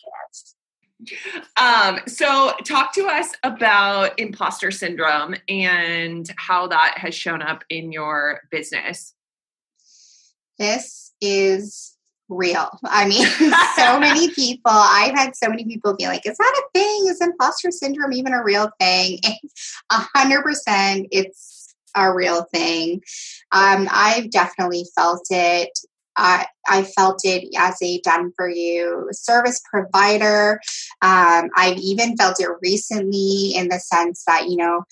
Um, 1.56 2.00
so, 2.06 2.52
talk 2.64 2.92
to 2.94 3.06
us 3.06 3.28
about 3.42 4.18
imposter 4.18 4.70
syndrome 4.70 5.34
and 5.48 6.28
how 6.36 6.66
that 6.68 6.98
has 6.98 7.14
shown 7.14 7.42
up 7.42 7.64
in 7.68 7.92
your 7.92 8.40
business. 8.50 9.14
This 10.58 11.12
is 11.20 11.96
real. 12.28 12.78
I 12.84 13.06
mean, 13.08 13.26
so 13.76 13.98
many 14.00 14.30
people, 14.32 14.62
I've 14.72 15.14
had 15.14 15.36
so 15.36 15.48
many 15.48 15.64
people 15.64 15.96
be 15.96 16.06
like, 16.06 16.26
is 16.26 16.36
that 16.36 16.62
a 16.64 16.78
thing? 16.78 17.06
Is 17.08 17.20
imposter 17.20 17.70
syndrome 17.70 18.12
even 18.12 18.32
a 18.32 18.42
real 18.42 18.70
thing? 18.80 19.20
A 19.90 20.06
hundred 20.14 20.42
percent 20.42 21.06
it's 21.12 21.74
a 21.94 22.12
real 22.12 22.44
thing. 22.52 23.02
Um, 23.52 23.88
I've 23.90 24.30
definitely 24.30 24.84
felt 24.94 25.26
it. 25.30 25.70
I, 26.16 26.46
I 26.68 26.82
felt 26.82 27.20
it 27.24 27.48
as 27.56 27.80
a 27.82 28.00
done 28.00 28.32
for 28.36 28.48
you 28.48 29.08
service 29.12 29.60
provider. 29.70 30.60
Um, 31.02 31.50
I've 31.56 31.78
even 31.78 32.16
felt 32.16 32.40
it 32.40 32.48
recently 32.62 33.52
in 33.54 33.68
the 33.68 33.78
sense 33.78 34.24
that, 34.26 34.48
you 34.48 34.56
know, 34.56 34.84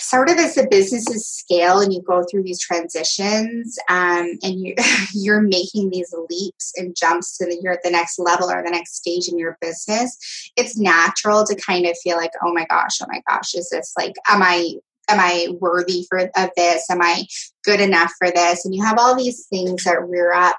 sort 0.00 0.30
of 0.30 0.38
as 0.38 0.54
the 0.54 0.66
businesses 0.70 1.26
scale 1.26 1.80
and 1.80 1.92
you 1.92 2.02
go 2.02 2.24
through 2.24 2.42
these 2.42 2.60
transitions 2.60 3.78
um, 3.88 4.38
and 4.42 4.60
you 4.60 4.74
you're 5.14 5.42
making 5.42 5.90
these 5.90 6.12
leaps 6.30 6.72
and 6.76 6.96
jumps 6.96 7.36
to 7.36 7.44
the, 7.44 7.60
you're 7.62 7.72
at 7.72 7.82
the 7.82 7.90
next 7.90 8.18
level 8.18 8.50
or 8.50 8.62
the 8.62 8.70
next 8.70 8.96
stage 8.96 9.28
in 9.28 9.38
your 9.38 9.58
business 9.60 10.16
it's 10.56 10.78
natural 10.78 11.44
to 11.44 11.54
kind 11.54 11.86
of 11.86 11.96
feel 12.02 12.16
like 12.16 12.32
oh 12.44 12.52
my 12.52 12.64
gosh 12.66 12.98
oh 13.02 13.06
my 13.08 13.20
gosh 13.28 13.54
is 13.54 13.68
this 13.70 13.92
like 13.96 14.14
am 14.28 14.42
i 14.42 14.72
am 15.10 15.20
i 15.20 15.48
worthy 15.60 16.06
for 16.08 16.18
of 16.18 16.50
this? 16.56 16.88
Am 16.90 17.02
i 17.02 17.24
good 17.64 17.80
enough 17.80 18.12
for 18.18 18.30
this? 18.30 18.64
And 18.64 18.74
you 18.74 18.84
have 18.84 18.98
all 18.98 19.16
these 19.16 19.46
things 19.48 19.84
that 19.84 20.00
rear 20.08 20.32
up. 20.32 20.56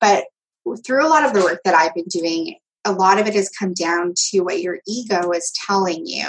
But 0.00 0.24
through 0.86 1.06
a 1.06 1.08
lot 1.08 1.24
of 1.24 1.34
the 1.34 1.40
work 1.40 1.60
that 1.64 1.74
i've 1.74 1.94
been 1.94 2.06
doing 2.08 2.56
a 2.84 2.92
lot 2.92 3.18
of 3.18 3.26
it 3.26 3.34
has 3.34 3.48
come 3.48 3.72
down 3.72 4.12
to 4.30 4.40
what 4.40 4.60
your 4.60 4.78
ego 4.86 5.30
is 5.32 5.52
telling 5.66 6.06
you. 6.06 6.26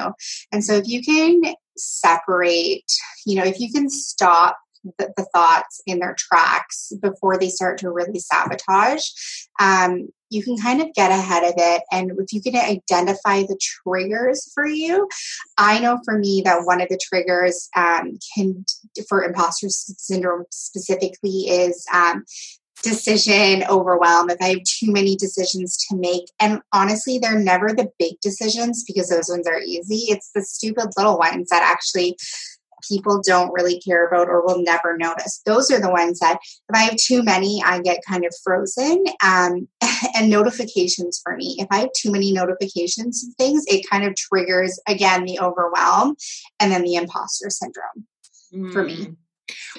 And 0.51 0.63
so 0.63 0.75
if 0.75 0.87
you 0.87 1.03
can 1.03 1.53
separate, 1.77 2.89
you 3.25 3.35
know, 3.35 3.43
if 3.43 3.59
you 3.59 3.71
can 3.71 3.89
stop 3.89 4.57
the, 4.97 5.13
the 5.17 5.25
thoughts 5.33 5.81
in 5.85 5.99
their 5.99 6.15
tracks 6.17 6.91
before 7.01 7.37
they 7.37 7.49
start 7.49 7.77
to 7.79 7.91
really 7.91 8.19
sabotage, 8.19 9.03
um, 9.59 10.07
you 10.29 10.43
can 10.43 10.57
kind 10.57 10.81
of 10.81 10.93
get 10.93 11.11
ahead 11.11 11.43
of 11.43 11.53
it. 11.57 11.83
And 11.91 12.11
if 12.17 12.33
you 12.33 12.41
can 12.41 12.55
identify 12.55 13.41
the 13.41 13.59
triggers 13.61 14.51
for 14.53 14.65
you, 14.65 15.07
I 15.57 15.79
know 15.79 15.99
for 16.03 16.17
me 16.17 16.41
that 16.45 16.65
one 16.65 16.81
of 16.81 16.89
the 16.89 16.99
triggers 17.01 17.69
um, 17.75 18.17
can, 18.35 18.65
for 19.07 19.23
imposter 19.23 19.67
syndrome 19.69 20.45
specifically, 20.49 21.47
is 21.47 21.85
um, 21.93 22.25
decision 22.83 23.63
overwhelm, 23.69 24.29
if 24.29 24.37
I 24.41 24.49
have 24.49 24.63
too 24.63 24.91
many 24.91 25.15
decisions 25.15 25.77
to 25.87 25.95
make. 25.95 26.25
And 26.39 26.61
honestly, 26.71 27.17
they're 27.17 27.39
never 27.39 27.69
the 27.69 27.89
big 27.97 28.19
decisions 28.21 28.83
because 28.85 29.09
those 29.09 29.29
ones 29.29 29.47
are 29.47 29.59
easy. 29.59 30.11
It's 30.11 30.31
the 30.35 30.43
stupid 30.43 30.89
little 30.97 31.17
ones 31.17 31.49
that 31.49 31.63
actually 31.63 32.17
people 32.87 33.21
don't 33.25 33.53
really 33.53 33.79
care 33.79 34.07
about 34.07 34.27
or 34.27 34.45
will 34.45 34.61
never 34.61 34.97
notice. 34.97 35.41
Those 35.45 35.71
are 35.71 35.79
the 35.79 35.91
ones 35.91 36.19
that, 36.19 36.39
if 36.41 36.75
I 36.75 36.79
have 36.79 36.97
too 36.97 37.23
many, 37.23 37.61
I 37.63 37.79
get 37.81 37.99
kind 38.07 38.25
of 38.25 38.33
frozen. 38.43 39.03
Um, 39.23 39.67
and 40.15 40.29
notifications 40.29 41.19
for 41.23 41.35
me, 41.35 41.55
if 41.59 41.67
I 41.71 41.79
have 41.79 41.89
too 41.95 42.11
many 42.11 42.31
notifications 42.31 43.23
of 43.23 43.33
things, 43.35 43.63
it 43.67 43.85
kind 43.89 44.05
of 44.05 44.15
triggers 44.15 44.79
again 44.87 45.25
the 45.25 45.39
overwhelm 45.39 46.15
and 46.59 46.71
then 46.71 46.83
the 46.83 46.95
imposter 46.95 47.49
syndrome 47.49 48.05
mm. 48.53 48.73
for 48.73 48.83
me. 48.83 49.15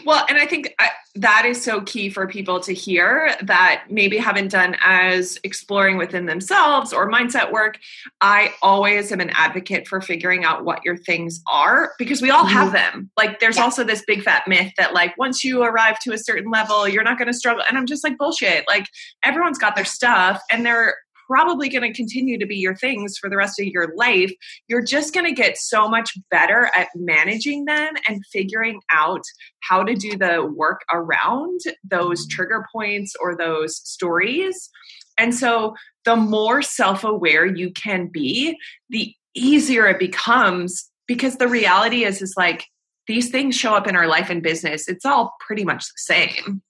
Well, 0.05 0.25
and 0.29 0.39
I 0.39 0.47
think 0.47 0.75
uh, 0.79 0.87
that 1.17 1.45
is 1.47 1.63
so 1.63 1.81
key 1.81 2.09
for 2.11 2.27
people 2.27 2.61
to 2.61 2.73
hear 2.73 3.35
that 3.43 3.85
maybe 3.89 4.17
haven't 4.19 4.49
done 4.49 4.77
as 4.83 5.39
exploring 5.43 5.97
within 5.97 6.27
themselves 6.27 6.93
or 6.93 7.11
mindset 7.11 7.51
work. 7.51 7.79
I 8.21 8.53
always 8.63 9.11
am 9.11 9.21
an 9.21 9.31
advocate 9.31 9.89
for 9.89 10.01
figuring 10.01 10.45
out 10.45 10.65
what 10.65 10.85
your 10.85 10.97
things 10.97 11.43
are 11.47 11.93
because 11.99 12.23
we 12.23 12.31
all 12.31 12.45
have 12.45 12.69
mm-hmm. 12.69 12.97
them. 12.97 13.11
Like, 13.17 13.41
there's 13.41 13.57
yeah. 13.57 13.65
also 13.65 13.83
this 13.83 14.05
big 14.07 14.23
fat 14.23 14.45
myth 14.47 14.73
that, 14.77 14.95
like, 14.95 15.17
once 15.19 15.43
you 15.43 15.63
arrive 15.63 15.99
to 16.01 16.13
a 16.13 16.19
certain 16.19 16.51
level, 16.51 16.87
you're 16.87 17.03
not 17.03 17.19
going 17.19 17.29
to 17.29 17.35
struggle. 17.35 17.65
And 17.69 17.77
I'm 17.77 17.87
just 17.87 18.05
like, 18.05 18.19
bullshit. 18.19 18.65
Like, 18.69 18.87
everyone's 19.25 19.59
got 19.59 19.75
their 19.75 19.85
stuff 19.85 20.41
and 20.51 20.65
they're 20.65 20.97
probably 21.27 21.69
going 21.69 21.83
to 21.83 21.97
continue 21.97 22.39
to 22.39 22.47
be 22.47 22.57
your 22.57 22.77
things 22.77 23.17
for 23.19 23.29
the 23.29 23.37
rest 23.37 23.61
of 23.61 23.67
your 23.67 23.95
life. 23.97 24.33
You're 24.69 24.85
just 24.85 25.15
going 25.15 25.27
to 25.27 25.33
get 25.33 25.57
so 25.57 25.89
much 25.89 26.11
better 26.31 26.71
at 26.75 26.89
managing 26.95 27.65
them 27.65 27.95
and 28.09 28.25
figuring 28.33 28.81
out 28.93 29.23
how 29.61 29.83
to 29.83 29.95
do 29.95 30.17
the 30.17 30.51
work 30.55 30.81
around 30.93 31.61
those 31.85 32.27
trigger 32.29 32.65
points 32.73 33.15
or 33.21 33.37
those 33.37 33.77
stories. 33.77 34.71
And 35.19 35.35
so 35.35 35.75
the 36.05 36.17
more 36.17 36.63
self 36.63 37.05
aware 37.05 37.47
you 37.47 37.73
can 37.73 38.09
be, 38.09 38.59
the 38.91 39.15
easier 39.35 39.87
it 39.87 39.99
becomes 39.99 40.91
because 41.07 41.37
the 41.37 41.49
reality 41.49 42.05
is, 42.05 42.23
is 42.23 42.35
like, 42.37 42.67
these 43.07 43.31
things 43.31 43.57
show 43.57 43.75
up 43.75 43.87
in 43.87 43.95
our 43.95 44.07
life 44.07 44.31
and 44.31 44.43
business. 44.43 44.89
It's 44.89 45.05
all 45.05 45.35
pretty 45.47 45.65
much 45.65 45.85
the 45.85 45.93
same. 45.97 46.63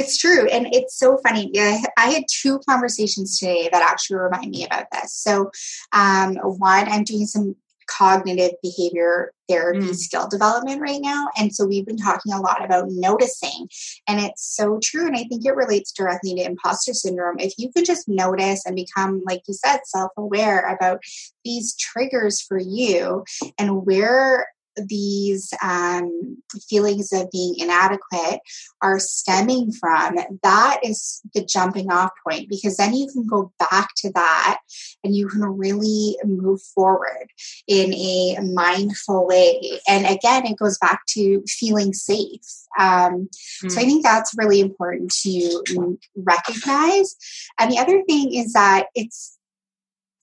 It's 0.00 0.16
true. 0.16 0.48
And 0.48 0.66
it's 0.72 0.98
so 0.98 1.18
funny. 1.18 1.52
I 1.58 2.10
had 2.10 2.24
two 2.26 2.58
conversations 2.66 3.38
today 3.38 3.68
that 3.70 3.82
actually 3.82 4.16
remind 4.16 4.50
me 4.50 4.64
about 4.64 4.86
this. 4.90 5.12
So, 5.12 5.50
um, 5.92 6.36
one, 6.36 6.88
I'm 6.88 7.04
doing 7.04 7.26
some 7.26 7.54
cognitive 7.86 8.52
behavior 8.62 9.32
therapy 9.46 9.80
mm. 9.80 9.94
skill 9.94 10.26
development 10.26 10.80
right 10.80 11.00
now. 11.02 11.28
And 11.36 11.54
so 11.54 11.66
we've 11.66 11.84
been 11.84 11.98
talking 11.98 12.32
a 12.32 12.40
lot 12.40 12.64
about 12.64 12.86
noticing. 12.88 13.68
And 14.08 14.20
it's 14.20 14.56
so 14.56 14.78
true. 14.82 15.06
And 15.06 15.16
I 15.16 15.24
think 15.24 15.44
it 15.44 15.54
relates 15.54 15.92
directly 15.92 16.34
to 16.36 16.44
imposter 16.46 16.94
syndrome. 16.94 17.38
If 17.38 17.52
you 17.58 17.70
can 17.70 17.84
just 17.84 18.08
notice 18.08 18.64
and 18.64 18.76
become, 18.76 19.22
like 19.26 19.42
you 19.48 19.54
said, 19.54 19.80
self 19.84 20.12
aware 20.16 20.60
about 20.60 21.00
these 21.44 21.76
triggers 21.76 22.40
for 22.40 22.58
you 22.58 23.24
and 23.58 23.84
where 23.84 24.46
these 24.76 25.52
um, 25.62 26.38
feelings 26.68 27.12
of 27.12 27.30
being 27.30 27.54
inadequate 27.58 28.40
are 28.82 28.98
stemming 28.98 29.72
from, 29.72 30.16
that 30.42 30.80
is 30.82 31.20
the 31.34 31.44
jumping 31.44 31.90
off 31.90 32.10
point 32.26 32.48
because 32.48 32.76
then 32.76 32.94
you 32.94 33.08
can 33.12 33.26
go 33.26 33.52
back 33.58 33.90
to 33.96 34.10
that 34.12 34.60
and 35.04 35.14
you 35.14 35.28
can 35.28 35.42
really 35.42 36.16
move 36.24 36.60
forward 36.62 37.30
in 37.66 37.92
a 37.94 38.38
mindful 38.42 39.26
way. 39.26 39.80
And 39.88 40.06
again, 40.06 40.46
it 40.46 40.58
goes 40.58 40.78
back 40.78 41.02
to 41.10 41.42
feeling 41.48 41.92
safe. 41.92 42.40
Um, 42.78 43.28
mm. 43.64 43.70
So 43.70 43.80
I 43.80 43.82
hmm. 43.82 43.88
think 43.88 44.04
that's 44.04 44.34
really 44.36 44.60
important 44.60 45.12
to 45.22 45.98
recognize. 46.16 47.16
And 47.58 47.72
the 47.72 47.78
other 47.78 48.02
thing 48.04 48.34
is 48.34 48.52
that 48.52 48.86
it's 48.94 49.38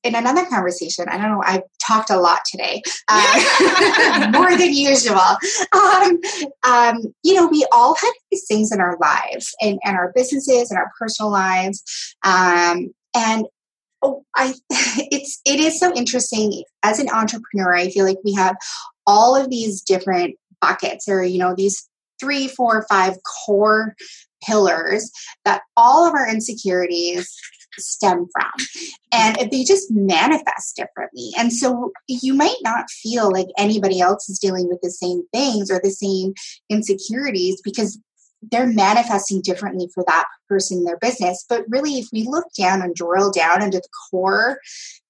in 0.07 0.15
another 0.15 0.45
conversation, 0.45 1.05
I 1.09 1.17
don't 1.17 1.31
know, 1.31 1.43
I've 1.45 1.63
talked 1.85 2.09
a 2.09 2.17
lot 2.17 2.39
today, 2.49 2.81
uh, 3.09 4.29
more 4.33 4.57
than 4.57 4.73
usual. 4.73 5.19
Um, 5.73 6.19
um, 6.63 7.13
you 7.23 7.35
know, 7.35 7.47
we 7.47 7.67
all 7.71 7.95
have 7.95 8.13
these 8.31 8.45
things 8.47 8.71
in 8.71 8.79
our 8.79 8.97
lives 8.99 9.53
and, 9.61 9.79
and 9.83 9.97
our 9.97 10.11
businesses 10.15 10.71
and 10.71 10.79
our 10.79 10.91
personal 10.97 11.31
lives. 11.31 11.83
Um, 12.23 12.93
and 13.15 13.45
oh, 14.01 14.23
I, 14.35 14.53
it's, 14.69 15.41
it 15.45 15.59
is 15.59 15.79
so 15.79 15.93
interesting 15.93 16.63
as 16.83 16.99
an 16.99 17.09
entrepreneur. 17.09 17.75
I 17.75 17.89
feel 17.89 18.05
like 18.05 18.19
we 18.23 18.33
have 18.33 18.55
all 19.05 19.35
of 19.35 19.49
these 19.49 19.81
different 19.81 20.35
buckets 20.61 21.07
or, 21.09 21.23
you 21.23 21.37
know, 21.37 21.53
these 21.55 21.87
three, 22.19 22.47
four, 22.47 22.85
five 22.89 23.15
core 23.45 23.93
pillars 24.43 25.11
that 25.45 25.61
all 25.75 26.07
of 26.07 26.13
our 26.13 26.29
insecurities 26.29 27.35
stem 27.79 28.27
from. 28.31 28.51
And 29.11 29.51
they 29.51 29.63
just 29.63 29.91
manifest 29.91 30.75
differently. 30.75 31.31
And 31.37 31.53
so 31.53 31.91
you 32.07 32.33
might 32.33 32.57
not 32.61 32.89
feel 32.89 33.31
like 33.31 33.47
anybody 33.57 34.01
else 34.01 34.29
is 34.29 34.39
dealing 34.39 34.67
with 34.67 34.79
the 34.81 34.91
same 34.91 35.23
things 35.33 35.71
or 35.71 35.79
the 35.83 35.91
same 35.91 36.33
insecurities 36.69 37.61
because 37.63 37.99
they're 38.51 38.67
manifesting 38.67 39.41
differently 39.41 39.89
for 39.93 40.03
that 40.07 40.25
person 40.47 40.79
in 40.79 40.83
their 40.83 40.97
business. 40.97 41.45
But 41.47 41.63
really, 41.69 41.95
if 41.95 42.07
we 42.13 42.23
look 42.23 42.45
down 42.57 42.81
and 42.81 42.93
drill 42.93 43.31
down 43.31 43.63
into 43.63 43.79
the 43.79 43.89
core 44.11 44.59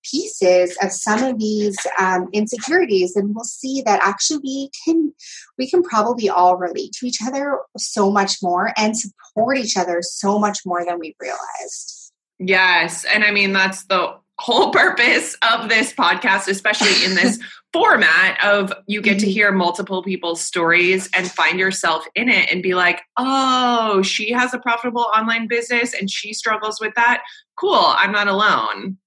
pieces 0.09 0.77
of 0.81 0.91
some 0.91 1.23
of 1.23 1.39
these 1.39 1.75
um, 1.99 2.27
insecurities, 2.33 3.13
then 3.13 3.33
we'll 3.33 3.43
see 3.43 3.81
that 3.85 3.99
actually 4.03 4.39
we 4.43 4.69
can 4.85 5.13
we 5.57 5.69
can 5.69 5.83
probably 5.83 6.29
all 6.29 6.57
relate 6.57 6.93
to 6.93 7.05
each 7.05 7.19
other 7.25 7.59
so 7.77 8.11
much 8.11 8.37
more 8.41 8.71
and 8.77 8.97
support 8.97 9.57
each 9.57 9.77
other 9.77 10.01
so 10.01 10.39
much 10.39 10.59
more 10.65 10.85
than 10.85 10.99
we 10.99 11.15
realized. 11.19 11.96
Yes. 12.39 13.05
And 13.05 13.23
I 13.23 13.31
mean, 13.31 13.53
that's 13.53 13.85
the 13.85 14.15
whole 14.39 14.69
purpose 14.71 15.35
of 15.51 15.69
this 15.69 15.93
podcast, 15.93 16.47
especially 16.47 17.05
in 17.05 17.15
this 17.15 17.39
format 17.73 18.43
of 18.43 18.73
you 18.87 19.01
get 19.01 19.19
to 19.19 19.25
mm-hmm. 19.25 19.33
hear 19.33 19.51
multiple 19.51 20.01
people's 20.01 20.41
stories 20.41 21.09
and 21.13 21.29
find 21.29 21.59
yourself 21.59 22.05
in 22.15 22.29
it 22.29 22.51
and 22.51 22.63
be 22.63 22.73
like, 22.75 23.01
oh, 23.17 24.01
she 24.01 24.31
has 24.31 24.53
a 24.53 24.59
profitable 24.59 25.07
online 25.15 25.47
business 25.47 25.93
and 25.93 26.09
she 26.09 26.33
struggles 26.33 26.79
with 26.79 26.93
that. 26.95 27.23
Cool. 27.59 27.93
I'm 27.97 28.11
not 28.11 28.27
alone. 28.27 28.97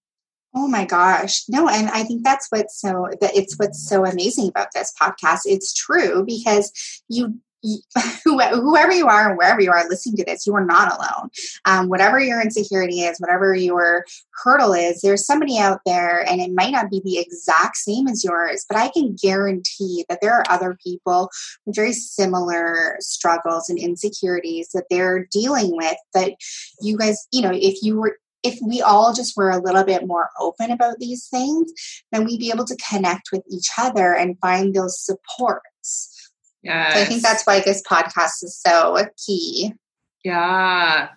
Oh 0.55 0.67
my 0.67 0.85
gosh. 0.85 1.45
No, 1.49 1.69
and 1.69 1.89
I 1.91 2.03
think 2.03 2.25
that's 2.25 2.49
what's 2.51 2.81
so 2.81 3.09
that 3.21 3.37
it's 3.37 3.57
what's 3.57 3.89
so 3.89 4.05
amazing 4.05 4.49
about 4.49 4.69
this 4.75 4.93
podcast. 5.01 5.41
It's 5.45 5.73
true 5.73 6.25
because 6.27 6.73
you 7.09 7.39
whoever 8.25 8.93
you 8.93 9.07
are 9.07 9.29
and 9.29 9.39
wherever 9.39 9.61
you 9.61 9.71
are 9.71 9.89
listening 9.89 10.17
to 10.17 10.25
this, 10.25 10.47
you 10.47 10.55
are 10.55 10.65
not 10.65 10.93
alone. 10.93 11.31
Um, 11.65 11.89
whatever 11.89 12.21
your 12.21 12.41
insecurity 12.41 13.01
is, 13.01 13.19
whatever 13.19 13.55
your 13.55 14.05
hurdle 14.43 14.73
is, 14.73 15.01
there's 15.01 15.27
somebody 15.27 15.59
out 15.59 15.81
there, 15.85 16.27
and 16.29 16.41
it 16.41 16.53
might 16.53 16.73
not 16.73 16.91
be 16.91 17.01
the 17.05 17.19
exact 17.19 17.77
same 17.77 18.09
as 18.09 18.25
yours, 18.25 18.65
but 18.69 18.79
I 18.79 18.89
can 18.89 19.17
guarantee 19.21 20.05
that 20.09 20.21
there 20.21 20.35
are 20.35 20.45
other 20.49 20.77
people 20.83 21.31
with 21.67 21.77
very 21.77 21.93
similar 21.93 22.97
struggles 23.01 23.69
and 23.69 23.79
insecurities 23.79 24.71
that 24.75 24.85
they're 24.91 25.27
dealing 25.31 25.77
with. 25.77 25.97
That 26.15 26.33
you 26.81 26.97
guys, 26.97 27.27
you 27.33 27.43
know, 27.43 27.53
if 27.53 27.83
you 27.83 28.01
were 28.01 28.17
if 28.43 28.59
we 28.67 28.81
all 28.81 29.13
just 29.13 29.37
were 29.37 29.51
a 29.51 29.63
little 29.63 29.85
bit 29.85 30.07
more 30.07 30.31
open 30.39 30.71
about 30.71 30.99
these 30.99 31.29
things, 31.29 31.73
then 32.13 32.25
we'd 32.25 32.41
be 32.41 32.51
able 32.51 32.65
to 32.65 32.77
connect 32.91 33.29
with 33.33 33.43
each 33.51 33.69
other 33.79 34.15
and 34.15 34.39
find 34.41 34.75
those 34.75 34.99
supports. 34.99 36.10
Yeah. 36.63 36.93
So 36.93 37.01
I 37.01 37.05
think 37.05 37.23
that's 37.23 37.45
why 37.45 37.61
this 37.61 37.83
podcast 37.83 38.43
is 38.43 38.59
so 38.61 39.07
key. 39.25 39.75
Yeah. 40.25 41.09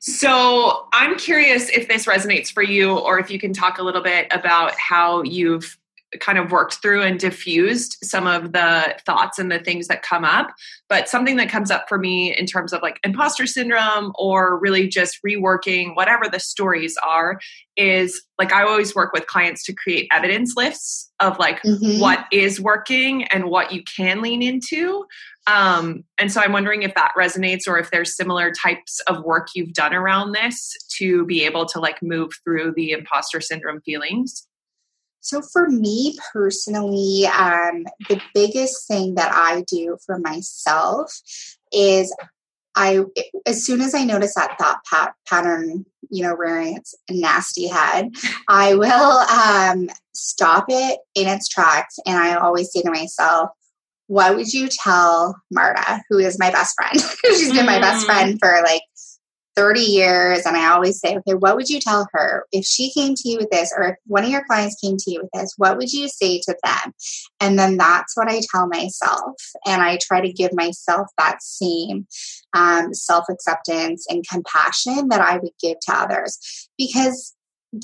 So 0.00 0.86
I'm 0.92 1.16
curious 1.18 1.68
if 1.70 1.88
this 1.88 2.06
resonates 2.06 2.52
for 2.52 2.62
you 2.62 2.96
or 2.96 3.18
if 3.18 3.30
you 3.30 3.38
can 3.38 3.52
talk 3.52 3.78
a 3.78 3.82
little 3.82 4.02
bit 4.02 4.28
about 4.30 4.74
how 4.78 5.22
you've 5.22 5.76
kind 6.20 6.38
of 6.38 6.50
worked 6.50 6.74
through 6.82 7.02
and 7.02 7.18
diffused 7.18 7.96
some 8.02 8.26
of 8.26 8.52
the 8.52 8.96
thoughts 9.06 9.38
and 9.38 9.50
the 9.50 9.58
things 9.58 9.88
that 9.88 10.02
come 10.02 10.24
up. 10.24 10.52
But 10.88 11.08
something 11.08 11.36
that 11.36 11.48
comes 11.48 11.70
up 11.70 11.86
for 11.88 11.98
me 11.98 12.36
in 12.36 12.46
terms 12.46 12.72
of 12.72 12.82
like 12.82 13.00
imposter 13.04 13.46
syndrome 13.46 14.12
or 14.18 14.58
really 14.58 14.88
just 14.88 15.18
reworking 15.26 15.94
whatever 15.96 16.24
the 16.30 16.40
stories 16.40 16.96
are 17.06 17.38
is 17.76 18.22
like 18.38 18.52
I 18.52 18.62
always 18.62 18.94
work 18.94 19.12
with 19.12 19.26
clients 19.26 19.64
to 19.64 19.72
create 19.72 20.08
evidence 20.12 20.54
lists 20.56 21.10
of 21.20 21.38
like 21.38 21.62
mm-hmm. 21.62 22.00
what 22.00 22.26
is 22.32 22.60
working 22.60 23.24
and 23.24 23.46
what 23.46 23.72
you 23.72 23.82
can 23.82 24.22
lean 24.22 24.42
into. 24.42 25.06
Um, 25.46 26.04
and 26.18 26.32
so 26.32 26.40
I'm 26.40 26.52
wondering 26.52 26.82
if 26.82 26.94
that 26.94 27.12
resonates 27.18 27.68
or 27.68 27.78
if 27.78 27.90
there's 27.90 28.16
similar 28.16 28.50
types 28.50 29.00
of 29.06 29.22
work 29.24 29.48
you've 29.54 29.74
done 29.74 29.94
around 29.94 30.32
this 30.32 30.74
to 30.98 31.26
be 31.26 31.44
able 31.44 31.66
to 31.66 31.80
like 31.80 32.02
move 32.02 32.30
through 32.44 32.72
the 32.76 32.92
imposter 32.92 33.40
syndrome 33.40 33.80
feelings. 33.82 34.46
So, 35.24 35.40
for 35.40 35.70
me 35.70 36.18
personally, 36.34 37.26
um, 37.26 37.86
the 38.10 38.20
biggest 38.34 38.86
thing 38.86 39.14
that 39.14 39.32
I 39.32 39.64
do 39.66 39.96
for 40.04 40.18
myself 40.18 41.18
is 41.72 42.14
I, 42.76 43.00
as 43.46 43.64
soon 43.64 43.80
as 43.80 43.94
I 43.94 44.04
notice 44.04 44.34
that 44.34 44.58
thought 44.58 44.84
pat- 44.84 45.14
pattern, 45.26 45.86
you 46.10 46.22
know, 46.22 46.34
rearing 46.34 46.76
its 46.76 46.94
nasty 47.10 47.68
head, 47.68 48.10
I 48.48 48.74
will 48.74 48.90
um, 48.90 49.88
stop 50.12 50.66
it 50.68 50.98
in 51.14 51.26
its 51.26 51.48
tracks. 51.48 51.98
And 52.04 52.18
I 52.18 52.34
always 52.34 52.70
say 52.70 52.82
to 52.82 52.90
myself, 52.90 53.48
what 54.08 54.36
would 54.36 54.52
you 54.52 54.68
tell 54.68 55.40
Marta, 55.50 56.02
who 56.10 56.18
is 56.18 56.38
my 56.38 56.50
best 56.50 56.74
friend? 56.76 57.00
She's 57.24 57.52
been 57.54 57.64
my 57.64 57.80
best 57.80 58.02
mm. 58.02 58.06
friend 58.06 58.38
for 58.38 58.60
like 58.62 58.82
30 59.56 59.80
years 59.80 60.46
and 60.46 60.56
I 60.56 60.72
always 60.72 60.98
say, 60.98 61.16
okay, 61.16 61.34
what 61.34 61.56
would 61.56 61.68
you 61.68 61.80
tell 61.80 62.06
her 62.12 62.46
if 62.52 62.64
she 62.64 62.92
came 62.92 63.14
to 63.14 63.28
you 63.28 63.38
with 63.38 63.50
this 63.50 63.72
or 63.76 63.84
if 63.84 63.96
one 64.06 64.24
of 64.24 64.30
your 64.30 64.44
clients 64.44 64.80
came 64.80 64.96
to 64.96 65.10
you 65.10 65.22
with 65.22 65.30
this, 65.32 65.54
what 65.56 65.76
would 65.76 65.92
you 65.92 66.08
say 66.08 66.40
to 66.40 66.56
them? 66.64 66.92
And 67.40 67.58
then 67.58 67.76
that's 67.76 68.16
what 68.16 68.28
I 68.28 68.40
tell 68.50 68.66
myself. 68.66 69.34
And 69.66 69.82
I 69.82 69.98
try 70.00 70.20
to 70.20 70.32
give 70.32 70.52
myself 70.54 71.08
that 71.18 71.42
same 71.42 72.06
um, 72.54 72.94
self 72.94 73.26
acceptance 73.28 74.06
and 74.08 74.24
compassion 74.28 75.08
that 75.08 75.20
I 75.20 75.38
would 75.38 75.52
give 75.60 75.78
to 75.80 75.94
others 75.94 76.68
because 76.78 77.33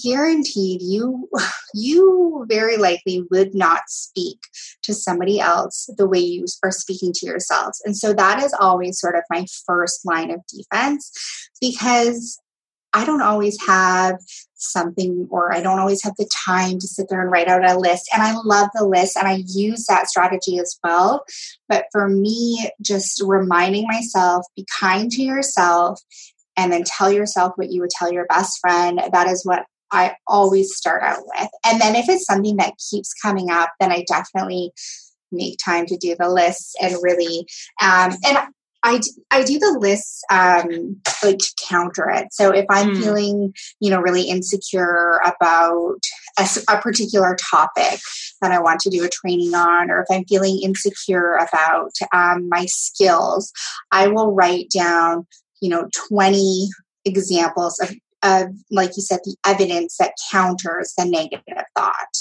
guaranteed 0.03 0.80
you 0.82 1.28
you 1.74 2.45
very 2.49 2.76
likely 2.76 3.22
would 3.30 3.55
not 3.55 3.82
speak 3.88 4.38
to 4.82 4.95
somebody 4.95 5.41
else 5.41 5.88
the 5.97 6.09
way 6.09 6.18
you 6.18 6.45
are 6.64 6.70
speaking 6.70 7.12
to 7.12 7.26
yourselves 7.26 7.80
and 7.84 7.97
so 7.97 8.12
that 8.12 8.43
is 8.43 8.55
always 8.59 8.99
sort 8.99 9.14
of 9.14 9.22
my 9.30 9.45
first 9.66 10.07
line 10.07 10.30
of 10.30 10.41
defense 10.47 11.12
because 11.61 12.41
I 12.93 13.05
don't 13.05 13.22
always 13.22 13.57
have 13.66 14.16
something 14.55 15.28
or 15.30 15.55
I 15.55 15.62
don't 15.62 15.78
always 15.78 16.03
have 16.03 16.14
the 16.18 16.28
time 16.47 16.78
to 16.78 16.88
sit 16.88 17.07
there 17.09 17.20
and 17.20 17.30
write 17.30 17.49
out 17.49 17.68
a 17.68 17.78
list. 17.78 18.11
And 18.12 18.22
I 18.22 18.34
love 18.45 18.68
the 18.74 18.84
list 18.84 19.16
and 19.16 19.28
I 19.28 19.43
use 19.47 19.86
that 19.86 20.09
strategy 20.09 20.59
as 20.59 20.76
well. 20.82 21.24
But 21.68 21.84
for 21.93 22.09
me, 22.09 22.68
just 22.82 23.22
reminding 23.24 23.86
myself, 23.86 24.45
be 24.57 24.66
kind 24.80 25.11
to 25.12 25.22
yourself 25.22 26.01
and 26.57 26.72
then 26.72 26.82
tell 26.84 27.12
yourself 27.12 27.53
what 27.57 27.70
you 27.70 27.80
would 27.80 27.91
tell 27.91 28.12
your 28.12 28.26
best 28.26 28.59
friend. 28.61 29.01
That 29.12 29.28
is 29.28 29.47
what 29.47 29.64
I 29.93 30.14
always 30.26 30.76
start 30.76 31.03
out 31.03 31.22
with. 31.24 31.49
And 31.64 31.80
then 31.80 31.97
if 31.97 32.09
it's 32.09 32.26
something 32.26 32.57
that 32.57 32.74
keeps 32.91 33.12
coming 33.14 33.51
up, 33.51 33.70
then 33.80 33.93
I 33.93 34.05
definitely 34.09 34.72
make 35.32 35.59
time 35.64 35.86
to 35.86 35.97
do 35.97 36.16
the 36.18 36.28
lists 36.28 36.74
and 36.80 36.97
really 37.03 37.47
um, 37.80 38.12
and 38.26 38.38
I, 38.82 39.01
I 39.30 39.45
do 39.45 39.59
the 39.59 39.76
lists 39.78 40.22
um, 40.30 41.01
like 41.22 41.38
to 41.38 41.55
counter 41.68 42.09
it. 42.11 42.32
So 42.32 42.51
if 42.51 42.64
I'm 42.70 42.95
mm. 42.95 43.03
feeling, 43.03 43.55
you 43.78 43.91
know, 43.91 44.01
really 44.01 44.22
insecure 44.22 45.20
about 45.24 45.99
a, 46.38 46.49
a, 46.68 46.80
particular 46.80 47.36
topic 47.51 48.01
that 48.41 48.53
I 48.53 48.61
want 48.61 48.80
to 48.80 48.91
do 48.91 49.05
a 49.05 49.09
training 49.09 49.55
on, 49.55 49.91
or 49.91 50.01
if 50.01 50.07
I'm 50.11 50.24
feeling 50.24 50.61
insecure 50.62 51.34
about 51.34 51.91
um, 52.14 52.49
my 52.49 52.64
skills, 52.66 53.53
I 53.93 54.09
will 54.09 54.32
write 54.32 54.70
down, 54.74 55.26
you 55.61 55.68
know, 55.68 55.88
20 56.09 56.68
examples 57.05 57.78
of 57.80 57.95
of, 58.22 58.48
like 58.70 58.96
you 58.96 59.02
said, 59.02 59.20
the 59.24 59.36
evidence 59.46 59.96
that 59.98 60.14
counters 60.30 60.94
the 60.96 61.04
negative 61.04 61.64
thought. 61.76 62.16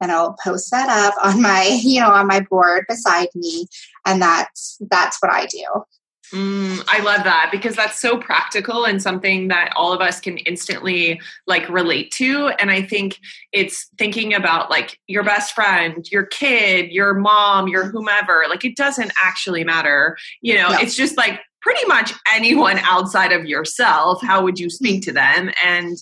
And 0.00 0.12
I'll 0.12 0.36
post 0.44 0.70
that 0.70 0.88
up 0.88 1.14
on 1.24 1.40
my, 1.40 1.78
you 1.82 2.00
know, 2.00 2.10
on 2.10 2.26
my 2.26 2.40
board 2.40 2.84
beside 2.88 3.28
me. 3.34 3.66
And 4.04 4.20
that's, 4.20 4.78
that's 4.90 5.18
what 5.20 5.32
I 5.32 5.46
do. 5.46 5.84
Mm, 6.32 6.82
I 6.88 7.00
love 7.02 7.22
that 7.24 7.50
because 7.52 7.76
that's 7.76 8.00
so 8.00 8.18
practical 8.18 8.84
and 8.84 9.00
something 9.00 9.48
that 9.48 9.72
all 9.76 9.92
of 9.92 10.00
us 10.00 10.20
can 10.20 10.38
instantly 10.38 11.20
like 11.46 11.68
relate 11.68 12.10
to. 12.12 12.48
And 12.58 12.70
I 12.70 12.82
think 12.82 13.20
it's 13.52 13.88
thinking 13.96 14.34
about 14.34 14.68
like 14.68 14.98
your 15.06 15.22
best 15.22 15.54
friend, 15.54 16.04
your 16.10 16.26
kid, 16.26 16.90
your 16.90 17.14
mom, 17.14 17.68
your 17.68 17.84
whomever. 17.84 18.46
Like 18.48 18.64
it 18.64 18.76
doesn't 18.76 19.12
actually 19.22 19.62
matter. 19.62 20.16
You 20.40 20.56
know, 20.56 20.70
no. 20.70 20.78
it's 20.78 20.96
just 20.96 21.16
like 21.16 21.40
pretty 21.66 21.84
much 21.88 22.12
anyone 22.32 22.78
outside 22.78 23.32
of 23.32 23.44
yourself, 23.44 24.22
how 24.22 24.40
would 24.44 24.56
you 24.56 24.70
speak 24.70 25.02
to 25.02 25.10
them? 25.10 25.50
And 25.64 25.96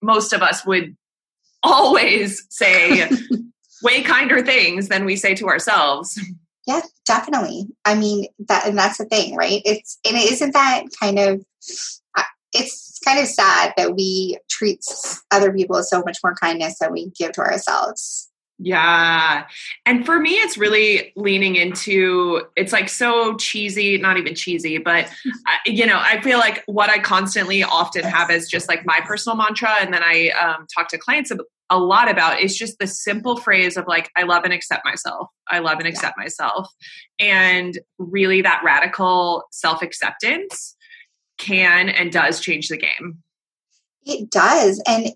most 0.00 0.32
of 0.32 0.40
us 0.40 0.64
would 0.64 0.96
always 1.62 2.46
say 2.48 3.06
way 3.82 4.02
kinder 4.02 4.42
things 4.42 4.88
than 4.88 5.04
we 5.04 5.16
say 5.16 5.34
to 5.34 5.46
ourselves. 5.46 6.18
Yeah, 6.66 6.80
definitely. 7.04 7.66
I 7.84 7.96
mean 7.96 8.28
that, 8.48 8.66
and 8.66 8.78
that's 8.78 8.96
the 8.96 9.04
thing, 9.04 9.36
right? 9.36 9.60
It's 9.66 9.98
and 10.06 10.16
it 10.16 10.32
isn't 10.32 10.52
that 10.54 10.84
kind 10.98 11.18
of. 11.18 11.44
Uh, 12.16 12.22
it's 12.54 12.98
kind 13.04 13.18
of 13.18 13.26
sad 13.26 13.74
that 13.76 13.94
we 13.94 14.38
treat 14.48 14.80
other 15.30 15.52
people 15.52 15.76
with 15.76 15.84
so 15.84 16.02
much 16.02 16.16
more 16.24 16.34
kindness 16.34 16.78
than 16.78 16.92
we 16.92 17.10
give 17.10 17.32
to 17.32 17.42
ourselves. 17.42 18.30
Yeah. 18.58 19.46
And 19.84 20.06
for 20.06 20.20
me, 20.20 20.34
it's 20.34 20.56
really 20.56 21.12
leaning 21.16 21.56
into 21.56 22.42
it's 22.56 22.72
like 22.72 22.88
so 22.88 23.36
cheesy, 23.36 23.98
not 23.98 24.16
even 24.16 24.34
cheesy, 24.34 24.78
but 24.78 25.10
you 25.66 25.86
know, 25.86 25.98
I 26.00 26.20
feel 26.20 26.38
like 26.38 26.62
what 26.66 26.88
I 26.88 26.98
constantly 26.98 27.62
often 27.62 28.04
have 28.04 28.30
is 28.30 28.48
just 28.48 28.68
like 28.68 28.86
my 28.86 29.00
personal 29.04 29.36
mantra. 29.36 29.70
And 29.80 29.92
then 29.92 30.02
I 30.04 30.28
um, 30.30 30.66
talk 30.72 30.88
to 30.88 30.98
clients 30.98 31.32
a 31.70 31.78
lot 31.78 32.10
about 32.10 32.40
is 32.40 32.56
just 32.56 32.78
the 32.78 32.86
simple 32.86 33.36
phrase 33.36 33.76
of 33.76 33.86
like, 33.86 34.10
I 34.16 34.22
love 34.22 34.44
and 34.44 34.52
accept 34.52 34.84
myself. 34.84 35.28
I 35.50 35.58
love 35.58 35.78
and 35.78 35.88
accept 35.88 36.16
myself. 36.16 36.68
And 37.18 37.78
really, 37.98 38.42
that 38.42 38.62
radical 38.64 39.44
self 39.50 39.82
acceptance 39.82 40.76
can 41.38 41.88
and 41.88 42.12
does 42.12 42.40
change 42.40 42.68
the 42.68 42.76
game. 42.76 43.18
It 44.04 44.30
does. 44.30 44.80
And 44.86 45.08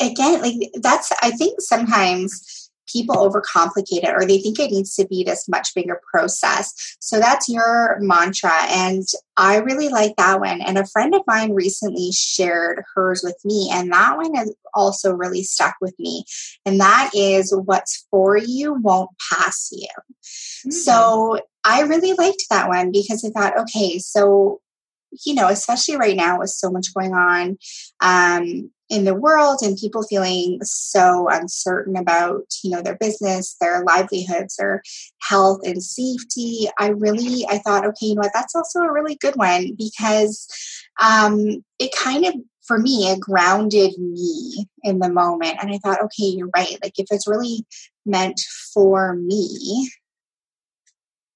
again, 0.00 0.42
like 0.42 0.54
that's, 0.80 1.10
I 1.22 1.30
think 1.32 1.60
sometimes 1.60 2.67
people 2.90 3.16
overcomplicate 3.16 4.04
it 4.04 4.14
or 4.14 4.26
they 4.26 4.38
think 4.38 4.58
it 4.58 4.70
needs 4.70 4.94
to 4.96 5.06
be 5.06 5.24
this 5.24 5.48
much 5.48 5.74
bigger 5.74 6.00
process. 6.10 6.96
So 7.00 7.18
that's 7.18 7.48
your 7.48 7.98
mantra. 8.00 8.52
And 8.68 9.04
I 9.36 9.58
really 9.58 9.88
like 9.88 10.16
that 10.16 10.40
one. 10.40 10.60
And 10.60 10.78
a 10.78 10.86
friend 10.86 11.14
of 11.14 11.22
mine 11.26 11.52
recently 11.52 12.10
shared 12.12 12.82
hers 12.94 13.22
with 13.22 13.38
me. 13.44 13.70
And 13.72 13.92
that 13.92 14.16
one 14.16 14.34
has 14.34 14.54
also 14.74 15.12
really 15.12 15.42
stuck 15.42 15.74
with 15.80 15.94
me. 15.98 16.24
And 16.64 16.80
that 16.80 17.10
is 17.14 17.54
what's 17.64 18.06
for 18.10 18.36
you 18.36 18.74
won't 18.74 19.10
pass 19.32 19.68
you. 19.72 19.88
Mm-hmm. 19.88 20.70
So 20.70 21.40
I 21.64 21.82
really 21.82 22.14
liked 22.14 22.44
that 22.50 22.68
one 22.68 22.90
because 22.90 23.24
I 23.24 23.30
thought, 23.30 23.58
okay, 23.60 23.98
so 23.98 24.60
you 25.24 25.34
know, 25.34 25.48
especially 25.48 25.96
right 25.96 26.16
now 26.16 26.38
with 26.38 26.50
so 26.50 26.70
much 26.70 26.92
going 26.94 27.14
on, 27.14 27.58
um, 28.00 28.70
in 28.90 29.04
the 29.04 29.14
world 29.14 29.58
and 29.62 29.76
people 29.76 30.02
feeling 30.02 30.58
so 30.62 31.28
uncertain 31.28 31.96
about 31.96 32.44
you 32.62 32.70
know 32.70 32.82
their 32.82 32.96
business 32.96 33.56
their 33.60 33.84
livelihoods 33.84 34.56
their 34.56 34.82
health 35.20 35.60
and 35.64 35.82
safety 35.82 36.68
i 36.78 36.88
really 36.88 37.46
i 37.48 37.58
thought 37.58 37.84
okay 37.84 38.06
you 38.06 38.14
know 38.14 38.20
what 38.20 38.32
that's 38.34 38.54
also 38.54 38.80
a 38.80 38.92
really 38.92 39.16
good 39.16 39.36
one 39.36 39.74
because 39.76 40.46
um, 41.02 41.62
it 41.78 41.92
kind 41.94 42.24
of 42.24 42.34
for 42.66 42.78
me 42.78 43.10
it 43.10 43.20
grounded 43.20 43.96
me 43.98 44.66
in 44.82 44.98
the 44.98 45.12
moment 45.12 45.56
and 45.60 45.70
i 45.70 45.78
thought 45.78 46.02
okay 46.02 46.24
you're 46.24 46.50
right 46.56 46.78
like 46.82 46.98
if 46.98 47.06
it's 47.10 47.28
really 47.28 47.64
meant 48.04 48.40
for 48.72 49.14
me 49.14 49.90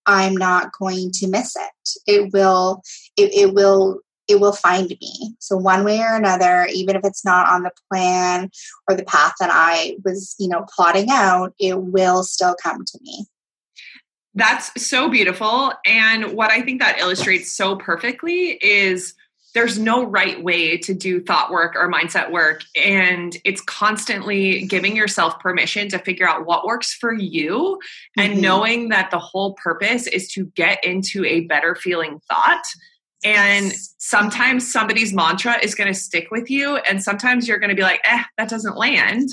i'm 0.07 0.37
not 0.37 0.73
going 0.79 1.11
to 1.13 1.29
miss 1.29 1.55
it. 1.57 1.91
It 2.07 2.33
will 2.33 2.83
it, 3.17 3.33
it 3.33 3.55
will 3.55 4.01
it 4.33 4.41
will 4.41 4.53
find 4.53 4.89
me. 4.89 5.35
So 5.39 5.57
one 5.57 5.85
way 5.85 6.01
or 6.01 6.17
another, 6.17 6.67
even 6.73 6.97
if 6.97 7.05
it's 7.05 7.25
not 7.25 7.47
on 7.49 7.63
the 7.63 7.71
plan 7.91 8.51
or 8.89 8.97
the 8.97 9.05
path 9.05 9.35
that 9.39 9.51
I 9.53 9.97
was, 10.05 10.35
you 10.39 10.49
know, 10.49 10.65
plotting 10.75 11.09
out, 11.11 11.53
it 11.61 11.79
will 11.79 12.25
still 12.25 12.57
come 12.61 12.85
to 12.85 12.99
me. 13.03 13.27
That's 14.35 14.83
so 14.83 15.11
beautiful. 15.11 15.73
And 15.85 16.33
what 16.33 16.51
I 16.51 16.63
think 16.63 16.81
that 16.81 16.99
illustrates 16.99 17.53
so 17.53 17.77
perfectly 17.77 18.53
is 18.63 19.15
there's 19.55 19.79
no 19.79 20.03
right 20.03 20.43
way 20.43 20.79
to 20.79 20.95
do 20.95 21.21
thought 21.21 21.51
work 21.51 21.77
or 21.77 21.93
mindset 21.93 22.33
work. 22.33 22.63
And 22.75 23.37
it's 23.45 23.61
constantly 23.61 24.65
giving 24.65 24.97
yourself 24.97 25.39
permission 25.41 25.91
to 25.91 25.99
figure 25.99 26.27
out 26.27 26.47
what 26.47 26.65
works 26.65 26.95
for 26.95 27.13
you 27.13 27.79
and 28.17 28.33
mm-hmm. 28.33 28.41
knowing 28.41 28.89
that 28.89 29.11
the 29.11 29.19
whole 29.19 29.53
purpose 29.63 30.07
is 30.07 30.33
to 30.33 30.47
get 30.55 30.83
into 30.83 31.27
a 31.27 31.41
better 31.43 31.75
feeling 31.75 32.19
thought 32.31 32.63
and 33.25 33.73
sometimes 33.99 34.71
somebody's 34.71 35.13
mantra 35.13 35.59
is 35.63 35.75
going 35.75 35.93
to 35.93 35.99
stick 35.99 36.31
with 36.31 36.51
you, 36.51 36.77
and 36.77 37.03
sometimes 37.03 37.47
you're 37.47 37.59
going 37.59 37.71
to 37.71 37.77
be 37.77 37.83
like, 37.83 38.01
eh, 38.05 38.23
that 38.39 38.49
doesn't 38.49 38.77
land. 38.77 39.29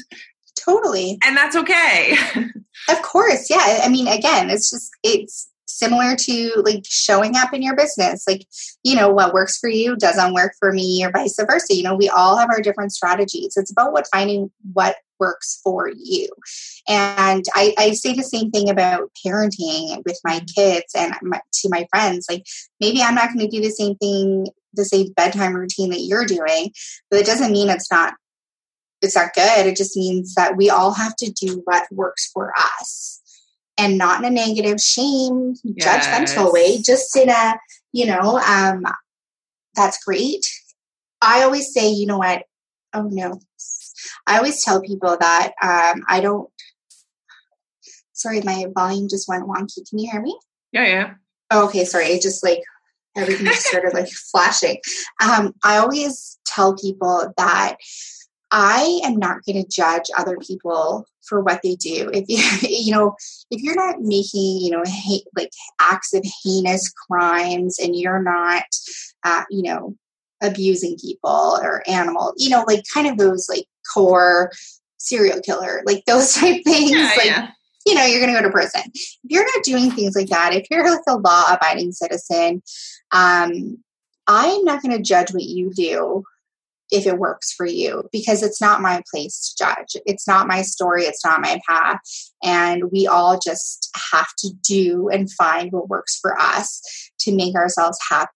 Totally. 0.55 1.17
And 1.23 1.35
that's 1.37 1.55
okay. 1.55 2.15
of 2.89 3.01
course. 3.01 3.49
Yeah. 3.49 3.81
I 3.83 3.89
mean, 3.89 4.07
again, 4.07 4.49
it's 4.49 4.69
just, 4.69 4.91
it's 5.03 5.49
similar 5.65 6.15
to 6.15 6.51
like 6.65 6.83
showing 6.85 7.35
up 7.35 7.53
in 7.53 7.61
your 7.61 7.75
business. 7.75 8.25
Like, 8.27 8.45
you 8.83 8.95
know, 8.95 9.09
what 9.09 9.33
works 9.33 9.57
for 9.57 9.69
you 9.69 9.95
doesn't 9.95 10.33
work 10.33 10.53
for 10.59 10.73
me 10.73 11.03
or 11.05 11.11
vice 11.11 11.37
versa. 11.37 11.75
You 11.75 11.83
know, 11.83 11.95
we 11.95 12.09
all 12.09 12.37
have 12.37 12.49
our 12.49 12.61
different 12.61 12.91
strategies. 12.91 13.55
It's 13.55 13.71
about 13.71 13.93
what 13.93 14.07
finding 14.11 14.51
what 14.73 14.97
works 15.19 15.59
for 15.63 15.89
you. 15.89 16.29
And 16.87 17.45
I, 17.53 17.73
I 17.77 17.91
say 17.91 18.13
the 18.13 18.23
same 18.23 18.51
thing 18.51 18.69
about 18.69 19.11
parenting 19.25 20.03
with 20.05 20.19
my 20.23 20.39
kids 20.55 20.93
and 20.95 21.13
my, 21.21 21.41
to 21.53 21.69
my 21.69 21.87
friends. 21.91 22.27
Like, 22.29 22.45
maybe 22.79 23.01
I'm 23.01 23.15
not 23.15 23.33
going 23.33 23.39
to 23.39 23.47
do 23.47 23.61
the 23.61 23.71
same 23.71 23.95
thing, 23.95 24.47
the 24.73 24.85
same 24.85 25.11
bedtime 25.13 25.53
routine 25.53 25.89
that 25.91 26.01
you're 26.01 26.25
doing, 26.25 26.71
but 27.09 27.19
it 27.19 27.25
doesn't 27.25 27.51
mean 27.51 27.69
it's 27.69 27.91
not 27.91 28.13
it's 29.01 29.15
not 29.15 29.33
good. 29.33 29.65
It 29.65 29.77
just 29.77 29.95
means 29.95 30.35
that 30.35 30.57
we 30.57 30.69
all 30.69 30.91
have 30.93 31.15
to 31.17 31.31
do 31.31 31.61
what 31.63 31.87
works 31.91 32.29
for 32.33 32.51
us 32.57 33.21
and 33.77 33.97
not 33.97 34.19
in 34.19 34.25
a 34.25 34.29
negative, 34.29 34.79
shame, 34.81 35.55
yes. 35.63 36.05
judgmental 36.05 36.51
way, 36.51 36.81
just 36.81 37.15
in 37.15 37.29
a, 37.29 37.57
you 37.93 38.05
know, 38.05 38.39
um, 38.39 38.83
that's 39.73 40.03
great. 40.03 40.45
I 41.21 41.43
always 41.43 41.73
say, 41.73 41.89
you 41.89 42.05
know 42.05 42.17
what? 42.17 42.43
Oh 42.93 43.07
no. 43.09 43.39
I 44.27 44.37
always 44.37 44.63
tell 44.63 44.81
people 44.81 45.17
that 45.19 45.53
um, 45.61 46.03
I 46.07 46.19
don't. 46.21 46.49
Sorry, 48.13 48.41
my 48.41 48.65
volume 48.75 49.07
just 49.09 49.29
went 49.29 49.47
wonky. 49.47 49.87
Can 49.89 49.99
you 49.99 50.11
hear 50.11 50.21
me? 50.21 50.37
Yeah, 50.71 50.85
yeah. 50.85 51.13
Oh, 51.51 51.65
okay, 51.67 51.85
sorry. 51.85 52.07
It 52.07 52.21
just 52.21 52.43
like 52.43 52.61
everything 53.15 53.45
just 53.45 53.65
started 53.65 53.93
like 53.93 54.09
flashing. 54.31 54.77
Um, 55.23 55.53
I 55.63 55.77
always 55.77 56.37
tell 56.45 56.75
people 56.75 57.33
that 57.37 57.77
I 58.51 58.99
am 59.03 59.17
not 59.17 59.43
going 59.45 59.63
to 59.63 59.69
judge 59.69 60.05
other 60.17 60.37
people 60.37 61.05
for 61.23 61.41
what 61.41 61.61
they 61.63 61.75
do. 61.75 62.09
If 62.13 62.25
you, 62.27 62.69
you 62.69 62.91
know, 62.91 63.15
if 63.51 63.61
you're 63.61 63.75
not 63.75 64.01
making, 64.01 64.59
you 64.61 64.71
know, 64.71 64.83
hate, 64.85 65.23
like 65.35 65.51
acts 65.79 66.13
of 66.13 66.25
heinous 66.43 66.91
crimes 66.91 67.79
and 67.79 67.95
you're 67.95 68.21
not, 68.21 68.63
uh, 69.23 69.43
you 69.49 69.63
know, 69.63 69.95
abusing 70.41 70.97
people 70.99 71.59
or 71.61 71.83
animal, 71.87 72.33
you 72.37 72.49
know, 72.49 72.63
like 72.67 72.83
kind 72.93 73.07
of 73.07 73.17
those 73.17 73.47
like 73.49 73.65
core 73.93 74.51
serial 74.97 75.41
killer, 75.41 75.81
like 75.85 76.03
those 76.05 76.33
type 76.35 76.63
things, 76.63 76.91
yeah, 76.91 77.11
like, 77.17 77.25
yeah. 77.25 77.49
you 77.85 77.95
know, 77.95 78.05
you're 78.05 78.21
going 78.21 78.33
to 78.33 78.39
go 78.39 78.47
to 78.47 78.53
prison. 78.53 78.81
If 78.93 79.17
you're 79.23 79.45
not 79.45 79.63
doing 79.63 79.91
things 79.91 80.15
like 80.15 80.29
that, 80.29 80.53
if 80.53 80.67
you're 80.69 80.89
like 80.89 81.01
a 81.07 81.17
law 81.17 81.45
abiding 81.51 81.91
citizen, 81.91 82.61
um, 83.11 83.77
I'm 84.27 84.63
not 84.63 84.81
going 84.81 84.95
to 84.95 85.03
judge 85.03 85.33
what 85.33 85.43
you 85.43 85.71
do 85.73 86.23
if 86.91 87.05
it 87.05 87.19
works 87.19 87.51
for 87.51 87.65
you 87.65 88.03
because 88.11 88.41
it's 88.41 88.59
not 88.59 88.81
my 88.81 89.01
place 89.11 89.53
to 89.57 89.63
judge. 89.65 90.01
It's 90.05 90.27
not 90.27 90.47
my 90.47 90.61
story, 90.61 91.03
it's 91.03 91.23
not 91.23 91.41
my 91.41 91.59
path. 91.67 91.99
And 92.43 92.91
we 92.91 93.05
all 93.07 93.39
just 93.39 93.89
have 94.11 94.29
to 94.39 94.49
do 94.67 95.09
and 95.09 95.31
find 95.31 95.71
what 95.71 95.89
works 95.89 96.17
for 96.19 96.39
us 96.39 96.81
to 97.19 97.35
make 97.35 97.55
ourselves 97.55 97.99
happy 98.09 98.31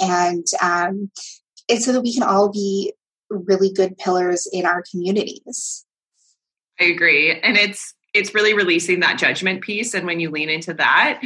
and 0.00 0.46
um, 0.60 1.10
and 1.68 1.82
so 1.82 1.92
that 1.92 2.02
we 2.02 2.14
can 2.14 2.22
all 2.22 2.50
be 2.50 2.92
really 3.30 3.72
good 3.72 3.96
pillars 3.98 4.48
in 4.52 4.66
our 4.66 4.82
communities. 4.90 5.84
I 6.80 6.84
agree. 6.84 7.38
And 7.40 7.56
it's 7.56 7.94
it's 8.14 8.34
really 8.34 8.54
releasing 8.54 9.00
that 9.00 9.18
judgment 9.18 9.62
piece 9.62 9.94
and 9.94 10.06
when 10.06 10.20
you 10.20 10.30
lean 10.30 10.50
into 10.50 10.74
that 10.74 11.22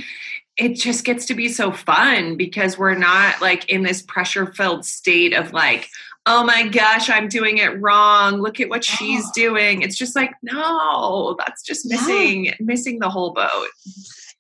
it 0.57 0.75
just 0.75 1.05
gets 1.05 1.27
to 1.27 1.35
be 1.35 1.49
so 1.49 1.71
fun 1.71 2.37
because 2.37 2.79
we're 2.79 2.95
not 2.95 3.43
like 3.43 3.69
in 3.69 3.83
this 3.83 4.03
pressure 4.03 4.47
filled 4.47 4.85
state 4.85 5.35
of 5.35 5.53
like 5.53 5.89
oh 6.27 6.43
my 6.43 6.67
gosh, 6.67 7.09
I'm 7.09 7.29
doing 7.29 7.59
it 7.59 7.81
wrong. 7.81 8.41
Look 8.41 8.61
at 8.61 8.69
what 8.69 8.85
she's 8.85 9.31
doing. 9.31 9.83
It's 9.83 9.97
just 9.97 10.17
like, 10.17 10.33
no, 10.43 11.37
that's 11.39 11.63
just 11.63 11.87
missing 11.87 12.47
yeah. 12.47 12.55
missing 12.61 12.99
the 12.99 13.09
whole 13.09 13.33
boat. 13.33 13.69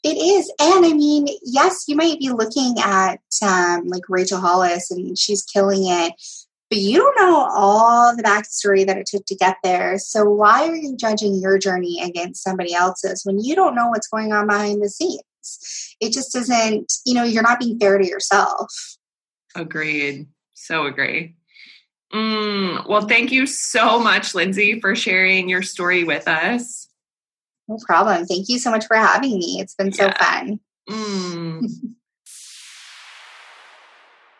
It 0.06 0.18
is. 0.18 0.52
And 0.60 0.86
I 0.86 0.92
mean, 0.92 1.26
yes, 1.42 1.86
you 1.88 1.96
might 1.96 2.20
be 2.20 2.28
looking 2.30 2.76
at 2.78 3.18
um, 3.42 3.88
like 3.88 4.04
Rachel 4.08 4.38
Hollis 4.38 4.88
and 4.92 5.18
she's 5.18 5.42
killing 5.42 5.82
it, 5.84 6.12
but 6.70 6.78
you 6.78 6.98
don't 6.98 7.18
know 7.18 7.48
all 7.52 8.14
the 8.14 8.22
backstory 8.22 8.86
that 8.86 8.96
it 8.98 9.06
took 9.06 9.26
to 9.26 9.34
get 9.34 9.56
there. 9.64 9.98
So 9.98 10.24
why 10.24 10.68
are 10.68 10.76
you 10.76 10.96
judging 10.96 11.34
your 11.34 11.58
journey 11.58 12.00
against 12.00 12.44
somebody 12.44 12.72
else's 12.72 13.22
when 13.24 13.42
you 13.42 13.56
don't 13.56 13.74
know 13.74 13.88
what's 13.88 14.06
going 14.06 14.32
on 14.32 14.46
behind 14.46 14.80
the 14.80 14.88
scenes? 14.88 15.96
It 16.00 16.12
just 16.12 16.36
isn't, 16.36 16.92
you 17.04 17.14
know, 17.14 17.24
you're 17.24 17.42
not 17.42 17.58
being 17.58 17.76
fair 17.76 17.98
to 17.98 18.06
yourself. 18.06 18.72
Agreed. 19.56 20.28
So 20.54 20.86
agree. 20.86 21.34
Mm, 22.14 22.88
well, 22.88 23.08
thank 23.08 23.32
you 23.32 23.44
so 23.48 23.98
much, 23.98 24.36
Lindsay, 24.36 24.80
for 24.80 24.94
sharing 24.94 25.48
your 25.48 25.62
story 25.62 26.04
with 26.04 26.28
us. 26.28 26.85
No 27.68 27.78
problem. 27.84 28.26
Thank 28.26 28.48
you 28.48 28.58
so 28.58 28.70
much 28.70 28.86
for 28.86 28.96
having 28.96 29.38
me. 29.38 29.58
It's 29.60 29.74
been 29.74 29.92
so 29.92 30.10
fun. 30.10 30.60
Mm. 30.88 31.66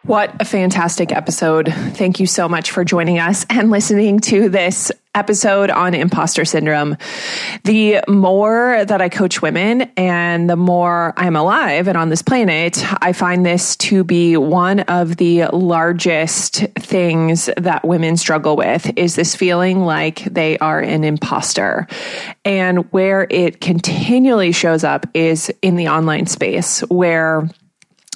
What 0.07 0.41
a 0.41 0.45
fantastic 0.45 1.11
episode. 1.11 1.67
Thank 1.67 2.21
you 2.21 2.27
so 2.29 2.49
much 2.49 2.71
for 2.71 2.85
joining 2.85 3.19
us 3.19 3.45
and 3.51 3.73
listening 3.73 4.21
to 4.21 4.49
this 4.49 4.93
episode 5.17 5.69
on 5.69 5.95
imposter 5.95 6.45
syndrome. 6.45 6.97
The 7.65 8.05
more 8.07 8.85
that 8.85 9.03
I 9.03 9.09
coach 9.09 9.43
women 9.43 9.91
and 9.97 10.49
the 10.49 10.55
more 10.55 11.13
I'm 11.17 11.35
alive 11.35 11.89
and 11.89 11.99
on 11.99 12.09
this 12.11 12.23
planet, 12.23 12.85
I 13.03 13.15
find 13.15 13.45
this 13.45 13.75
to 13.79 14.05
be 14.05 14.37
one 14.37 14.81
of 14.81 15.17
the 15.17 15.47
largest 15.47 16.59
things 16.79 17.51
that 17.57 17.85
women 17.85 18.17
struggle 18.17 18.55
with 18.55 18.89
is 18.97 19.17
this 19.17 19.35
feeling 19.35 19.81
like 19.81 20.23
they 20.23 20.57
are 20.59 20.79
an 20.79 21.03
imposter. 21.03 21.89
And 22.45 22.93
where 22.93 23.27
it 23.29 23.61
continually 23.61 24.53
shows 24.53 24.85
up 24.85 25.07
is 25.15 25.53
in 25.63 25.75
the 25.75 25.89
online 25.89 26.27
space 26.29 26.79
where 26.83 27.51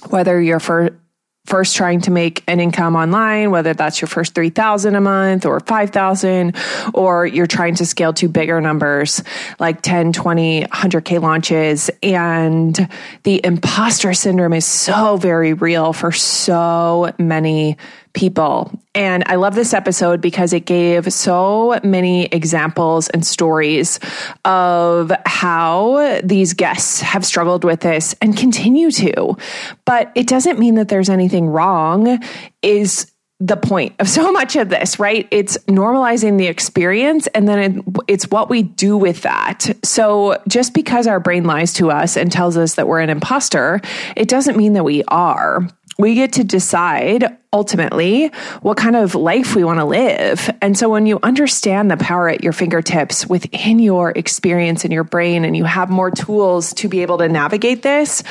whether 0.09 0.41
you're 0.41 0.61
for 0.61 1.00
first 1.47 1.75
trying 1.75 2.01
to 2.03 2.11
make 2.11 2.45
an 2.47 2.61
income 2.61 2.95
online, 2.95 3.51
whether 3.51 3.75
that's 3.75 4.01
your 4.01 4.09
first 4.09 4.35
3000 4.35 4.95
a 4.95 5.01
month 5.01 5.47
or 5.47 5.59
5000 5.61 6.55
or 6.95 7.27
you're 7.27 7.47
trying 7.47 7.75
to 7.77 7.87
scale 7.87 8.13
to 8.15 8.29
bigger 8.29 8.61
numbers 8.61 9.23
like 9.59 9.83
10, 9.83 10.13
20, 10.13 10.65
100k 10.65 11.21
launches. 11.21 11.91
And 12.03 12.89
the 13.25 13.41
imposter 13.45 14.15
syndrome 14.15 14.53
is 14.53 14.67
so 14.67 15.17
very 15.17 15.55
real 15.55 15.93
for 15.93 16.13
so 16.13 17.13
many 17.19 17.77
people. 18.13 18.71
And 18.95 19.23
I 19.27 19.37
love 19.37 19.55
this 19.55 19.73
episode 19.73 20.21
because 20.21 20.53
it 20.53 20.67
gave 20.67 21.13
so 21.13 21.79
many 21.85 22.27
examples 22.27 23.09
and 23.09 23.25
stories 23.25 24.01
of 24.45 25.13
how 25.27 26.21
these 26.25 26.55
guests 26.55 27.01
have 27.01 27.25
struggled 27.25 27.65
with 27.65 27.81
this 27.81 28.15
and 28.21 28.37
continue 28.37 28.91
to. 28.93 29.37
But 29.85 30.11
it 30.15 30.27
doesn't 30.27 30.59
mean 30.59 30.75
that 30.75 30.89
there's 30.89 31.11
anything 31.11 31.47
wrong, 31.47 32.23
is 32.63 33.11
the 33.41 33.57
point 33.57 33.95
of 33.99 34.09
so 34.09 34.31
much 34.31 34.55
of 34.57 34.69
this, 34.69 34.99
right? 34.99 35.27
It's 35.31 35.57
normalizing 35.67 36.39
the 36.39 36.47
experience 36.47 37.27
and 37.29 37.49
then 37.49 37.59
it, 37.59 37.85
it's 38.07 38.31
what 38.31 38.51
we 38.51 38.63
do 38.63 38.97
with 38.97 39.23
that. 39.23 39.71
So 39.83 40.41
just 40.47 40.75
because 40.75 41.07
our 41.07 41.19
brain 41.19 41.45
lies 41.45 41.73
to 41.75 41.91
us 41.91 42.17
and 42.17 42.31
tells 42.31 42.57
us 42.57 42.75
that 42.75 42.87
we're 42.87 43.01
an 43.01 43.11
imposter, 43.11 43.81
it 44.17 44.29
doesn't 44.29 44.57
mean 44.57 44.75
that 44.75 44.85
we 44.85 45.03
are 45.05 45.67
we 45.99 46.15
get 46.15 46.33
to 46.35 46.45
decide 46.45 47.37
ultimately 47.53 48.29
what 48.63 48.77
kind 48.77 48.97
of 48.97 49.15
life 49.15 49.55
we 49.55 49.65
want 49.65 49.81
to 49.81 49.85
live. 49.85 50.51
And 50.63 50.79
so 50.79 50.89
when 50.89 51.07
you 51.07 51.19
understand 51.23 51.91
the 51.91 51.97
power 51.97 52.29
at 52.29 52.43
your 52.43 52.53
fingertips 52.53 53.27
within 53.27 53.79
your 53.79 54.11
experience 54.11 54.85
in 54.85 54.93
your 54.93 55.05
brain 55.05 55.45
and 55.45 55.57
you 55.57 55.65
have 55.65 55.91
more 55.91 56.11
tools 56.11 56.73
to 56.75 56.89
be 56.89 57.03
able 57.03 57.19
to 57.19 57.29
navigate 57.29 57.83
this, 57.83 58.23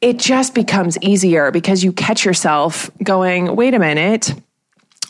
it 0.00 0.18
just 0.18 0.54
becomes 0.54 0.96
easier 1.02 1.50
because 1.50 1.82
you 1.82 1.92
catch 1.92 2.24
yourself 2.24 2.90
going, 3.02 3.56
wait 3.56 3.74
a 3.74 3.78
minute 3.78 4.32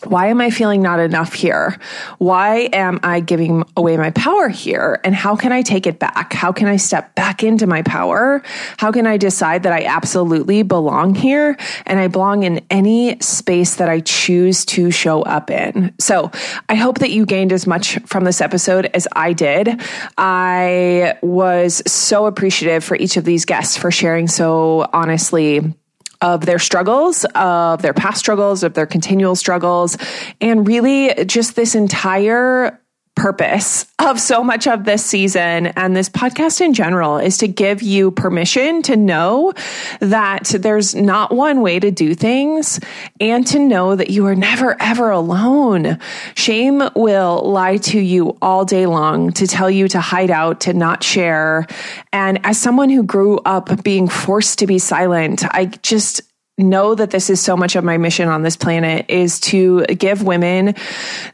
why 0.05 0.29
am 0.29 0.41
I 0.41 0.51
feeling 0.51 0.83
not 0.83 1.01
enough 1.01 1.33
here? 1.33 1.79
Why 2.19 2.69
am 2.73 3.01
I 3.03 3.21
giving 3.21 3.65
away 3.77 3.97
my 3.97 4.11
power 4.11 4.49
here? 4.49 5.01
And 5.05 5.15
how 5.15 5.37
can 5.37 5.53
I 5.53 5.63
take 5.63 5.87
it 5.87 5.99
back? 5.99 6.33
How 6.33 6.53
can 6.53 6.69
I 6.69 6.77
step 6.77 7.15
back 7.15 7.43
into 7.43 7.67
my 7.67 7.83
power? 7.83 8.43
How 8.79 8.93
can 8.93 9.07
I 9.07 9.17
decide 9.17 9.63
that 9.63 9.73
I 9.73 9.85
absolutely 9.85 10.63
belong 10.63 11.15
here 11.15 11.57
and 11.87 11.99
I 11.99 12.09
belong 12.09 12.43
in 12.43 12.65
any 12.71 13.19
space 13.21 13.77
that 13.77 13.89
I 13.89 14.01
choose 14.01 14.65
to 14.67 14.91
show 14.91 15.23
up 15.23 15.51
in? 15.51 15.95
So 15.99 16.31
I 16.69 16.75
hope 16.75 16.99
that 16.99 17.11
you 17.11 17.27
gained 17.27 17.53
as 17.53 17.67
much 17.67 17.99
from 18.01 18.25
this 18.25 18.41
episode 18.41 18.87
as 18.87 19.07
I 19.13 19.33
did. 19.33 19.81
I 20.19 21.19
was 21.23 21.83
so 21.87 22.27
appreciative 22.27 22.85
for 22.85 22.97
each 22.97 23.17
of 23.17 23.25
these 23.25 23.45
guests 23.45 23.77
for 23.77 23.91
sharing 23.91 24.29
so 24.29 24.89
honestly 24.93 25.75
of 26.23 26.47
their 26.47 26.59
struggles, 26.59 27.27
of 27.35 27.83
their 27.83 27.93
past 27.93 28.19
struggles, 28.19 28.63
of 28.63 28.75
their 28.75 28.87
continual 28.87 29.35
struggles, 29.35 29.99
and 30.41 30.67
really 30.67 31.25
just 31.27 31.57
this 31.57 31.75
entire 31.75 32.79
purpose 33.15 33.87
of 33.99 34.19
so 34.19 34.43
much 34.43 34.67
of 34.67 34.85
this 34.85 35.05
season 35.05 35.67
and 35.69 35.95
this 35.95 36.09
podcast 36.09 36.61
in 36.61 36.73
general 36.73 37.19
is 37.19 37.39
to 37.39 37.47
give 37.47 37.83
you 37.83 38.11
permission 38.11 38.83
to 38.83 38.97
know 38.97 39.53
that 40.01 40.45
there's 40.59 40.95
not 40.95 41.33
one 41.33 41.61
way 41.61 41.79
to 41.79 41.91
do 41.91 42.15
things 42.15 42.81
and 43.21 43.47
to 43.47 43.59
know 43.59 43.95
that 43.95 44.11
you 44.11 44.27
are 44.27 44.35
never 44.35 44.81
ever 44.81 45.11
alone. 45.11 45.99
Shame 46.35 46.83
will 46.97 47.43
lie 47.45 47.77
to 47.79 48.01
you 48.01 48.37
all 48.41 48.65
day 48.65 48.87
long 48.87 49.31
to 49.33 49.47
tell 49.47 49.71
you 49.71 49.89
to 49.89 50.01
hide 50.01 50.31
out, 50.31 50.61
to 50.61 50.73
not 50.73 51.05
share. 51.05 51.67
And 52.13 52.41
as 52.45 52.59
someone 52.59 52.89
who 52.89 53.03
grew 53.03 53.39
up 53.45 53.83
being 53.85 54.09
forced 54.09 54.59
to 54.61 54.67
be 54.67 54.79
silent, 54.79 55.45
I 55.55 55.67
just 55.67 56.23
know 56.59 56.95
that 56.95 57.11
this 57.11 57.31
is 57.31 57.41
so 57.41 57.57
much 57.57 57.77
of 57.77 57.83
my 57.83 57.97
mission 57.97 58.29
on 58.29 58.43
this 58.43 58.57
planet 58.57 59.07
is 59.09 59.41
to 59.41 59.87
give 59.87 60.23
women 60.23 60.75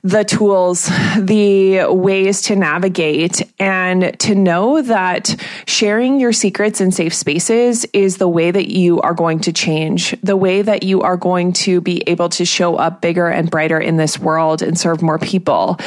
the 0.04 0.22
tools, 0.22 0.88
the 1.18 1.84
ways 1.88 2.42
to 2.42 2.54
navigate 2.54 3.42
and 3.58 4.16
to 4.20 4.36
know 4.36 4.80
that 4.80 5.34
sharing 5.66 6.20
your 6.20 6.32
secrets 6.32 6.80
in 6.80 6.92
safe 6.92 7.12
spaces 7.12 7.84
is 7.92 8.18
the 8.18 8.28
way 8.28 8.52
that 8.52 8.68
you 8.68 9.00
are 9.00 9.12
going 9.12 9.40
to 9.40 9.52
change, 9.52 10.14
the 10.22 10.36
way 10.36 10.62
that 10.62 10.84
you 10.84 11.02
are 11.02 11.16
going 11.16 11.52
to 11.52 11.80
be 11.80 12.00
able 12.06 12.28
to 12.28 12.44
show 12.44 12.76
up 12.76 13.00
bigger 13.00 13.26
and 13.26 13.50
brighter 13.50 13.80
in 13.80 13.96
this 13.96 14.20
world 14.20 14.62
and 14.62 14.78
serve 14.78 15.02
more 15.02 15.18
people. 15.18 15.78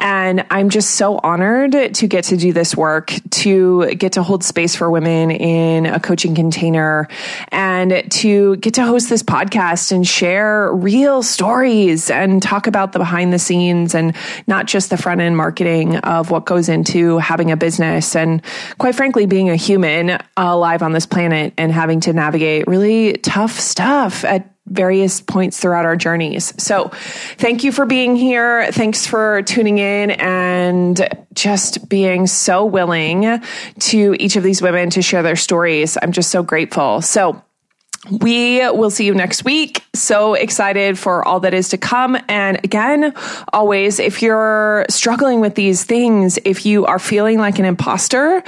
And 0.00 0.44
I'm 0.50 0.68
just 0.68 0.96
so 0.96 1.20
honored 1.22 1.94
to 1.94 2.06
get 2.08 2.24
to 2.24 2.36
do 2.36 2.52
this 2.52 2.76
work, 2.76 3.12
to 3.30 3.94
get 3.94 4.14
to 4.14 4.24
hold 4.24 4.42
space 4.42 4.74
for 4.74 4.90
women 4.90 5.30
in 5.30 5.86
a 5.86 6.00
coaching 6.00 6.34
container 6.34 7.06
and 7.52 8.10
to 8.10 8.56
get 8.56 8.74
to 8.74 8.79
to 8.80 8.86
host 8.86 9.10
this 9.10 9.22
podcast 9.22 9.92
and 9.92 10.06
share 10.06 10.72
real 10.72 11.22
stories 11.22 12.10
and 12.10 12.42
talk 12.42 12.66
about 12.66 12.92
the 12.92 12.98
behind 12.98 13.32
the 13.32 13.38
scenes 13.38 13.94
and 13.94 14.16
not 14.46 14.66
just 14.66 14.90
the 14.90 14.96
front 14.96 15.20
end 15.20 15.36
marketing 15.36 15.96
of 15.98 16.30
what 16.30 16.46
goes 16.46 16.68
into 16.68 17.18
having 17.18 17.50
a 17.50 17.56
business 17.56 18.16
and 18.16 18.42
quite 18.78 18.94
frankly 18.94 19.26
being 19.26 19.50
a 19.50 19.56
human 19.56 20.10
uh, 20.10 20.20
alive 20.36 20.82
on 20.82 20.92
this 20.92 21.06
planet 21.06 21.52
and 21.58 21.72
having 21.72 22.00
to 22.00 22.12
navigate 22.12 22.66
really 22.66 23.12
tough 23.18 23.58
stuff 23.60 24.24
at 24.24 24.54
various 24.66 25.20
points 25.20 25.58
throughout 25.58 25.84
our 25.84 25.96
journeys. 25.96 26.54
So, 26.62 26.90
thank 27.38 27.64
you 27.64 27.72
for 27.72 27.86
being 27.86 28.14
here. 28.14 28.70
Thanks 28.70 29.04
for 29.04 29.42
tuning 29.42 29.78
in 29.78 30.12
and 30.12 31.26
just 31.34 31.88
being 31.88 32.26
so 32.28 32.64
willing 32.64 33.42
to 33.80 34.16
each 34.20 34.36
of 34.36 34.44
these 34.44 34.62
women 34.62 34.90
to 34.90 35.02
share 35.02 35.22
their 35.22 35.36
stories. 35.36 35.98
I'm 36.00 36.12
just 36.12 36.30
so 36.30 36.42
grateful. 36.42 37.02
So, 37.02 37.42
we 38.08 38.60
will 38.70 38.90
see 38.90 39.04
you 39.04 39.14
next 39.14 39.44
week. 39.44 39.84
So 39.94 40.34
excited 40.34 40.98
for 40.98 41.26
all 41.26 41.40
that 41.40 41.52
is 41.52 41.68
to 41.70 41.78
come. 41.78 42.16
And 42.28 42.58
again, 42.64 43.12
always, 43.52 43.98
if 43.98 44.22
you're 44.22 44.86
struggling 44.88 45.40
with 45.40 45.54
these 45.54 45.84
things, 45.84 46.38
if 46.44 46.64
you 46.64 46.86
are 46.86 46.98
feeling 46.98 47.38
like 47.38 47.58
an 47.58 47.66
imposter, 47.66 48.42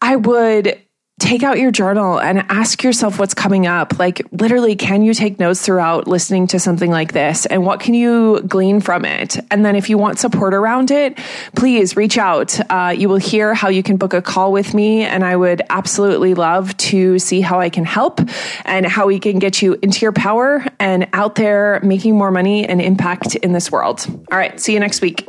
I 0.00 0.16
would 0.16 0.80
take 1.18 1.42
out 1.42 1.58
your 1.58 1.70
journal 1.70 2.20
and 2.20 2.44
ask 2.48 2.82
yourself 2.82 3.18
what's 3.18 3.34
coming 3.34 3.66
up. 3.66 3.98
Like, 3.98 4.22
literally, 4.32 4.76
can 4.76 5.02
you 5.02 5.14
take 5.14 5.38
notes 5.38 5.62
throughout 5.62 6.06
listening 6.06 6.46
to 6.48 6.58
something 6.58 6.90
like 6.90 7.12
this? 7.12 7.46
And 7.46 7.64
what 7.64 7.80
can 7.80 7.94
you 7.94 8.40
glean 8.40 8.80
from 8.80 9.04
it? 9.04 9.38
And 9.50 9.64
then, 9.64 9.76
if 9.76 9.90
you 9.90 9.98
want 9.98 10.18
support 10.18 10.54
around 10.54 10.90
it, 10.90 11.18
please 11.56 11.96
reach 11.96 12.18
out. 12.18 12.58
Uh, 12.70 12.94
you 12.96 13.08
will 13.08 13.16
hear 13.16 13.54
how 13.54 13.68
you 13.68 13.82
can 13.82 13.96
book 13.96 14.14
a 14.14 14.22
call 14.22 14.52
with 14.52 14.74
me. 14.74 15.02
And 15.02 15.24
I 15.24 15.36
would 15.36 15.62
absolutely 15.70 16.34
love 16.34 16.76
to 16.78 17.18
see 17.18 17.40
how 17.40 17.60
I 17.60 17.70
can 17.70 17.84
help 17.84 18.20
and 18.64 18.86
how 18.86 19.06
we 19.06 19.18
can 19.18 19.38
get 19.38 19.60
you 19.62 19.78
into 19.82 20.00
your 20.00 20.12
power 20.12 20.64
and 20.78 21.08
out 21.12 21.34
there 21.34 21.80
making 21.82 22.16
more 22.16 22.30
money 22.30 22.68
and 22.68 22.80
impact 22.80 23.34
in 23.36 23.52
this 23.52 23.70
world. 23.70 24.06
All 24.30 24.38
right. 24.38 24.58
See 24.60 24.72
you 24.72 24.80
next 24.80 25.00
week. 25.00 25.26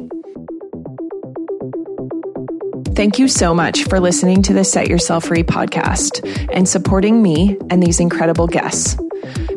Thank 3.00 3.18
you 3.18 3.30
so 3.30 3.56
much 3.56 3.86
for 3.86 4.02
listening 4.02 4.42
to 4.42 4.54
the 4.54 4.66
Set 4.66 4.90
Yourself 4.90 5.28
Free 5.28 5.42
podcast 5.42 6.20
and 6.54 6.68
supporting 6.68 7.24
me 7.24 7.58
and 7.70 7.82
these 7.82 8.02
incredible 8.02 8.46
guests. 8.46 8.98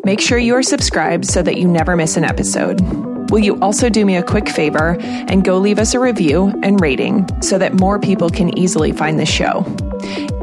Make 0.04 0.20
sure 0.20 0.38
you 0.38 0.54
are 0.54 0.62
subscribed 0.62 1.26
so 1.26 1.42
that 1.42 1.56
you 1.56 1.66
never 1.66 1.96
miss 1.96 2.16
an 2.16 2.22
episode. 2.22 2.80
Will 3.32 3.40
you 3.40 3.58
also 3.58 3.90
do 3.90 4.06
me 4.06 4.14
a 4.14 4.22
quick 4.22 4.48
favor 4.48 4.96
and 5.00 5.42
go 5.42 5.58
leave 5.58 5.80
us 5.80 5.92
a 5.92 5.98
review 5.98 6.52
and 6.62 6.80
rating 6.80 7.26
so 7.42 7.58
that 7.58 7.74
more 7.74 7.98
people 7.98 8.30
can 8.30 8.56
easily 8.56 8.92
find 8.92 9.18
the 9.18 9.26
show? 9.26 9.66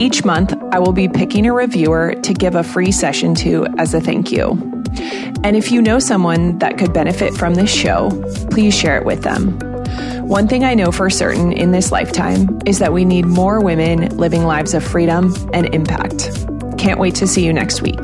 Each 0.02 0.26
month, 0.26 0.54
I 0.74 0.80
will 0.80 0.92
be 0.92 1.08
picking 1.08 1.46
a 1.46 1.54
reviewer 1.54 2.16
to 2.16 2.34
give 2.34 2.56
a 2.56 2.64
free 2.64 2.92
session 2.92 3.34
to 3.36 3.66
as 3.78 3.94
a 3.94 4.02
thank 4.02 4.30
you. 4.30 4.50
And 5.46 5.56
if 5.56 5.72
you 5.72 5.82
know 5.82 6.00
someone 6.00 6.60
that 6.60 6.78
could 6.78 6.92
benefit 6.92 7.34
from 7.34 7.56
this 7.56 7.74
show, 7.74 8.10
please 8.52 8.78
share 8.78 8.98
it 8.98 9.06
with 9.06 9.22
them. 9.22 9.58
One 10.30 10.48
thing 10.48 10.64
I 10.64 10.76
know 10.76 10.92
for 10.92 11.10
certain 11.10 11.52
in 11.54 11.72
this 11.72 11.92
lifetime 11.92 12.60
is 12.68 12.78
that 12.78 12.94
we 12.94 13.04
need 13.04 13.26
more 13.26 13.60
women 13.62 14.16
living 14.16 14.44
lives 14.44 14.76
of 14.76 14.84
freedom 14.84 15.34
and 15.56 15.74
impact. 15.74 16.30
Can't 16.78 17.00
wait 17.00 17.16
to 17.16 17.26
see 17.26 17.44
you 17.44 17.52
next 17.52 17.82
week. 17.82 18.00